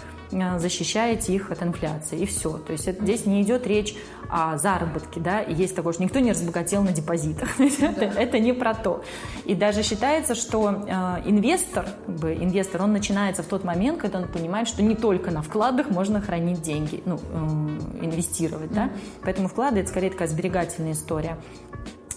защищаете 0.58 1.34
их 1.34 1.52
от 1.52 1.64
инфляции, 1.64 2.20
и 2.20 2.26
все. 2.26 2.58
То 2.58 2.74
есть 2.74 2.88
это, 2.88 3.04
здесь 3.04 3.26
не 3.26 3.42
идет 3.42 3.66
речь 3.68 3.96
о 4.30 4.58
заработке, 4.58 5.20
да, 5.20 5.42
и 5.42 5.54
есть 5.54 5.76
такое, 5.76 5.94
что 5.94 6.04
никто 6.04 6.20
не 6.20 6.32
разбогател 6.32 6.84
на 6.84 6.92
депозитах. 6.92 7.50
Да. 7.78 7.88
это, 7.88 8.06
это 8.06 8.40
не 8.40 8.54
про 8.54 8.74
то. 8.74 9.04
И 9.46 9.54
даже 9.54 9.84
считается, 9.84 10.36
что 10.36 10.70
э, 10.88 11.22
инвестор, 11.26 11.86
как 12.06 12.16
бы, 12.16 12.34
инвестор, 12.34 12.82
он 12.82 12.92
начинается 12.92 13.44
в 13.44 13.46
тот 13.46 13.64
момент, 13.64 14.00
когда 14.00 14.20
он 14.20 14.28
понимает, 14.28 14.68
что 14.68 14.82
не 14.82 14.96
только 14.96 15.32
на 15.32 15.42
вкладах 15.42 15.90
можно 15.90 16.22
хранить 16.22 16.62
деньги, 16.62 17.04
ну, 17.06 17.20
э, 17.20 18.06
инвестировать, 18.06 18.72
mm-hmm. 18.72 18.76
да, 18.76 18.90
поэтому 19.24 19.48
вклады 19.48 19.82
это 19.82 19.90
скорее 19.90 20.10
такая 20.10 20.28
сберегательная 20.28 20.94
история. 20.94 21.38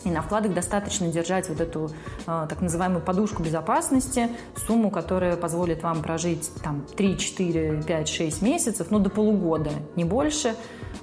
И 0.05 0.11
на 0.11 0.23
вкладах 0.23 0.55
достаточно 0.55 1.09
держать 1.09 1.49
вот 1.49 1.61
эту 1.61 1.91
э, 2.27 2.47
так 2.49 2.61
называемую 2.63 3.03
подушку 3.03 3.43
безопасности, 3.43 4.29
сумму, 4.67 4.91
которая 4.91 5.37
позволит 5.37 5.83
вам 5.83 6.03
прожить 6.03 6.51
там 6.63 6.87
3, 6.97 7.19
4, 7.19 7.83
5, 7.87 8.09
6 8.09 8.43
месяцев, 8.43 8.87
ну 8.91 8.99
до 8.99 9.11
полугода, 9.11 9.71
не 9.97 10.05
больше. 10.05 10.55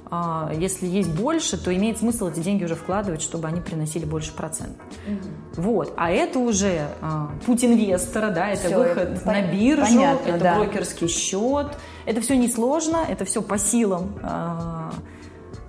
Э, 0.10 0.52
если 0.58 0.88
есть 0.88 1.12
больше, 1.12 1.64
то 1.64 1.74
имеет 1.76 2.00
смысл 2.00 2.30
эти 2.30 2.40
деньги 2.40 2.64
уже 2.64 2.74
вкладывать, 2.74 3.22
чтобы 3.22 3.48
они 3.48 3.62
приносили 3.62 4.06
больше 4.06 4.34
процентов. 4.34 4.84
Угу. 5.08 5.62
Вот. 5.62 5.94
А 5.96 6.10
это 6.10 6.40
уже 6.40 6.88
э, 7.00 7.28
путь 7.46 7.64
инвестора, 7.64 8.32
да, 8.32 8.50
это 8.50 8.68
все, 8.68 8.78
выход 8.78 9.10
это 9.10 9.28
на 9.28 9.42
биржу, 9.44 9.86
понятно, 9.86 10.30
это 10.30 10.40
да. 10.40 10.56
брокерский 10.56 11.08
счет. 11.08 11.68
Это 12.06 12.22
все 12.22 12.36
несложно, 12.36 13.06
это 13.08 13.26
все 13.26 13.42
по 13.42 13.58
силам 13.58 14.14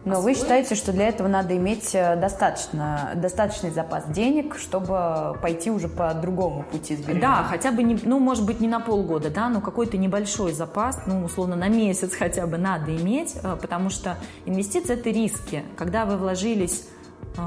но 0.08 0.20
вы 0.20 0.34
считаете, 0.34 0.74
что 0.74 0.92
для 0.92 1.08
этого 1.08 1.28
надо 1.28 1.56
иметь 1.56 1.94
э, 1.94 2.16
достаточно, 2.16 3.12
достаточный 3.14 3.70
запас 3.70 4.04
денег, 4.08 4.56
чтобы 4.56 5.36
пойти 5.40 5.70
уже 5.70 5.88
по 5.88 6.12
другому 6.14 6.62
пути 6.62 6.96
сбережения? 6.96 7.20
Да, 7.20 7.44
хотя 7.44 7.70
бы, 7.72 7.82
не, 7.82 7.98
ну, 8.02 8.18
может 8.18 8.44
быть, 8.46 8.60
не 8.60 8.68
на 8.68 8.80
полгода, 8.80 9.30
да, 9.30 9.48
но 9.48 9.60
какой-то 9.60 9.96
небольшой 9.96 10.52
запас, 10.52 11.00
ну, 11.06 11.24
условно, 11.24 11.56
на 11.56 11.68
месяц 11.68 12.14
хотя 12.18 12.46
бы 12.46 12.58
надо 12.58 12.94
иметь, 12.96 13.36
э, 13.42 13.56
потому 13.60 13.90
что 13.90 14.16
инвестиции– 14.46 14.94
это 14.98 15.10
риски. 15.10 15.62
Когда 15.76 16.06
вы 16.06 16.16
вложились 16.16 16.88
э, 17.36 17.40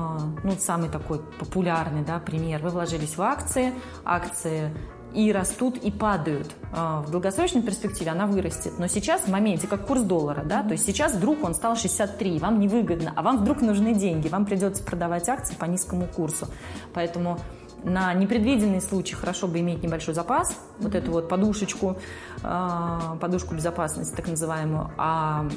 ну, 0.44 0.52
самый 0.60 0.90
такой 0.90 1.20
популярный 1.40 2.04
да, 2.04 2.20
пример. 2.20 2.62
Вы 2.62 2.70
вложились 2.70 3.18
в 3.18 3.22
акции, 3.22 3.74
акции 4.06 4.72
и 5.14 5.32
растут, 5.32 5.78
и 5.78 5.92
падают. 5.92 6.50
А, 6.74 7.02
в 7.02 7.12
долгосрочной 7.12 7.62
перспективе 7.62 8.12
она 8.12 8.26
вырастет. 8.26 8.74
Но 8.78 8.88
сейчас, 8.88 9.22
в 9.22 9.28
моменте, 9.28 9.68
как 9.68 9.86
курс 9.86 10.02
доллара, 10.02 10.44
да, 10.44 10.64
то 10.64 10.72
есть 10.72 10.86
сейчас 10.86 11.14
вдруг 11.14 11.44
он 11.44 11.54
стал 11.54 11.76
63, 11.76 12.40
вам 12.40 12.60
невыгодно, 12.60 13.14
а 13.16 13.22
вам 13.22 13.40
вдруг 13.40 13.62
нужны 13.62 13.94
деньги, 13.94 14.28
вам 14.28 14.46
придется 14.46 14.84
продавать 14.84 15.28
акции 15.30 15.56
по 15.56 15.66
низкому 15.66 16.08
курсу. 16.08 16.48
Поэтому 16.94 17.40
на 17.84 18.14
непредвиденный 18.14 18.82
случай 18.82 19.16
хорошо 19.16 19.48
бы 19.48 19.60
иметь 19.60 19.82
небольшой 19.82 20.14
запас, 20.14 20.56
вот 20.80 20.94
эту 20.94 21.12
вот 21.12 21.28
подушечку, 21.28 21.98
а, 22.44 23.18
подушку 23.20 23.56
безопасности 23.56 24.16
так 24.16 24.28
называемую, 24.28 24.92
а 24.98 25.48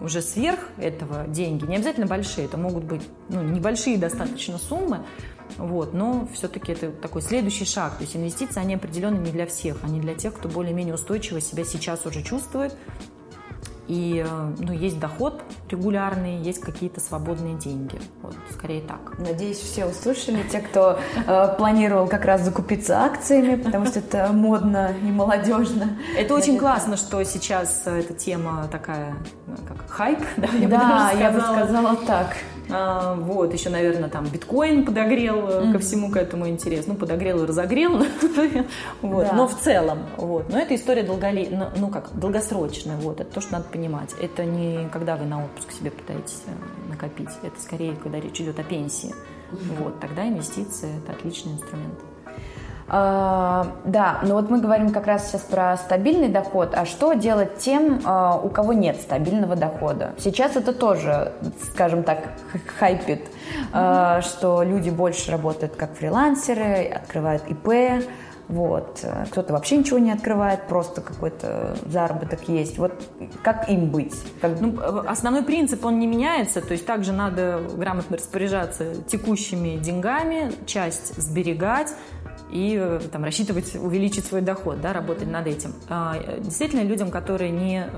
уже 0.00 0.20
сверх 0.20 0.60
этого 0.78 1.26
деньги, 1.26 1.64
не 1.64 1.76
обязательно 1.76 2.06
большие, 2.06 2.46
это 2.46 2.58
могут 2.58 2.84
быть 2.84 3.02
ну, 3.28 3.42
небольшие 3.42 3.96
достаточно 3.96 4.58
суммы, 4.58 5.00
вот, 5.58 5.94
но 5.94 6.28
все-таки 6.32 6.72
это 6.72 6.90
такой 6.90 7.22
следующий 7.22 7.64
шаг. 7.64 7.96
То 7.96 8.02
есть 8.02 8.16
инвестиции, 8.16 8.60
они 8.60 8.74
определенно 8.74 9.18
не 9.18 9.30
для 9.30 9.46
всех, 9.46 9.78
они 9.82 10.00
для 10.00 10.14
тех, 10.14 10.34
кто 10.34 10.48
более-менее 10.48 10.94
устойчиво 10.94 11.40
себя 11.40 11.64
сейчас 11.64 12.04
уже 12.06 12.22
чувствует. 12.22 12.76
И 13.88 14.24
э, 14.26 14.52
ну, 14.58 14.72
есть 14.72 14.98
доход 14.98 15.42
регулярный, 15.70 16.38
есть 16.38 16.60
какие-то 16.60 17.00
свободные 17.00 17.54
деньги. 17.54 18.00
Вот, 18.20 18.34
скорее 18.52 18.80
так. 18.80 19.16
Надеюсь, 19.18 19.58
все 19.58 19.86
услышали, 19.86 20.42
те, 20.50 20.58
кто 20.58 20.98
э, 21.14 21.54
планировал 21.56 22.08
как 22.08 22.24
раз 22.24 22.42
закупиться 22.42 23.04
акциями, 23.04 23.54
потому 23.54 23.86
что 23.86 24.00
это 24.00 24.32
модно 24.32 24.92
и 25.02 25.06
молодежно. 25.06 25.98
Это 26.18 26.34
очень 26.34 26.58
классно, 26.58 26.96
что 26.96 27.22
сейчас 27.24 27.86
эта 27.86 28.12
тема 28.12 28.66
такая, 28.72 29.14
как 29.68 29.88
хайп, 29.88 30.18
да? 30.36 30.48
Я 30.48 30.68
да, 30.68 31.12
бы 31.12 31.20
я 31.20 31.30
бы 31.30 31.40
сказала 31.40 31.96
так. 31.96 32.36
А, 32.68 33.14
вот, 33.14 33.52
еще, 33.52 33.70
наверное, 33.70 34.08
там 34.08 34.26
биткоин 34.26 34.84
подогрел 34.84 35.36
mm-hmm. 35.36 35.72
ко 35.72 35.78
всему 35.78 36.10
к 36.10 36.16
этому 36.16 36.48
интерес. 36.48 36.86
Ну, 36.86 36.94
подогрел 36.94 37.42
и 37.44 37.46
разогрел. 37.46 37.98
вот. 39.02 39.26
да. 39.26 39.32
Но 39.34 39.46
в 39.46 39.58
целом, 39.60 40.00
вот. 40.16 40.48
Но 40.48 40.58
это 40.58 40.74
история 40.74 41.02
долголе... 41.02 41.48
Ну, 41.50 41.66
ну, 41.76 41.88
как, 41.88 42.18
долгосрочная, 42.18 42.96
вот. 42.96 43.20
Это 43.20 43.32
то, 43.32 43.40
что 43.40 43.52
надо 43.52 43.66
понимать. 43.66 44.14
Это 44.20 44.44
не 44.44 44.88
когда 44.92 45.16
вы 45.16 45.26
на 45.26 45.44
отпуск 45.44 45.72
себе 45.72 45.90
пытаетесь 45.90 46.42
э, 46.46 46.90
накопить. 46.90 47.30
Это 47.42 47.60
скорее, 47.60 47.94
когда 47.94 48.20
речь 48.20 48.40
идет 48.40 48.58
о 48.58 48.64
пенсии. 48.64 49.14
Mm-hmm. 49.52 49.84
Вот, 49.84 50.00
тогда 50.00 50.26
инвестиции– 50.28 50.90
это 51.04 51.12
отличный 51.12 51.52
инструмент. 51.52 51.98
А, 52.88 53.66
да, 53.84 54.20
но 54.22 54.34
вот 54.34 54.48
мы 54.48 54.60
говорим 54.60 54.90
как 54.90 55.06
раз 55.06 55.28
сейчас 55.28 55.42
про 55.42 55.76
стабильный 55.76 56.28
доход, 56.28 56.74
а 56.74 56.86
что 56.86 57.14
делать 57.14 57.58
тем, 57.58 58.00
а, 58.04 58.40
у 58.40 58.48
кого 58.48 58.72
нет 58.72 58.96
стабильного 58.96 59.56
дохода? 59.56 60.14
Сейчас 60.18 60.54
это 60.54 60.72
тоже, 60.72 61.32
скажем 61.72 62.04
так, 62.04 62.18
хайпит, 62.78 63.22
mm-hmm. 63.72 64.22
что 64.22 64.62
люди 64.62 64.90
больше 64.90 65.32
работают 65.32 65.74
как 65.74 65.94
фрилансеры, 65.94 66.86
открывают 66.86 67.42
ИП, 67.48 68.04
вот. 68.48 69.04
Кто-то 69.32 69.52
вообще 69.52 69.78
ничего 69.78 69.98
не 69.98 70.12
открывает, 70.12 70.68
просто 70.68 71.00
какой-то 71.00 71.76
заработок 71.86 72.48
есть. 72.48 72.78
Вот 72.78 72.92
как 73.42 73.68
им 73.68 73.90
быть? 73.90 74.14
Как... 74.40 74.60
Ну, 74.60 74.78
основной 75.06 75.42
принцип, 75.42 75.84
он 75.84 75.98
не 75.98 76.06
меняется, 76.06 76.60
то 76.60 76.72
есть 76.72 76.86
также 76.86 77.12
надо 77.12 77.60
грамотно 77.74 78.16
распоряжаться 78.16 78.94
текущими 79.02 79.76
деньгами, 79.78 80.52
часть 80.64 81.20
сберегать, 81.20 81.92
и 82.50 82.76
э, 82.80 83.00
там, 83.10 83.24
рассчитывать 83.24 83.74
увеличить 83.74 84.24
свой 84.24 84.40
доход, 84.40 84.80
да, 84.80 84.92
работать 84.92 85.28
над 85.28 85.46
этим. 85.46 85.74
А, 85.88 86.38
действительно, 86.38 86.82
людям, 86.82 87.10
которые 87.10 87.50
не, 87.50 87.86
э, 87.86 87.90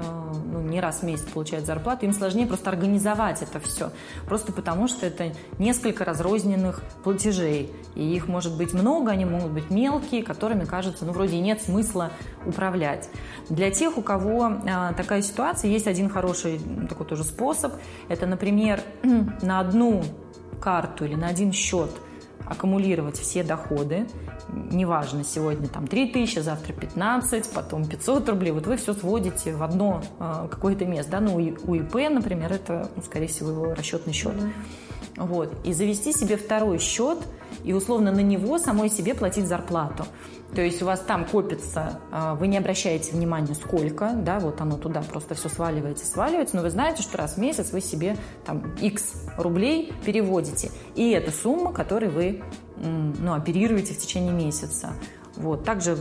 ну, 0.53 0.61
не 0.61 0.80
раз 0.80 1.01
в 1.01 1.03
месяц 1.03 1.24
получают 1.26 1.66
зарплату, 1.66 2.07
им 2.07 2.12
сложнее 2.12 2.46
просто 2.46 2.70
организовать 2.70 3.42
это 3.42 3.61
все. 3.61 3.90
Просто 4.26 4.53
потому, 4.53 4.88
что 4.88 5.07
это 5.07 5.32
несколько 5.59 6.05
разрозненных 6.05 6.82
платежей. 7.05 7.70
И 7.94 8.14
их 8.14 8.26
может 8.26 8.57
быть 8.57 8.72
много, 8.72 9.11
они 9.11 9.26
могут 9.26 9.53
быть 9.53 9.70
мелкие, 9.70 10.22
которыми, 10.22 10.64
кажется, 10.64 11.05
ну, 11.05 11.12
вроде 11.12 11.38
нет 11.40 11.61
смысла 11.61 12.11
управлять. 12.46 13.11
Для 13.51 13.70
тех, 13.70 13.99
у 13.99 14.03
кого 14.03 14.53
а, 14.66 14.94
такая 14.94 15.20
ситуация, 15.20 15.70
есть 15.70 15.86
один 15.86 16.09
хороший 16.09 16.59
такой 16.88 17.07
тоже 17.07 17.24
способ. 17.24 17.74
Это, 18.09 18.26
например, 18.26 18.80
на 19.42 19.61
одну 19.61 20.03
карту 20.59 21.05
или 21.05 21.16
на 21.16 21.28
один 21.28 21.53
счет– 21.53 21.90
аккумулировать 22.49 23.18
все 23.18 23.42
доходы, 23.42 24.07
неважно, 24.49 25.24
сегодня 25.24 25.68
там 25.68 25.86
3 25.86 26.11
тысячи, 26.11 26.38
завтра 26.38 26.72
15, 26.72 27.51
потом 27.51 27.84
500 27.86 28.28
рублей, 28.28 28.53
вот 28.53 28.66
вы 28.66 28.76
все 28.76 28.94
сводите 28.94 29.55
в 29.55 29.62
одно 29.62 30.03
э, 30.18 30.49
какое-то 30.51 30.84
место, 30.86 31.12
да, 31.12 31.20
ну 31.20 31.34
у 31.36 31.74
ИП, 31.74 31.94
например, 32.11 32.53
это, 32.53 32.90
ну, 32.96 33.03
скорее 33.03 33.26
всего, 33.26 33.51
его 33.51 33.74
расчетный 33.74 34.12
счет. 34.12 34.34
Mm-hmm. 34.34 35.26
Вот, 35.26 35.53
и 35.64 35.72
завести 35.72 36.12
себе 36.12 36.36
второй 36.36 36.78
счет 36.78 37.18
и 37.64 37.72
условно 37.72 38.12
на 38.12 38.20
него 38.20 38.59
самой 38.59 38.88
себе 38.88 39.14
платить 39.14 39.46
зарплату. 39.46 40.05
То 40.55 40.62
есть 40.62 40.82
у 40.82 40.86
вас 40.86 41.01
там 41.01 41.26
копится, 41.26 42.01
а, 42.11 42.34
вы 42.34 42.46
не 42.46 42.57
обращаете 42.57 43.12
внимания, 43.12 43.55
сколько, 43.55 44.12
да, 44.14 44.38
вот 44.38 44.61
оно 44.61 44.78
туда 44.78 45.03
просто 45.03 45.34
все 45.34 45.49
сваливается, 45.49 46.07
сваливается, 46.07 46.57
но 46.57 46.62
вы 46.62 46.70
знаете, 46.70 47.03
что 47.03 47.18
раз 47.18 47.34
в 47.34 47.38
месяц 47.38 47.70
вы 47.72 47.80
себе 47.80 48.16
там 48.46 48.74
X 48.80 49.26
рублей 49.36 49.92
переводите. 50.05 50.70
И 50.94 51.11
это 51.11 51.30
сумма, 51.30 51.72
которой 51.72 52.09
вы 52.09 52.42
ну, 52.76 53.34
оперируете 53.34 53.92
в 53.92 53.99
течение 53.99 54.32
месяца. 54.32 54.94
Вот. 55.36 55.64
Также 55.64 55.96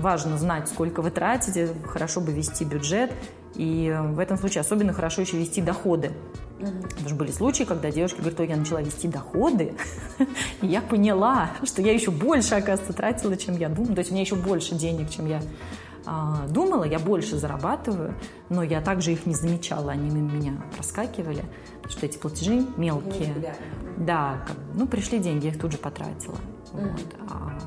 важно 0.00 0.38
знать, 0.38 0.68
сколько 0.68 1.02
вы 1.02 1.10
тратите, 1.10 1.68
хорошо 1.86 2.20
бы 2.20 2.32
вести 2.32 2.64
бюджет, 2.64 3.12
и 3.54 3.94
в 4.12 4.18
этом 4.18 4.38
случае 4.38 4.62
особенно 4.62 4.92
хорошо 4.92 5.22
еще 5.22 5.36
вести 5.36 5.60
доходы. 5.60 6.12
Угу. 6.58 6.82
Потому 6.88 7.08
что 7.08 7.14
были 7.14 7.30
случаи, 7.30 7.64
когда 7.64 7.90
девушка 7.90 8.18
говорит, 8.18 8.40
ой, 8.40 8.48
я 8.48 8.56
начала 8.56 8.82
вести 8.82 9.08
доходы, 9.08 9.74
и 10.62 10.66
я 10.66 10.80
поняла, 10.80 11.50
что 11.64 11.82
я 11.82 11.92
еще 11.92 12.10
больше, 12.10 12.54
оказывается, 12.54 12.92
тратила, 12.92 13.36
чем 13.36 13.56
я 13.56 13.68
думала. 13.68 13.94
То 13.94 14.00
есть 14.00 14.10
у 14.10 14.14
меня 14.14 14.22
еще 14.22 14.34
больше 14.34 14.74
денег, 14.74 15.10
чем 15.10 15.26
я 15.26 15.40
а, 16.10 16.46
думала, 16.48 16.84
я 16.84 16.98
больше 16.98 17.36
зарабатываю, 17.36 18.14
но 18.48 18.62
я 18.62 18.80
также 18.80 19.12
их 19.12 19.26
не 19.26 19.34
замечала, 19.34 19.92
они 19.92 20.08
мимо 20.08 20.32
меня 20.32 20.52
проскакивали, 20.74 21.44
что 21.86 22.06
эти 22.06 22.16
платежи 22.16 22.66
мелкие. 22.76 23.34
Да, 23.98 24.42
как, 24.46 24.56
ну 24.74 24.86
пришли 24.86 25.18
деньги, 25.18 25.46
я 25.46 25.52
их 25.52 25.60
тут 25.60 25.72
же 25.72 25.78
потратила. 25.78 26.36
Mm-hmm. 26.72 26.90
Вот. 26.90 27.00
А 27.30 27.58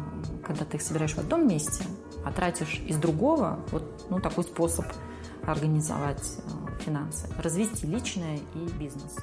когда 0.46 0.66
ты 0.66 0.78
их 0.78 0.82
собираешь 0.82 1.14
в 1.14 1.20
одном 1.20 1.48
месте, 1.48 1.86
а 2.26 2.32
тратишь 2.32 2.82
из 2.88 2.98
другого, 2.98 3.60
вот 3.72 4.08
ну, 4.10 4.20
такой 4.20 4.44
способ 4.44 4.86
организовать 5.46 6.38
э, 6.38 6.84
финансы, 6.84 7.28
развести 7.38 7.88
личное 7.88 8.38
и 8.56 8.70
бизнес. 8.80 9.18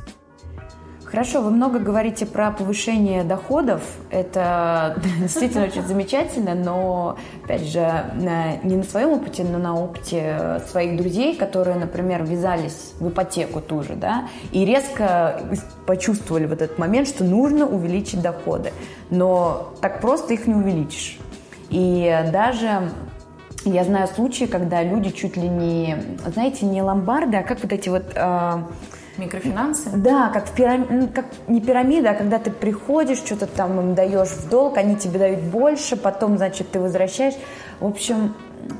Хорошо, 1.10 1.40
вы 1.40 1.50
много 1.50 1.78
говорите 1.78 2.26
про 2.26 2.50
повышение 2.50 3.24
доходов. 3.24 3.80
Это 4.10 5.00
действительно 5.20 5.64
очень 5.64 5.86
замечательно, 5.86 6.54
но, 6.54 7.16
опять 7.44 7.62
же, 7.62 8.04
не 8.62 8.76
на 8.76 8.82
своем 8.82 9.12
опыте, 9.12 9.42
но 9.42 9.56
на 9.56 9.74
опыте 9.74 10.60
своих 10.68 10.98
друзей, 10.98 11.34
которые, 11.34 11.76
например, 11.76 12.24
ввязались 12.24 12.92
в 13.00 13.08
ипотеку 13.08 13.62
ту 13.62 13.82
же, 13.82 13.94
да, 13.94 14.28
и 14.52 14.66
резко 14.66 15.40
почувствовали 15.86 16.44
в 16.44 16.52
этот 16.52 16.78
момент, 16.78 17.08
что 17.08 17.24
нужно 17.24 17.64
увеличить 17.64 18.20
доходы. 18.20 18.72
Но 19.08 19.72
так 19.80 20.02
просто 20.02 20.34
их 20.34 20.46
не 20.46 20.54
увеличишь. 20.54 21.18
И 21.70 22.14
даже 22.30 22.90
я 23.64 23.84
знаю 23.84 24.08
случаи, 24.08 24.44
когда 24.44 24.82
люди 24.82 25.10
чуть 25.10 25.36
ли 25.36 25.48
не, 25.48 25.96
знаете, 26.26 26.66
не 26.66 26.82
ломбарды, 26.82 27.36
а 27.36 27.42
как 27.42 27.62
вот 27.62 27.72
эти 27.72 27.88
вот 27.88 28.04
э, 28.14 28.62
Микрофинансы? 29.18 29.90
Да, 29.90 30.28
как, 30.28 30.46
в 30.46 30.54
пирам... 30.54 30.86
Ну, 30.88 31.08
как 31.08 31.26
не 31.48 31.60
пирамида, 31.60 32.10
а 32.10 32.14
когда 32.14 32.38
ты 32.38 32.50
приходишь, 32.50 33.18
что-то 33.18 33.46
там 33.46 33.78
им 33.80 33.94
даешь 33.94 34.28
в 34.28 34.48
долг, 34.48 34.78
они 34.78 34.96
тебе 34.96 35.18
дают 35.18 35.40
больше, 35.40 35.96
потом, 35.96 36.36
значит, 36.36 36.70
ты 36.70 36.78
возвращаешь. 36.78 37.34
В 37.80 37.86
общем, 37.86 38.34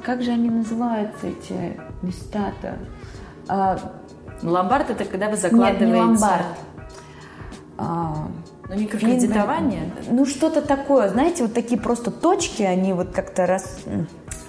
как 0.05 0.23
же 0.23 0.31
они 0.31 0.49
называются, 0.49 1.27
эти 1.27 1.79
места-то? 2.03 2.79
А... 3.49 3.79
Ломбард– 4.41 4.91
это 4.91 5.05
когда 5.05 5.29
вы 5.29 5.37
закладываете… 5.37 5.87
Нет, 5.87 5.95
не 5.95 6.01
ломбард. 6.01 6.47
А... 7.77 8.29
Ну, 8.69 8.77
микрокредитование? 8.77 9.91
Ну, 10.09 10.25
что-то 10.25 10.63
такое. 10.63 11.09
Знаете, 11.09 11.43
вот 11.43 11.55
такие 11.55 11.81
просто 11.81 12.13
точки, 12.13 12.63
они 12.63 12.93
вот 12.93 13.11
как-то 13.11 13.47
раз... 13.47 13.81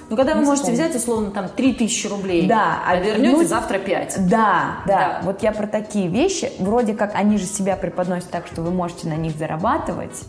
Ну, 0.09 0.15
когда 0.15 0.33
вы 0.33 0.41
можете 0.41 0.71
взять, 0.71 0.95
условно, 0.95 1.31
там, 1.31 1.49
3000 1.49 2.07
рублей, 2.07 2.47
да, 2.47 2.79
а 2.85 2.95
вернете 2.95 3.37
ну, 3.37 3.43
завтра 3.45 3.77
5. 3.77 4.27
Да, 4.27 4.77
да, 4.87 4.97
да. 4.97 5.21
Вот 5.23 5.43
я 5.43 5.51
про 5.51 5.67
такие 5.67 6.07
вещи. 6.07 6.51
Вроде 6.59 6.93
как 6.93 7.13
они 7.13 7.37
же 7.37 7.45
себя 7.45 7.75
преподносят 7.75 8.29
так, 8.29 8.47
что 8.47 8.61
вы 8.61 8.71
можете 8.71 9.07
на 9.07 9.15
них 9.15 9.35
зарабатывать. 9.37 10.23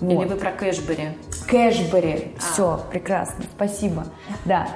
Вот. 0.00 0.10
Или 0.10 0.28
вы 0.28 0.36
про 0.36 0.50
Cashbery? 0.50 1.10
Cashbery. 1.46 2.34
А. 2.36 2.40
Все, 2.40 2.80
прекрасно. 2.90 3.44
Спасибо. 3.54 4.06
Да. 4.44 4.66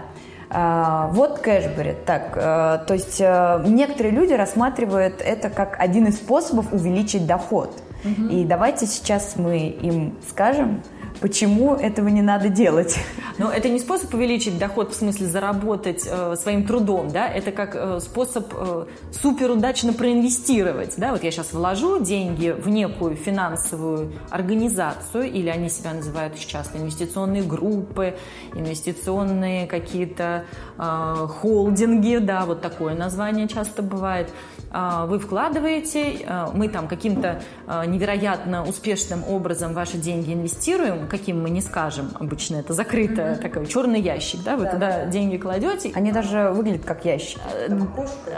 А, 0.49 1.09
вот 1.13 1.41
Cashbery. 1.41 1.97
Так, 2.07 2.35
а, 2.37 2.79
то 2.79 2.95
есть 2.95 3.21
а, 3.21 3.61
некоторые 3.67 4.15
люди 4.15 4.33
рассматривают 4.33 5.21
это 5.21 5.51
как 5.51 5.81
один 5.81 6.07
из 6.07 6.17
способов 6.17 6.73
увеличить 6.73 7.27
доход. 7.27 7.77
Угу. 8.05 8.29
И 8.29 8.45
давайте 8.45 8.87
сейчас 8.87 9.35
мы 9.37 9.67
им 9.67 10.17
скажем, 10.29 10.83
Почему 11.21 11.75
этого 11.75 12.09
не 12.09 12.23
надо 12.23 12.49
делать? 12.49 12.99
Но 13.39 13.51
это 13.51 13.69
не 13.69 13.79
способ 13.79 14.13
увеличить 14.15 14.59
доход, 14.59 14.93
в 14.93 14.95
смысле 14.95 15.27
заработать 15.27 16.07
э, 16.07 16.37
своим 16.37 16.67
трудом, 16.67 17.11
да, 17.11 17.29
это 17.29 17.53
как 17.53 17.75
э, 17.75 18.01
способ 18.01 18.53
э, 18.55 18.87
суперудачно 19.13 19.93
проинвестировать, 19.93 20.95
да, 20.97 21.13
вот 21.13 21.23
я 21.23 21.31
сейчас 21.31 21.53
вложу 21.53 22.03
деньги 22.03 22.51
в 22.51 22.69
некую 22.69 23.17
финансовую 23.17 24.13
организацию, 24.31 25.31
или 25.31 25.49
они 25.49 25.69
себя 25.69 25.93
называют 25.93 26.39
сейчас 26.39 26.71
инвестиционные 26.75 27.43
группы, 27.43 28.17
инвестиционные 28.55 29.67
какие-то 29.67 30.45
э, 30.79 31.27
холдинги, 31.29 32.17
да, 32.17 32.47
вот 32.47 32.63
такое 32.63 32.95
название 32.95 33.49
часто 33.49 33.83
бывает, 33.83 34.31
вы 34.73 35.19
вкладываете, 35.19 36.19
э, 36.23 36.47
мы 36.53 36.69
там 36.69 36.89
каким-то 36.89 37.43
э, 37.67 37.87
невероятно 37.87 38.65
успешным 38.65 39.25
образом 39.29 39.73
ваши 39.73 39.97
деньги 39.97 40.33
инвестируем, 40.33 41.09
каким 41.09 41.41
мы 41.41 41.51
не 41.51 41.61
скажем 41.61 42.11
обычно, 42.19 42.57
это 42.57 42.73
закрытый 42.73 43.25
mm-hmm. 43.25 43.43
такой 43.43 43.67
черный 43.67 44.01
ящик, 44.01 44.43
да, 44.43 44.57
вы 44.57 44.65
да, 44.65 44.71
туда 44.71 44.89
да. 44.89 45.07
деньги 45.07 45.37
кладете. 45.37 45.93
Они 45.95 46.13
даже 46.13 46.51
выглядят 46.51 46.85
как 46.85 47.05
ящик. 47.05 47.41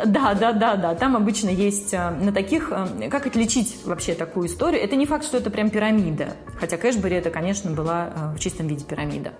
Да, 0.04 0.34
да, 0.34 0.52
да, 0.52 0.76
да, 0.76 0.94
там 0.94 1.16
обычно 1.16 1.48
есть 1.48 1.92
на 1.92 2.32
таких, 2.32 2.72
как 3.10 3.26
отличить 3.26 3.78
вообще 3.84 4.14
такую 4.14 4.46
историю, 4.48 4.82
это 4.82 4.96
не 4.96 5.06
факт, 5.06 5.24
что 5.24 5.38
это 5.38 5.50
прям 5.50 5.70
пирамида, 5.70 6.28
хотя 6.58 6.76
Кэшбери 6.76 7.16
это, 7.16 7.30
конечно, 7.30 7.70
была 7.70 8.10
в 8.36 8.38
чистом 8.38 8.66
виде 8.66 8.84
пирамида. 8.84 9.32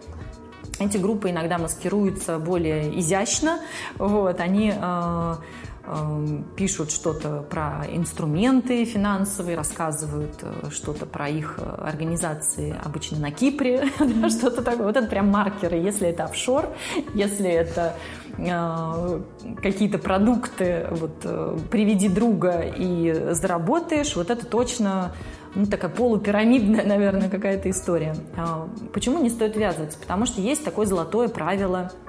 Эти 0.81 0.97
группы 0.97 1.31
иногда 1.31 1.59
маскируются 1.59 2.39
более 2.39 2.99
изящно, 3.01 3.61
вот, 3.99 4.41
они 4.41 4.73
пишут 6.57 6.91
что-то 6.91 7.45
про 7.49 7.85
инструменты 7.91 8.85
финансовые, 8.85 9.57
рассказывают 9.57 10.35
э, 10.43 10.71
что-то 10.71 11.07
про 11.07 11.29
их 11.29 11.59
э, 11.59 11.83
организации 11.83 12.75
обычно 12.85 13.19
на 13.19 13.31
Кипре, 13.31 13.89
что-то 14.29 14.63
такое. 14.63 14.87
Вот 14.87 14.97
это 14.97 15.07
прям 15.07 15.29
маркеры, 15.29 15.77
если 15.77 16.09
это 16.09 16.25
офшор, 16.25 16.69
если 17.15 17.49
это 17.49 17.95
э, 18.39 19.21
какие-то 19.63 19.99
продукты, 19.99 20.87
вот 20.91 21.71
приведи 21.71 22.09
друга 22.09 22.61
и 22.61 23.33
заработаешь, 23.33 24.17
вот 24.17 24.31
это 24.31 24.47
точно 24.47 25.15
ну, 25.55 25.67
такая 25.67 25.91
полупирамидная, 25.91 26.85
наверное, 26.87 27.29
какая-то 27.29 27.71
история. 27.71 28.15
А 28.37 28.69
почему 28.93 29.23
не 29.23 29.31
стоит 29.31 29.57
ввязываться? 29.57 29.99
Потому 29.99 30.27
что 30.27 30.41
есть 30.41 30.65
такое 30.65 30.87
золотое 30.87 31.29
правило– 31.29 31.93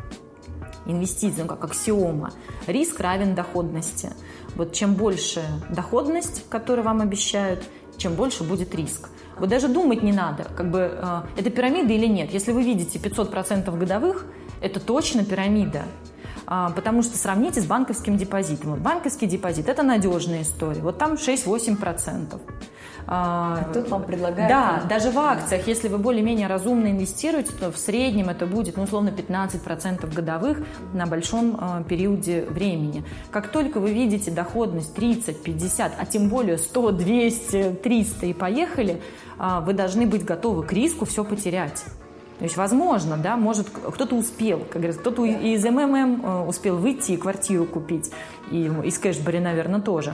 инвестиций, 0.92 1.44
ну, 1.44 1.48
как 1.48 1.64
аксиома. 1.64 2.32
Риск 2.68 3.00
равен 3.00 3.36
доходности. 3.36 4.12
Вот 4.56 4.74
чем 4.74 4.96
больше 4.96 5.42
доходность, 5.70 6.50
которую 6.50 6.86
вам 6.86 7.02
обещают, 7.02 7.64
чем 7.98 8.16
больше 8.16 8.44
будет 8.44 8.74
риск. 8.76 9.10
Вот 9.38 9.50
даже 9.50 9.68
думать 9.68 10.04
не 10.04 10.12
надо, 10.12 10.46
как 10.56 10.70
бы 10.70 10.92
э, 11.02 11.22
это 11.38 11.50
пирамида 11.50 11.94
или 11.94 12.08
нет. 12.08 12.34
Если 12.34 12.52
вы 12.52 12.64
видите 12.64 13.00
500% 13.00 13.78
годовых, 13.78 14.26
это 14.62 14.80
точно 14.80 15.24
пирамида. 15.24 15.84
А, 16.52 16.72
потому 16.72 17.04
что 17.04 17.16
сравните 17.18 17.62
с 17.62 17.66
банковским 17.66 18.18
депозитом. 18.18 18.72
Вот 18.72 18.80
банковский 18.80 19.28
депозит– 19.28 19.70
это 19.70 19.84
надежная 19.84 20.42
история. 20.42 20.82
Вот 20.82 20.98
там 20.98 21.14
6-8%. 21.14 22.40
А, 23.08 23.66
а 23.70 23.74
тут 23.74 23.89
вам 23.89 24.04
предлагают... 24.04 24.50
Да, 24.50 24.84
даже 24.88 25.12
в 25.12 25.18
акциях, 25.18 25.68
если 25.68 25.88
вы 25.88 25.97
более-менее 25.97 26.47
разумно 26.47 26.91
инвестируете, 26.91 27.52
то 27.54 27.72
в 27.72 27.78
среднем 27.78 28.30
это 28.30 28.45
будет, 28.45 28.78
ну, 28.78 28.84
условно, 28.84 29.10
15% 29.10 30.14
годовых 30.14 30.60
на 30.93 31.06
большом 31.06 31.58
э, 31.60 31.84
периоде 31.88 32.45
времени. 32.50 33.04
Как 33.32 33.50
только 33.50 33.80
вы 33.80 33.91
видите 33.93 34.32
доходность 34.32 34.93
30, 34.95 35.41
50, 35.41 35.93
а 35.97 36.06
тем 36.06 36.30
более 36.30 36.58
100, 36.58 36.91
200, 36.91 37.78
300 37.84 38.26
и 38.28 38.34
поехали, 38.34 39.02
э, 39.39 39.60
вы 39.62 39.74
должны 39.74 40.06
быть 40.06 40.24
готовы 40.24 40.64
к 40.64 40.74
риску 40.74 41.06
все 41.06 41.24
потерять. 41.24 41.84
То 42.38 42.43
есть, 42.43 42.56
возможно, 42.56 43.18
да, 43.18 43.36
может, 43.36 43.68
кто-то 43.70 44.16
успел, 44.16 44.60
как 44.60 44.82
говорится, 44.82 45.02
кто-то 45.02 45.26
из 45.26 45.66
МММ 45.66 46.47
успел 46.47 46.78
выйти 46.78 47.12
и 47.12 47.18
квартиру 47.18 47.66
купить, 47.66 48.12
и 48.50 48.72
из 48.86 48.97
Кэшбери, 48.97 49.39
наверное, 49.39 49.82
тоже. 49.82 50.14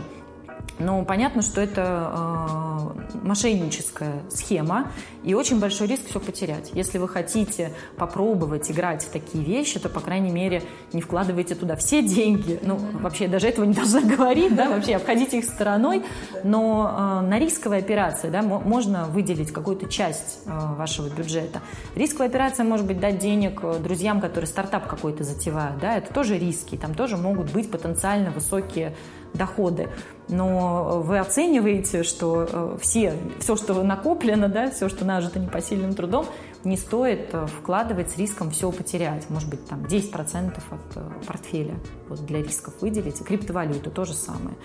Но 0.78 1.06
понятно, 1.06 1.42
что 1.42 1.62
это 1.62 2.12
э, 2.14 3.18
мошенническая 3.24 4.24
схема 4.30 4.92
и 5.24 5.34
очень 5.34 5.60
большой 5.60 5.88
риск 5.88 6.10
все 6.10 6.20
потерять. 6.20 6.72
Если 6.74 6.98
вы 6.98 7.08
хотите 7.08 7.72
попробовать 7.98 8.70
играть 8.70 9.04
в 9.04 9.10
такие 9.10 9.44
вещи, 9.44 9.80
то, 9.80 9.88
по 9.88 10.02
крайней 10.02 10.32
мере, 10.32 10.64
не 10.92 11.02
вкладывайте 11.02 11.56
туда 11.56 11.76
все 11.76 12.02
деньги. 12.04 12.60
Ну, 12.62 12.78
вообще, 13.02 13.28
даже 13.28 13.48
этого 13.48 13.66
не 13.66 13.74
должна 13.74 14.02
говорить, 14.16 14.56
да, 14.56 14.70
вообще 14.70 14.96
обходите 14.96 15.40
их 15.40 15.46
стороной. 15.46 16.04
Но 16.44 17.22
э, 17.22 17.26
на 17.26 17.40
рисковые 17.40 17.80
операции, 17.80 18.30
да, 18.30 18.42
можно 18.42 19.06
выделить 19.06 19.52
какую-то 19.52 19.90
часть 19.90 20.40
э, 20.46 20.50
вашего 20.76 21.08
бюджета. 21.10 21.62
Рисковая 21.96 22.28
операция 22.28 22.66
может 22.66 22.86
быть 22.86 23.00
дать 23.00 23.18
денег 23.20 23.62
э, 23.64 23.80
друзьям, 23.80 24.20
которые 24.20 24.48
стартап 24.48 24.88
какой-то 24.88 25.24
затевают, 25.24 25.80
да, 25.80 25.98
это 25.98 26.14
тоже 26.14 26.38
риски, 26.38 26.76
там 26.76 26.94
тоже 26.94 27.16
могут 27.16 27.52
быть 27.52 27.72
потенциально 27.72 28.30
высокие 28.32 28.94
доходы. 29.36 29.90
Но 30.28 31.02
вы 31.04 31.20
оцениваете, 31.20 32.04
что 32.04 32.48
э, 32.52 32.78
все, 32.82 33.14
все, 33.40 33.56
что 33.56 33.84
накоплено, 33.84 34.50
да, 34.50 34.72
все, 34.72 34.90
что 34.90 35.06
нажито 35.06 35.40
непосильным 35.40 35.94
трудом, 35.94 36.26
не 36.64 36.78
стоит 36.78 37.30
э, 37.34 37.46
вкладывать 37.46 38.10
с 38.12 38.18
риском 38.18 38.50
все 38.50 38.72
потерять. 38.72 39.30
Может 39.30 39.50
быть, 39.50 39.66
там 39.68 39.84
10% 39.84 40.58
от 40.72 40.98
э, 40.98 41.02
портфеля 41.28 41.76
вот 42.10 42.26
для 42.26 42.42
рисков 42.42 42.74
выделить. 42.82 43.24
криптовалюту 43.24 43.92
то 43.92 44.06
же 44.06 44.14
самое. 44.14 44.56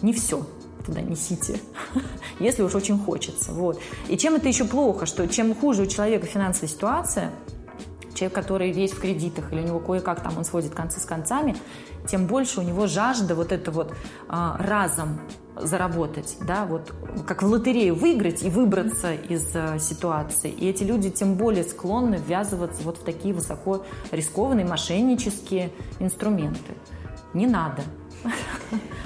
Не 0.00 0.12
все 0.12 0.46
туда 0.84 1.00
несите, 1.00 1.60
если 2.40 2.62
уж 2.62 2.74
очень 2.74 2.98
хочется. 2.98 3.52
Вот. 3.52 3.80
И 4.08 4.16
чем 4.16 4.34
это 4.34 4.48
еще 4.48 4.64
плохо, 4.64 5.06
что 5.06 5.28
чем 5.28 5.54
хуже 5.54 5.82
у 5.82 5.86
человека 5.86 6.26
финансовая 6.26 6.68
ситуация, 6.68 7.30
человек, 8.14 8.34
который 8.34 8.72
весь 8.72 8.92
в 8.92 9.00
кредитах, 9.00 9.52
или 9.52 9.60
у 9.60 9.64
него 9.64 9.78
кое-как 9.80 10.22
там 10.22 10.36
он 10.38 10.44
сводит 10.44 10.74
концы 10.74 11.00
с 11.00 11.04
концами, 11.04 11.56
тем 12.08 12.26
больше 12.26 12.60
у 12.60 12.62
него 12.62 12.86
жажда 12.86 13.34
вот 13.34 13.52
это 13.52 13.70
вот 13.70 13.94
а, 14.28 14.56
разом 14.58 15.20
заработать, 15.56 16.36
да, 16.40 16.64
вот 16.64 16.94
как 17.26 17.42
в 17.42 17.46
лотерею 17.46 17.94
выиграть 17.94 18.42
и 18.42 18.48
выбраться 18.48 19.12
из 19.12 19.54
э, 19.54 19.78
ситуации. 19.78 20.50
И 20.50 20.68
эти 20.68 20.82
люди 20.82 21.10
тем 21.10 21.34
более 21.34 21.64
склонны 21.64 22.18
ввязываться 22.26 22.82
вот 22.82 22.96
в 22.96 23.04
такие 23.04 23.34
высоко 23.34 23.84
рискованные 24.10 24.64
мошеннические 24.64 25.70
инструменты. 25.98 26.72
Не 27.34 27.46
надо. 27.46 27.82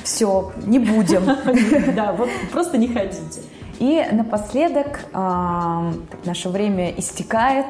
Все, 0.05 0.53
не 0.65 0.79
будем. 0.79 1.25
Да, 1.95 2.13
вот 2.13 2.29
просто 2.53 2.79
не 2.79 2.89
ходите. 2.89 3.43
И 3.79 4.03
напоследок, 4.13 5.01
э, 5.13 5.93
наше 6.25 6.49
время 6.49 6.91
истекает, 6.93 7.67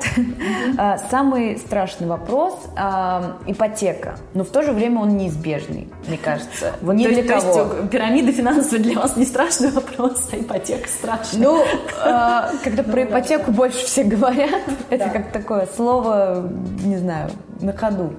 э, 0.79 0.99
самый 1.11 1.59
страшный 1.59 2.07
вопрос 2.07 2.55
э,– 2.77 3.33
ипотека. 3.47 4.17
Но 4.35 4.45
в 4.45 4.49
то 4.49 4.63
же 4.63 4.73
время 4.73 5.01
он 5.01 5.17
неизбежный, 5.17 5.89
мне 6.07 6.19
кажется. 6.19 6.75
Вот, 6.81 6.95
Ни 6.95 7.05
то, 7.05 7.09
для 7.11 7.23
есть, 7.23 7.29
кого. 7.29 7.55
То 7.55 7.77
есть 7.79 7.91
пирамида 7.91 8.33
финансовая 8.33 8.81
для 8.81 9.01
вас 9.01 9.17
не 9.17 9.25
страшный 9.25 9.71
вопрос, 9.71 10.29
а 10.33 10.37
ипотека 10.37 10.89
страшная. 10.89 11.43
Ну, 11.43 11.63
э, 11.63 12.59
когда 12.65 12.83
про 12.83 13.05
ипотеку 13.05 13.51
больше 13.51 13.85
все 13.85 14.05
говорят, 14.05 14.63
это 14.91 15.09
как 15.11 15.33
такое 15.33 15.69
слово, 15.77 16.49
не 16.85 16.97
знаю, 16.97 17.31
на 17.61 17.73
ходу. 17.73 18.13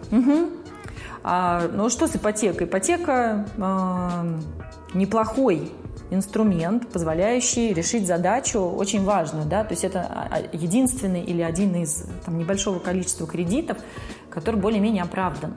А, 1.24 1.64
ну 1.74 1.90
что 1.90 2.08
с 2.08 2.16
ипотекой? 2.16 2.68
Ипотека 2.68 3.46
э, 3.58 4.40
неплохой 4.94 5.72
инструмент, 6.12 6.88
позволяющий 6.88 7.74
решить 7.74 8.08
задачу 8.08 8.60
очень 8.60 9.03
важную, 9.03 9.45
да, 9.45 9.64
то 9.64 9.74
есть 9.74 9.84
это 9.84 10.01
а, 10.01 10.28
а, 10.32 10.55
единственный 10.55 11.24
или 11.24 11.41
один 11.41 11.76
из 11.76 12.05
там, 12.26 12.38
небольшого 12.38 12.80
количества 12.80 13.28
кредитов, 13.28 13.78
который 14.30 14.60
более-менее 14.60 15.03
оправдан. 15.03 15.55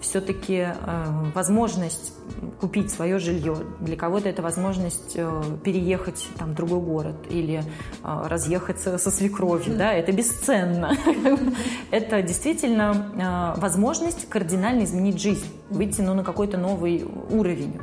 Все-таки 0.00 0.68
э, 0.68 1.04
возможность 1.34 2.14
купить 2.58 2.90
свое 2.90 3.18
жилье, 3.18 3.56
для 3.80 3.96
кого-то 3.96 4.30
это 4.30 4.40
возможность 4.40 5.12
э, 5.14 5.42
переехать 5.62 6.26
там, 6.38 6.52
в 6.52 6.54
другой 6.54 6.80
город 6.80 7.16
или 7.28 7.58
э, 7.58 7.62
разъехаться 8.02 8.96
со 8.96 9.10
свекровью, 9.10 9.76
да, 9.76 9.92
это 9.92 10.10
бесценно. 10.12 10.96
Это 11.90 12.22
действительно 12.22 13.54
э, 13.56 13.60
возможность 13.60 14.26
кардинально 14.30 14.84
изменить 14.84 15.20
жизнь, 15.20 15.44
выйти 15.68 16.00
ну, 16.00 16.14
на 16.14 16.24
какой-то 16.24 16.56
новый 16.56 17.04
уровень 17.28 17.78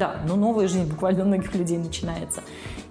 да, 0.00 0.16
но 0.26 0.34
новая 0.34 0.66
жизнь 0.66 0.88
буквально 0.88 1.24
у 1.24 1.26
многих 1.26 1.54
людей 1.54 1.76
начинается. 1.76 2.42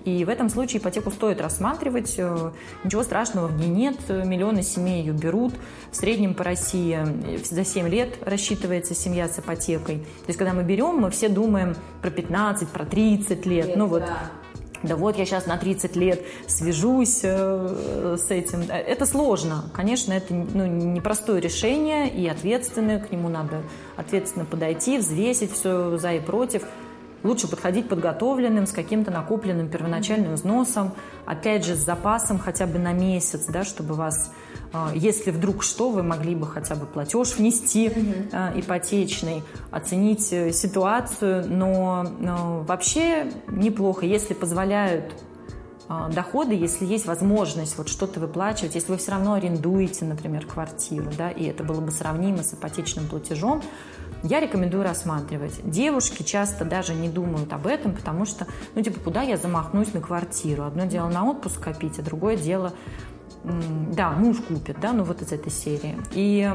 И 0.06 0.24
в 0.24 0.30
этом 0.30 0.48
случае 0.48 0.80
ипотеку 0.80 1.10
стоит 1.10 1.42
рассматривать. 1.42 2.16
Э, 2.20 2.52
ничего 2.84 3.02
страшного 3.02 3.48
в 3.48 3.60
ней 3.60 3.68
нет. 3.68 3.98
Миллионы 4.08 4.62
семей 4.62 5.02
ее 5.02 5.14
берут. 5.14 5.54
В 5.92 5.96
среднем 5.96 6.36
по 6.36 6.44
России 6.44 7.00
э, 7.02 7.40
за 7.44 7.66
7 7.66 7.88
лет 7.90 8.20
рассчитывается 8.22 8.94
семья 8.94 9.28
с 9.28 9.40
ипотекой. 9.40 9.98
То 9.98 10.28
есть, 10.28 10.38
когда 10.38 10.54
мы 10.54 10.64
берем, 10.64 10.98
мы 10.98 11.10
все 11.10 11.30
думаем 11.30 11.76
про 12.04 12.12
15, 12.12 12.70
про 12.70 12.86
30 12.86 13.46
лет. 13.48 13.66
лет 13.66 13.76
ну 13.76 13.88
вот 13.88 14.02
да 14.02 14.30
да 14.82 14.96
вот 14.96 15.18
я 15.18 15.26
сейчас 15.26 15.46
на 15.46 15.58
30 15.58 15.96
лет 15.96 16.24
свяжусь 16.48 17.20
э, 17.24 18.16
с 18.18 18.32
этим. 18.32 18.62
Это 18.70 19.06
сложно. 19.06 19.66
Конечно, 19.74 20.14
это 20.14 20.34
ну, 20.34 20.66
непростое 20.66 21.42
решение 21.42 22.10
и 22.10 22.28
ответственное. 22.28 23.00
К 23.00 23.12
нему 23.12 23.30
надо 23.30 23.64
ответственно 23.98 24.46
подойти, 24.46 24.98
взвесить 24.98 25.52
все 25.52 25.98
за 25.98 26.14
и 26.14 26.20
против. 26.20 26.64
Лучше 27.24 27.48
подходить 27.48 27.90
подготовленным, 27.90 28.66
с 28.66 28.72
каким-то 28.72 29.12
накопленным 29.12 29.70
первоначальным 29.70 30.34
взносом, 30.34 30.94
опять 31.26 31.66
же, 31.66 31.76
с 31.76 31.80
запасом 31.80 32.40
хотя 32.40 32.66
бы 32.66 32.80
на 32.80 32.94
месяц, 32.94 33.46
да, 33.48 33.64
чтобы 33.64 33.96
вас, 33.96 34.32
а, 34.72 34.92
если 34.96 35.32
вдруг 35.32 35.64
что, 35.64 35.90
вы 35.90 36.04
могли 36.04 36.36
бы 36.36 36.48
хотя 36.48 36.76
бы 36.76 36.86
платеж 36.86 37.36
внести 37.36 37.88
mm-hmm. 37.88 38.60
ипотечный, 38.62 39.44
оценить 39.72 40.32
э, 40.32 40.52
ситуацию, 40.54 41.46
но, 41.48 42.06
но 42.20 42.64
вообще 42.68 43.32
неплохо, 43.48 44.06
если 44.06 44.34
позволяют 44.34 45.14
а, 45.92 46.08
доходы, 46.08 46.54
если 46.54 46.86
есть 46.86 47.08
возможность 47.08 47.76
вот 47.80 47.90
что-то 47.90 48.20
выплачивать, 48.20 48.76
если 48.76 48.92
вы 48.92 49.00
все 49.00 49.10
равно 49.10 49.34
арендуете, 49.34 50.06
например, 50.06 50.46
квартиру, 50.46 51.10
да, 51.18 51.32
и 51.32 51.46
это 51.46 51.64
было 51.64 51.82
бы 51.82 51.92
сравнимо 51.92 52.44
с 52.44 52.54
ипотечным 52.54 53.08
платежом, 53.08 53.64
я 54.24 54.40
рекомендую 54.40 54.84
рассматривать. 54.84 55.60
Девушки 55.64 56.24
часто 56.24 56.66
даже 56.66 56.94
не 56.94 57.10
думают 57.10 57.54
об 57.54 57.68
этом, 57.68 57.94
потому 57.94 58.26
что, 58.26 58.48
ну, 58.76 58.82
типа, 58.82 59.00
куда 59.00 59.22
я 59.22 59.38
замахнусь 59.38 59.94
на 59.94 60.02
квартиру? 60.02 60.64
Одно 60.64 60.86
дело 60.86 61.10
на 61.10 61.26
отпуск 61.26 61.62
копить, 61.62 62.00
а 62.00 62.02
другое 62.02 62.36
дело, 62.36 62.74
да, 63.44 64.12
муж 64.12 64.38
купит, 64.38 64.80
да, 64.82 64.92
ну, 64.92 65.04
вот 65.04 65.22
из 65.22 65.32
этой 65.32 65.52
серии. 65.52 65.96
И 66.14 66.52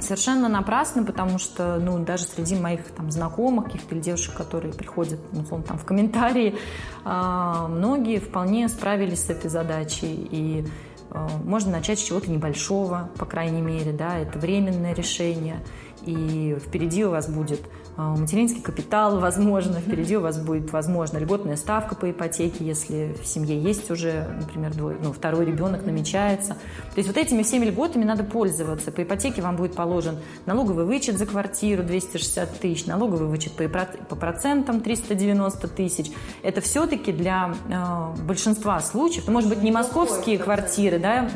совершенно 0.00 0.48
напрасно, 0.48 1.04
потому 1.04 1.38
что, 1.38 1.78
ну, 1.80 1.98
даже 1.98 2.24
среди 2.24 2.54
моих 2.54 2.82
там 2.96 3.10
знакомых, 3.10 3.66
каких-то 3.66 3.94
девушек, 3.96 4.34
которые 4.34 4.72
приходят, 4.72 5.20
ну, 5.32 5.62
там, 5.62 5.78
в 5.78 5.84
комментарии, 5.84 6.56
а, 7.04 7.68
многие 7.68 8.18
вполне 8.18 8.68
справились 8.68 9.24
с 9.24 9.30
этой 9.30 9.50
задачей. 9.50 10.28
И 10.30 10.66
а, 11.10 11.28
можно 11.44 11.72
начать 11.72 11.98
с 11.98 12.02
чего-то 12.02 12.30
небольшого, 12.30 13.10
по 13.18 13.24
крайней 13.26 13.62
мере, 13.62 13.92
да, 13.92 14.18
это 14.18 14.38
временное 14.38 14.94
решение 14.94 15.64
и 16.06 16.56
впереди 16.60 17.04
у 17.04 17.10
вас 17.10 17.28
будет 17.28 17.60
а, 17.96 18.14
материнский 18.14 18.60
капитал, 18.60 19.18
возможно, 19.20 19.80
впереди 19.80 20.16
у 20.16 20.20
вас 20.20 20.38
будет, 20.38 20.72
возможно, 20.72 21.18
льготная 21.18 21.56
ставка 21.56 21.94
по 21.94 22.10
ипотеке, 22.10 22.64
если 22.64 23.16
в 23.22 23.26
семье 23.26 23.58
есть 23.58 23.90
уже, 23.90 24.26
например, 24.40 24.74
двое, 24.74 24.98
ну, 25.02 25.12
второй 25.12 25.46
ребенок 25.46 25.84
намечается. 25.84 26.54
То 26.54 26.96
есть 26.96 27.08
вот 27.08 27.16
этими 27.16 27.42
всеми 27.42 27.66
льготами 27.66 28.04
надо 28.04 28.24
пользоваться. 28.24 28.92
По 28.92 29.02
ипотеке 29.02 29.42
вам 29.42 29.56
будет 29.56 29.74
положен 29.74 30.18
налоговый 30.44 30.84
вычет 30.84 31.18
за 31.18 31.26
квартиру 31.26 31.82
260 31.82 32.60
тысяч, 32.60 32.86
налоговый 32.86 33.28
вычет 33.28 33.52
по, 33.52 33.66
по 33.66 34.16
процентам 34.16 34.80
390 34.80 35.68
тысяч. 35.68 36.10
Это 36.42 36.60
все-таки 36.60 37.12
для 37.12 37.54
э, 37.68 38.22
большинства 38.22 38.80
случаев, 38.80 39.24
ну, 39.26 39.32
может 39.32 39.48
быть, 39.48 39.62
не 39.62 39.72
московские 39.72 40.38
квартиры, 40.38 40.98
да, 40.98 41.28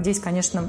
здесь, 0.00 0.20
конечно, 0.20 0.68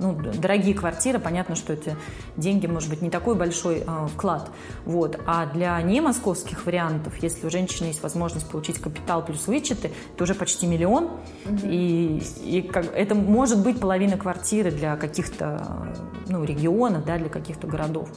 ну, 0.00 0.14
дорогие 0.14 0.74
квартиры, 0.74 1.18
понятно, 1.18 1.54
что 1.54 1.74
эти 1.74 1.94
деньги, 2.36 2.66
может 2.66 2.88
быть, 2.88 3.02
не 3.02 3.10
такой 3.10 3.34
большой 3.34 3.84
э, 3.86 4.06
вклад. 4.14 4.50
Вот. 4.86 5.20
А 5.26 5.46
для 5.46 5.80
не 5.82 6.00
московских 6.00 6.64
вариантов, 6.64 7.14
если 7.22 7.46
у 7.46 7.50
женщины 7.50 7.88
есть 7.88 8.02
возможность 8.02 8.50
получить 8.50 8.78
капитал 8.78 9.24
плюс 9.24 9.46
вычеты, 9.46 9.92
это 10.14 10.24
уже 10.24 10.34
почти 10.34 10.66
миллион. 10.66 11.04
Угу. 11.04 11.58
И, 11.64 12.22
и 12.42 12.62
как, 12.62 12.86
это 12.94 13.14
может 13.14 13.62
быть 13.62 13.78
половина 13.78 14.16
квартиры 14.16 14.70
для 14.70 14.96
каких-то 14.96 15.94
ну, 16.28 16.44
регионов, 16.44 17.04
да, 17.04 17.18
для 17.18 17.28
каких-то 17.28 17.66
городов. 17.66 18.08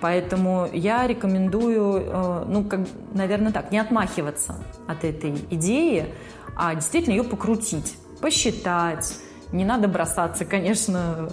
Поэтому 0.00 0.68
я 0.72 1.06
рекомендую, 1.06 2.04
э, 2.06 2.44
ну, 2.48 2.64
как, 2.64 2.80
наверное, 3.12 3.52
так, 3.52 3.70
не 3.70 3.78
отмахиваться 3.78 4.56
от 4.86 5.04
этой 5.04 5.34
идеи, 5.50 6.06
а 6.56 6.74
действительно 6.74 7.14
ее 7.14 7.24
покрутить, 7.24 7.96
посчитать, 8.20 9.14
не 9.52 9.64
надо 9.64 9.88
бросаться, 9.88 10.44
конечно, 10.44 11.28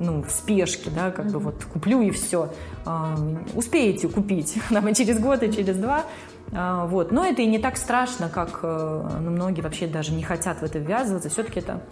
ну, 0.00 0.22
в 0.22 0.30
спешке, 0.30 0.90
да, 0.90 1.10
как 1.10 1.26
бы 1.30 1.38
вот 1.38 1.64
куплю 1.64 2.00
и 2.00 2.10
все. 2.10 2.52
А, 2.86 3.16
успеете 3.54 4.08
купить, 4.08 4.58
там, 4.70 4.88
и 4.88 4.94
через 4.94 5.18
год, 5.20 5.42
и 5.42 5.52
через 5.52 5.76
два. 5.76 6.04
А, 6.52 6.86
вот. 6.86 7.12
Но 7.12 7.24
это 7.24 7.42
и 7.42 7.46
не 7.46 7.58
так 7.58 7.76
страшно, 7.76 8.28
как 8.28 8.60
э, 8.62 9.08
ну, 9.20 9.30
многие 9.30 9.60
вообще 9.60 9.86
даже 9.86 10.12
не 10.12 10.22
хотят 10.22 10.60
в 10.60 10.62
это 10.62 10.78
ввязываться. 10.78 11.28
Все-таки 11.28 11.60
это 11.60 11.82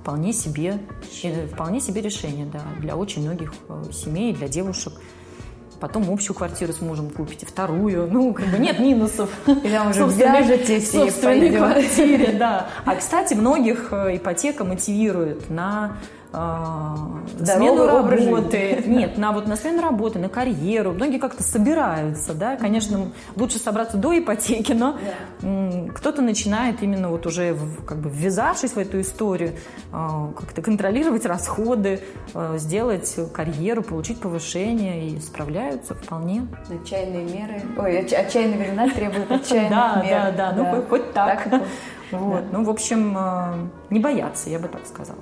вполне 0.00 0.32
себе, 0.32 0.80
э, 1.22 1.46
вполне 1.46 1.80
себе 1.80 2.00
решение 2.00 2.46
да, 2.46 2.60
для 2.78 2.96
очень 2.96 3.22
многих 3.22 3.52
э, 3.68 3.84
семей, 3.92 4.34
для 4.34 4.48
девушек 4.48 4.94
потом 5.80 6.08
общую 6.10 6.36
квартиру 6.36 6.72
с 6.72 6.80
мужем 6.80 7.10
купите, 7.10 7.46
вторую, 7.46 8.08
ну, 8.10 8.32
как 8.34 8.46
бы 8.46 8.58
нет 8.58 8.78
минусов. 8.78 9.30
Или 9.46 9.78
уже 9.88 10.06
вяжетесь 10.06 10.88
в 10.88 10.92
собственной 10.92 11.56
квартире, 11.56 12.32
да. 12.38 12.68
А, 12.84 12.94
кстати, 12.94 13.34
многих 13.34 13.88
э, 13.92 14.16
ипотека 14.16 14.64
мотивирует 14.64 15.50
на 15.50 15.96
а, 16.32 16.96
смену 17.44 17.86
работы. 17.86 18.82
Нет, 18.86 19.18
на 19.18 19.32
вот 19.32 19.48
на 19.48 19.56
смену 19.56 19.82
работы, 19.82 20.18
на 20.18 20.28
карьеру. 20.28 20.92
Многие 20.92 21.18
как-то 21.18 21.42
собираются, 21.42 22.34
да. 22.34 22.56
Конечно, 22.56 23.10
лучше 23.34 23.58
собраться 23.58 23.96
до 23.96 24.16
ипотеки, 24.16 24.72
но 24.72 24.96
да. 25.40 25.92
кто-то 25.92 26.22
начинает 26.22 26.82
именно 26.82 27.08
вот 27.08 27.26
уже 27.26 27.56
как 27.86 27.98
бы 27.98 28.10
ввязавшись 28.10 28.72
в 28.72 28.78
эту 28.78 29.00
историю, 29.00 29.54
а, 29.92 30.30
как-то 30.38 30.62
контролировать 30.62 31.26
расходы, 31.26 32.00
а, 32.32 32.58
сделать 32.58 33.16
карьеру, 33.34 33.82
получить 33.82 34.20
повышение 34.20 35.08
и 35.08 35.20
справляются 35.20 35.94
вполне. 35.94 36.46
Отчаянные 36.68 37.24
меры. 37.24 37.62
Ой, 37.76 37.98
отчаянные 37.98 38.58
времена 38.58 38.88
требуют 38.88 39.30
отчаянных 39.32 39.70
да, 39.70 40.02
мер. 40.04 40.10
Да, 40.10 40.30
да, 40.30 40.52
да. 40.52 40.72
Ну 40.74 40.82
хоть 40.82 41.12
так. 41.12 41.48
Вот. 42.12 42.42
Ну, 42.50 42.64
в 42.64 42.70
общем, 42.70 43.16
не 43.88 44.00
бояться, 44.00 44.50
я 44.50 44.58
бы 44.58 44.66
так 44.66 44.84
сказала. 44.84 45.20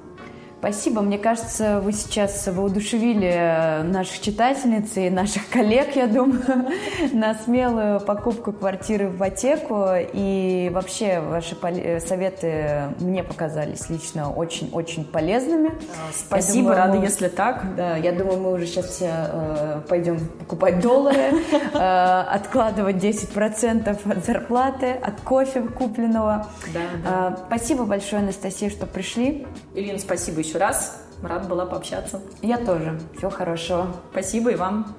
Спасибо. 0.58 1.02
Мне 1.02 1.18
кажется, 1.18 1.80
вы 1.80 1.92
сейчас 1.92 2.48
воодушевили 2.48 3.82
наших 3.84 4.20
читательниц 4.20 4.96
и 4.96 5.08
наших 5.08 5.48
коллег, 5.50 5.94
я 5.94 6.08
думаю, 6.08 6.42
на 7.12 7.34
смелую 7.34 8.00
покупку 8.00 8.52
квартиры 8.52 9.08
в 9.08 9.16
ипотеку. 9.16 9.86
И 10.12 10.68
вообще 10.72 11.20
ваши 11.20 11.56
советы 12.04 12.92
мне 12.98 13.22
показались 13.22 13.88
лично 13.88 14.32
очень-очень 14.32 15.04
полезными. 15.04 15.70
Спасибо, 16.12 16.70
думаю, 16.70 16.76
рада, 16.76 16.98
мы, 16.98 17.04
если 17.04 17.28
так. 17.28 17.76
Да, 17.76 17.96
я 17.96 18.10
думаю, 18.10 18.40
мы 18.40 18.52
уже 18.52 18.66
сейчас 18.66 18.86
все 18.86 19.10
э, 19.10 19.80
пойдем 19.88 20.18
покупать 20.40 20.80
доллары, 20.80 21.34
э, 21.72 21.78
откладывать 21.78 22.96
10% 22.96 24.12
от 24.12 24.24
зарплаты, 24.24 24.90
от 24.90 25.20
кофе 25.20 25.60
купленного. 25.62 26.48
Да, 26.74 26.80
да. 27.04 27.36
Э, 27.36 27.46
спасибо 27.46 27.84
большое, 27.84 28.22
Анастасия, 28.22 28.70
что 28.70 28.86
пришли. 28.86 29.46
Ирина, 29.74 29.98
спасибо 29.98 30.40
еще 30.40 30.47
раз. 30.54 31.02
Рад 31.22 31.48
была 31.48 31.66
пообщаться. 31.66 32.20
Я 32.42 32.58
тоже. 32.58 33.00
Всего 33.16 33.30
хорошего. 33.30 33.88
Спасибо 34.12 34.50
и 34.52 34.54
вам. 34.54 34.94